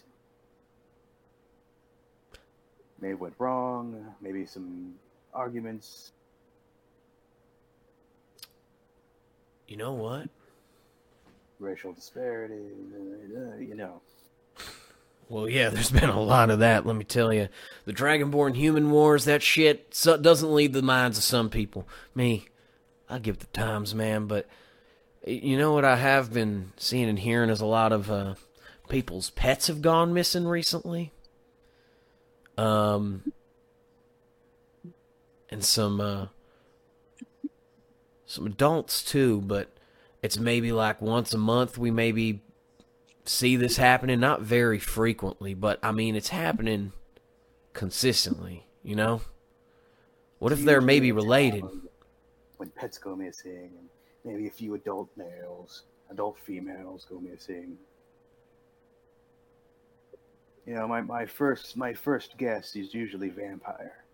may 3.00 3.08
have 3.10 3.20
went 3.20 3.34
wrong, 3.38 4.14
maybe 4.20 4.46
some 4.46 4.94
arguments? 5.34 6.12
you 9.70 9.76
know 9.76 9.92
what? 9.92 10.28
racial 11.60 11.92
disparity, 11.92 12.54
uh, 12.56 13.56
you 13.58 13.74
know. 13.74 14.00
Well, 15.30 15.48
yeah, 15.48 15.68
there's 15.70 15.90
been 15.92 16.10
a 16.10 16.20
lot 16.20 16.50
of 16.50 16.58
that, 16.58 16.84
let 16.84 16.96
me 16.96 17.04
tell 17.04 17.32
you. 17.32 17.48
The 17.86 17.94
Dragonborn 17.94 18.56
human 18.56 18.90
wars, 18.90 19.24
that 19.24 19.42
shit 19.42 19.94
so, 19.94 20.18
doesn't 20.18 20.52
leave 20.52 20.74
the 20.74 20.82
minds 20.82 21.16
of 21.16 21.24
some 21.24 21.48
people. 21.48 21.88
Me, 22.14 22.48
I 23.08 23.18
give 23.18 23.38
the 23.38 23.46
times, 23.46 23.94
man, 23.94 24.26
but 24.26 24.46
you 25.26 25.56
know 25.56 25.72
what 25.72 25.84
I 25.84 25.96
have 25.96 26.32
been 26.32 26.72
seeing 26.76 27.08
and 27.08 27.18
hearing 27.18 27.48
is 27.48 27.60
a 27.60 27.66
lot 27.66 27.92
of 27.92 28.10
uh, 28.10 28.34
people's 28.88 29.30
pets 29.30 29.68
have 29.68 29.80
gone 29.80 30.12
missing 30.12 30.46
recently. 30.46 31.12
Um, 32.58 33.32
and 35.48 35.64
some 35.64 36.00
uh, 36.00 36.26
some 38.26 38.46
adults 38.46 39.02
too, 39.02 39.40
but 39.40 39.68
it's 40.22 40.38
maybe 40.38 40.72
like 40.72 41.00
once 41.00 41.32
a 41.32 41.38
month 41.38 41.78
we 41.78 41.90
maybe 41.90 42.42
see 43.30 43.56
this 43.56 43.76
happening 43.76 44.18
not 44.18 44.42
very 44.42 44.78
frequently 44.78 45.54
but 45.54 45.78
i 45.82 45.92
mean 45.92 46.16
it's 46.16 46.30
happening 46.30 46.92
consistently 47.72 48.66
you 48.82 48.96
know 48.96 49.20
what 50.40 50.52
if 50.52 50.64
they're 50.64 50.80
maybe 50.80 51.12
related 51.12 51.64
When 52.56 52.70
pets 52.70 52.98
go 52.98 53.14
missing, 53.14 53.70
and 53.78 53.88
maybe 54.24 54.46
a 54.46 54.50
few 54.50 54.74
adult 54.74 55.10
males, 55.16 55.82
adult 56.10 56.38
females 56.38 57.06
go 57.08 57.20
missing. 57.20 57.76
You 60.66 60.74
know, 60.74 60.88
my, 60.88 61.02
my 61.02 61.26
first 61.26 61.76
my 61.76 61.92
first 61.92 62.36
guess 62.36 62.74
is 62.74 62.92
usually 62.94 63.28
vampire. 63.28 64.04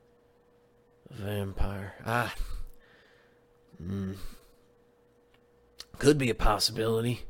vampire 1.10 1.94
ah 2.04 2.34
mm. 3.82 4.16
could 5.98 6.18
be 6.18 6.30
a 6.30 6.34
possibility 6.34 7.22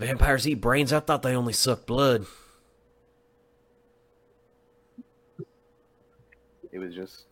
vampires 0.00 0.48
eat 0.48 0.60
brains 0.60 0.92
i 0.92 1.00
thought 1.00 1.22
they 1.22 1.34
only 1.34 1.52
suck 1.52 1.86
blood 1.86 2.26
It 6.72 6.78
was 6.78 6.94
just 6.94 7.24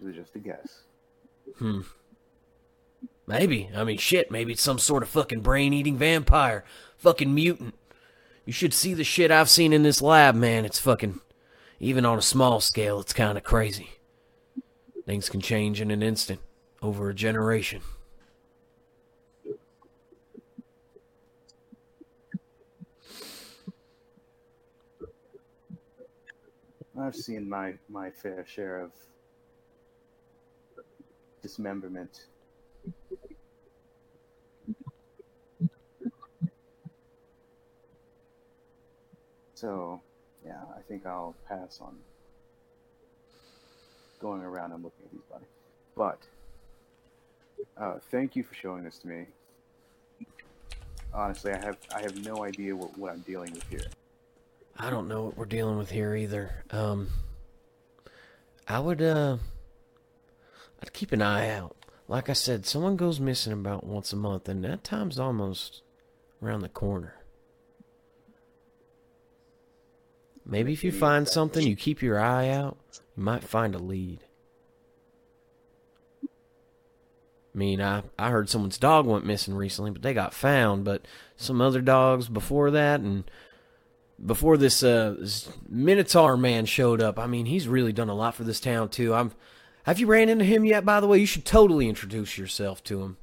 it 0.00 0.04
was 0.04 0.14
just 0.14 0.34
a 0.34 0.38
guess. 0.38 0.82
Hmm. 1.58 1.80
Maybe. 3.26 3.70
I 3.74 3.84
mean, 3.84 3.98
shit, 3.98 4.30
maybe 4.30 4.52
it's 4.52 4.62
some 4.62 4.78
sort 4.78 5.02
of 5.02 5.08
fucking 5.08 5.40
brain 5.40 5.72
eating 5.72 5.96
vampire. 5.96 6.64
Fucking 6.98 7.32
mutant. 7.34 7.74
You 8.44 8.52
should 8.52 8.74
see 8.74 8.94
the 8.94 9.04
shit 9.04 9.30
I've 9.30 9.48
seen 9.48 9.72
in 9.72 9.84
this 9.84 10.02
lab, 10.02 10.34
man. 10.34 10.64
It's 10.64 10.80
fucking. 10.80 11.20
Even 11.78 12.04
on 12.04 12.18
a 12.18 12.22
small 12.22 12.60
scale, 12.60 13.00
it's 13.00 13.12
kind 13.12 13.38
of 13.38 13.44
crazy. 13.44 13.90
Things 15.06 15.28
can 15.28 15.40
change 15.40 15.80
in 15.80 15.90
an 15.90 16.02
instant, 16.02 16.40
over 16.80 17.10
a 17.10 17.14
generation. 17.14 17.82
I've 26.98 27.16
seen 27.16 27.48
my 27.48 27.74
my 27.88 28.10
fair 28.10 28.44
share 28.46 28.80
of 28.80 28.92
dismemberment. 31.42 32.26
So, 39.54 40.00
yeah, 40.44 40.60
I 40.76 40.80
think 40.88 41.06
I'll 41.06 41.36
pass 41.48 41.78
on 41.80 41.96
going 44.20 44.42
around 44.42 44.72
and 44.72 44.82
looking 44.82 45.04
at 45.04 45.12
these 45.12 45.20
bodies. 45.30 45.46
But 45.96 46.18
uh, 47.76 47.98
thank 48.10 48.34
you 48.34 48.42
for 48.42 48.54
showing 48.54 48.82
this 48.82 48.98
to 48.98 49.08
me. 49.08 49.26
Honestly, 51.14 51.52
I 51.52 51.58
have 51.64 51.76
I 51.94 52.00
have 52.00 52.24
no 52.24 52.44
idea 52.44 52.74
what, 52.74 52.96
what 52.98 53.12
I'm 53.12 53.20
dealing 53.20 53.52
with 53.52 53.64
here. 53.68 53.86
I 54.78 54.90
don't 54.90 55.08
know 55.08 55.24
what 55.24 55.36
we're 55.36 55.44
dealing 55.44 55.78
with 55.78 55.90
here 55.90 56.14
either. 56.14 56.64
Um, 56.70 57.08
I 58.66 58.80
would 58.80 59.02
uh, 59.02 59.36
I'd 60.82 60.92
keep 60.92 61.12
an 61.12 61.22
eye 61.22 61.50
out. 61.50 61.76
Like 62.08 62.28
I 62.28 62.34
said, 62.34 62.66
someone 62.66 62.96
goes 62.96 63.20
missing 63.20 63.52
about 63.52 63.84
once 63.84 64.12
a 64.12 64.16
month, 64.16 64.48
and 64.48 64.64
that 64.64 64.84
time's 64.84 65.18
almost 65.18 65.82
around 66.42 66.60
the 66.60 66.68
corner. 66.68 67.14
Maybe 70.44 70.72
if 70.72 70.82
you 70.82 70.90
find 70.90 71.28
something, 71.28 71.66
you 71.66 71.76
keep 71.76 72.02
your 72.02 72.18
eye 72.18 72.48
out, 72.48 72.76
you 73.16 73.22
might 73.22 73.44
find 73.44 73.74
a 73.74 73.78
lead. 73.78 74.24
I 77.54 77.58
mean, 77.58 77.80
I, 77.80 78.02
I 78.18 78.30
heard 78.30 78.48
someone's 78.48 78.78
dog 78.78 79.06
went 79.06 79.26
missing 79.26 79.54
recently, 79.54 79.90
but 79.90 80.02
they 80.02 80.14
got 80.14 80.34
found. 80.34 80.84
But 80.84 81.06
some 81.36 81.60
other 81.60 81.80
dogs 81.80 82.28
before 82.28 82.70
that, 82.72 83.00
and 83.00 83.24
before 84.24 84.56
this, 84.56 84.82
uh, 84.82 85.16
this 85.18 85.48
Minotaur 85.68 86.36
man 86.36 86.64
showed 86.66 87.00
up, 87.02 87.18
I 87.18 87.26
mean, 87.26 87.46
he's 87.46 87.66
really 87.68 87.92
done 87.92 88.08
a 88.08 88.14
lot 88.14 88.34
for 88.34 88.44
this 88.44 88.60
town 88.60 88.88
too. 88.88 89.14
I'm. 89.14 89.32
Have 89.84 89.98
you 89.98 90.06
ran 90.06 90.28
into 90.28 90.44
him 90.44 90.64
yet? 90.64 90.84
By 90.84 91.00
the 91.00 91.08
way, 91.08 91.18
you 91.18 91.26
should 91.26 91.44
totally 91.44 91.88
introduce 91.88 92.38
yourself 92.38 92.84
to 92.84 93.02
him. 93.02 93.16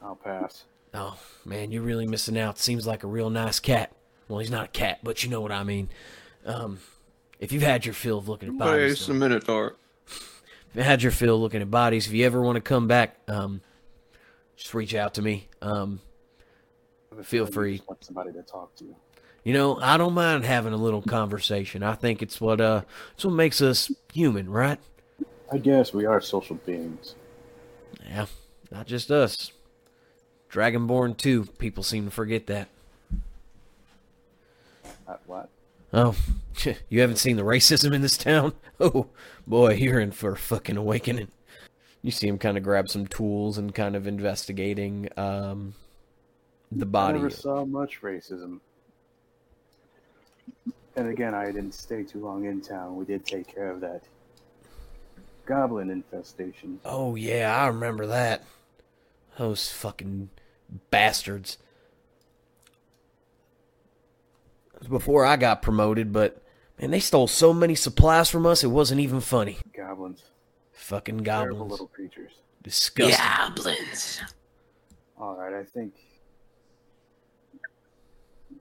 I'll 0.00 0.16
pass. 0.16 0.64
Oh 0.94 1.18
man, 1.44 1.70
you're 1.70 1.82
really 1.82 2.06
missing 2.06 2.38
out. 2.38 2.58
Seems 2.58 2.86
like 2.86 3.02
a 3.02 3.06
real 3.06 3.28
nice 3.28 3.60
cat. 3.60 3.92
Well, 4.28 4.38
he's 4.38 4.50
not 4.50 4.64
a 4.64 4.68
cat, 4.68 5.00
but 5.02 5.22
you 5.22 5.28
know 5.30 5.42
what 5.42 5.52
I 5.52 5.62
mean. 5.62 5.90
Um, 6.46 6.78
if 7.38 7.52
you've 7.52 7.62
had 7.62 7.84
your 7.84 7.92
fill 7.94 8.16
of 8.18 8.28
looking 8.28 8.48
at 8.48 8.56
bodies, 8.58 8.72
Where's 8.80 9.06
the 9.06 9.14
Minotaur? 9.14 9.76
if 10.06 10.70
you 10.74 10.82
had 10.82 11.02
your 11.02 11.12
fill 11.12 11.38
looking 11.38 11.60
at 11.60 11.70
bodies, 11.70 12.06
if 12.06 12.12
you 12.14 12.24
ever 12.24 12.40
want 12.40 12.56
to 12.56 12.62
come 12.62 12.88
back, 12.88 13.16
um, 13.28 13.60
just 14.56 14.72
reach 14.72 14.94
out 14.94 15.14
to 15.14 15.22
me. 15.22 15.48
Um, 15.60 16.00
I 17.10 17.16
have 17.16 17.18
a 17.18 17.24
Feel 17.24 17.44
feeling 17.44 17.48
you 17.48 17.52
free. 17.52 17.76
just 17.78 17.88
Want 17.88 18.04
somebody 18.04 18.32
to 18.32 18.42
talk 18.42 18.74
to? 18.76 18.96
You 19.44 19.52
know, 19.52 19.78
I 19.80 19.96
don't 19.96 20.14
mind 20.14 20.44
having 20.44 20.72
a 20.72 20.76
little 20.76 21.02
conversation. 21.02 21.82
I 21.82 21.94
think 21.94 22.22
it's 22.22 22.40
what 22.40 22.60
uh, 22.60 22.82
it's 23.14 23.24
what 23.24 23.34
makes 23.34 23.60
us 23.60 23.90
human, 24.12 24.48
right? 24.50 24.78
I 25.50 25.58
guess 25.58 25.92
we 25.92 26.06
are 26.06 26.20
social 26.20 26.56
beings. 26.56 27.14
Yeah, 28.08 28.26
not 28.70 28.86
just 28.86 29.10
us. 29.10 29.52
Dragonborn 30.50 31.16
too. 31.16 31.44
People 31.58 31.82
seem 31.82 32.06
to 32.06 32.10
forget 32.10 32.46
that. 32.46 32.68
What? 35.26 35.48
Oh, 35.92 36.14
you 36.88 37.00
haven't 37.00 37.16
seen 37.16 37.36
the 37.36 37.42
racism 37.42 37.94
in 37.94 38.02
this 38.02 38.16
town? 38.16 38.54
Oh, 38.80 39.06
boy, 39.46 39.74
you're 39.74 40.00
in 40.00 40.10
for 40.10 40.32
a 40.32 40.36
fucking 40.36 40.76
awakening. 40.76 41.28
You 42.00 42.10
see 42.10 42.26
him 42.26 42.36
kind 42.36 42.56
of 42.56 42.64
grab 42.64 42.88
some 42.88 43.06
tools 43.06 43.56
and 43.58 43.72
kind 43.72 43.94
of 43.94 44.08
investigating 44.08 45.08
um, 45.16 45.74
the 46.72 46.84
I 46.84 46.88
body. 46.88 47.18
never 47.18 47.30
saw 47.30 47.64
much 47.64 48.02
racism. 48.02 48.58
And 50.96 51.08
again, 51.08 51.34
I 51.34 51.46
didn't 51.46 51.72
stay 51.72 52.02
too 52.02 52.20
long 52.20 52.44
in 52.44 52.60
town. 52.60 52.96
We 52.96 53.04
did 53.04 53.24
take 53.24 53.46
care 53.52 53.70
of 53.70 53.80
that 53.80 54.02
goblin 55.46 55.90
infestation. 55.90 56.80
Oh, 56.84 57.14
yeah, 57.14 57.54
I 57.56 57.68
remember 57.68 58.06
that. 58.08 58.44
Those 59.38 59.70
fucking 59.72 60.28
bastards. 60.90 61.56
It 64.74 64.80
was 64.80 64.88
before 64.88 65.24
I 65.24 65.36
got 65.36 65.62
promoted, 65.62 66.12
but 66.12 66.42
man, 66.78 66.90
they 66.90 67.00
stole 67.00 67.26
so 67.26 67.52
many 67.54 67.74
supplies 67.74 68.28
from 68.28 68.44
us, 68.46 68.62
it 68.62 68.68
wasn't 68.68 69.00
even 69.00 69.20
funny. 69.20 69.58
Goblins. 69.74 70.22
Fucking 70.72 71.24
Terrible 71.24 71.54
goblins. 71.56 71.70
little 71.72 71.86
creatures. 71.86 72.32
Disgusting. 72.62 73.16
Goblins. 73.18 74.20
All 75.18 75.36
right, 75.36 75.54
I 75.54 75.64
think. 75.64 75.94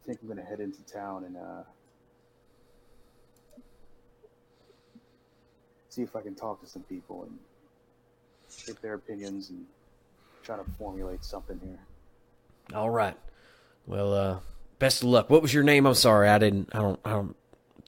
I 0.04 0.08
think 0.08 0.20
I'm 0.22 0.28
gonna 0.28 0.44
head 0.44 0.60
into 0.60 0.82
town 0.84 1.26
and 1.26 1.38
uh, 1.38 1.64
see 5.90 6.02
if 6.02 6.16
I 6.16 6.22
can 6.22 6.36
talk 6.36 6.62
to 6.62 6.68
some 6.68 6.84
people 6.84 7.24
and 7.24 7.38
get 8.66 8.82
their 8.82 8.96
opinions 8.96 9.50
and 9.50 9.66
try 10.44 10.58
to 10.58 10.64
formulate 10.80 11.24
something 11.24 11.60
here. 11.64 11.80
All 12.74 12.90
right. 12.90 13.16
Well, 13.86 14.14
uh, 14.14 14.40
best 14.80 15.04
of 15.04 15.10
luck. 15.10 15.30
What 15.30 15.42
was 15.42 15.54
your 15.54 15.64
name? 15.64 15.86
I'm 15.86 15.94
sorry, 15.94 16.30
I 16.30 16.38
didn't. 16.38 16.70
I 16.74 16.80
don't. 16.80 17.00
I 17.06 17.12
don't. 17.12 17.36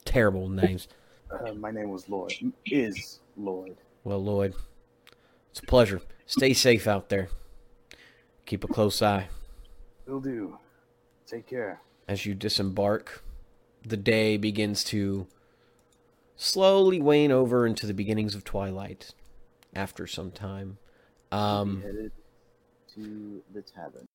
Terrible 0.05 0.49
names. 0.49 0.88
Uh, 1.32 1.53
my 1.53 1.72
name 1.72 1.89
was 1.89 2.07
Lloyd. 2.09 2.34
Is 2.66 3.20
Lloyd. 3.38 3.78
Well, 4.03 4.24
Lloyd, 4.24 4.53
it's 5.49 5.61
a 5.61 5.64
pleasure. 5.64 6.01
Stay 6.26 6.53
safe 6.53 6.88
out 6.88 7.09
there. 7.09 7.30
Keep 8.45 8.66
a 8.66 8.68
close 8.68 9.01
eye 9.01 9.30
Will 10.05 10.20
do. 10.20 10.57
Take 11.26 11.47
care. 11.47 11.80
As 12.08 12.26
you 12.26 12.34
disembark. 12.34 13.24
The 13.86 13.97
day 13.97 14.38
begins 14.38 14.84
to 14.86 15.28
slowly 16.36 17.01
wane 17.01 17.32
over 17.32 17.66
into 17.68 17.86
the 17.86 17.93
beginnings 17.93 18.36
of 18.36 18.43
twilight. 18.43 19.14
After 19.76 20.06
some 20.06 20.32
time, 20.32 20.78
um, 21.32 21.82
headed 21.82 22.12
to 22.93 23.41
the 23.54 23.62
tavern. 23.64 24.06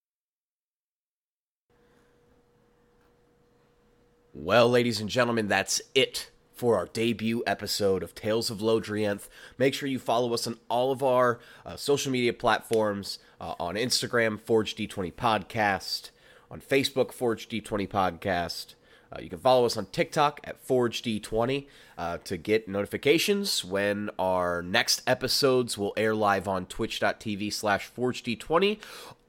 Well, 4.33 4.69
ladies 4.69 5.01
and 5.01 5.09
gentlemen, 5.09 5.49
that's 5.49 5.81
it 5.93 6.31
for 6.53 6.77
our 6.77 6.85
debut 6.85 7.43
episode 7.47 8.03
of 8.03 8.15
Tales 8.15 8.49
of 8.49 8.59
Lodrienth. 8.59 9.27
Make 9.57 9.73
sure 9.73 9.89
you 9.89 9.99
follow 9.99 10.33
us 10.33 10.45
on 10.47 10.57
all 10.69 10.91
of 10.91 11.01
our 11.01 11.39
uh, 11.65 11.75
social 11.75 12.11
media 12.11 12.31
platforms 12.33 13.19
uh, 13.41 13.55
on 13.59 13.75
Instagram, 13.75 14.39
Forge 14.39 14.75
D20 14.75 15.13
Podcast, 15.13 16.11
on 16.51 16.61
Facebook, 16.61 17.11
Forge 17.11 17.49
D20 17.49 17.87
Podcast. 17.87 18.75
Uh, 19.11 19.21
you 19.21 19.29
can 19.29 19.39
follow 19.39 19.65
us 19.65 19.75
on 19.75 19.87
TikTok 19.87 20.39
at 20.43 20.59
Forge 20.59 21.01
D20 21.01 21.65
uh, 21.97 22.17
to 22.19 22.37
get 22.37 22.67
notifications 22.67 23.65
when 23.65 24.09
our 24.19 24.61
next 24.61 25.01
episodes 25.07 25.77
will 25.77 25.93
air 25.97 26.13
live 26.13 26.47
on 26.47 26.65
twitch.tv 26.65 27.51
slash 27.51 27.85
Forge 27.87 28.23
D20 28.23 28.77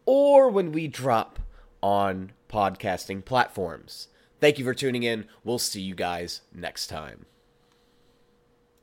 or 0.05 0.51
when 0.51 0.73
we 0.73 0.87
drop 0.87 1.39
on 1.83 2.33
podcasting 2.49 3.25
platforms. 3.25 4.09
Thank 4.39 4.59
you 4.59 4.65
for 4.65 4.75
tuning 4.75 5.03
in. 5.03 5.27
We'll 5.45 5.59
see 5.59 5.81
you 5.81 5.95
guys 5.95 6.43
next 6.53 6.89
time. 6.89 7.27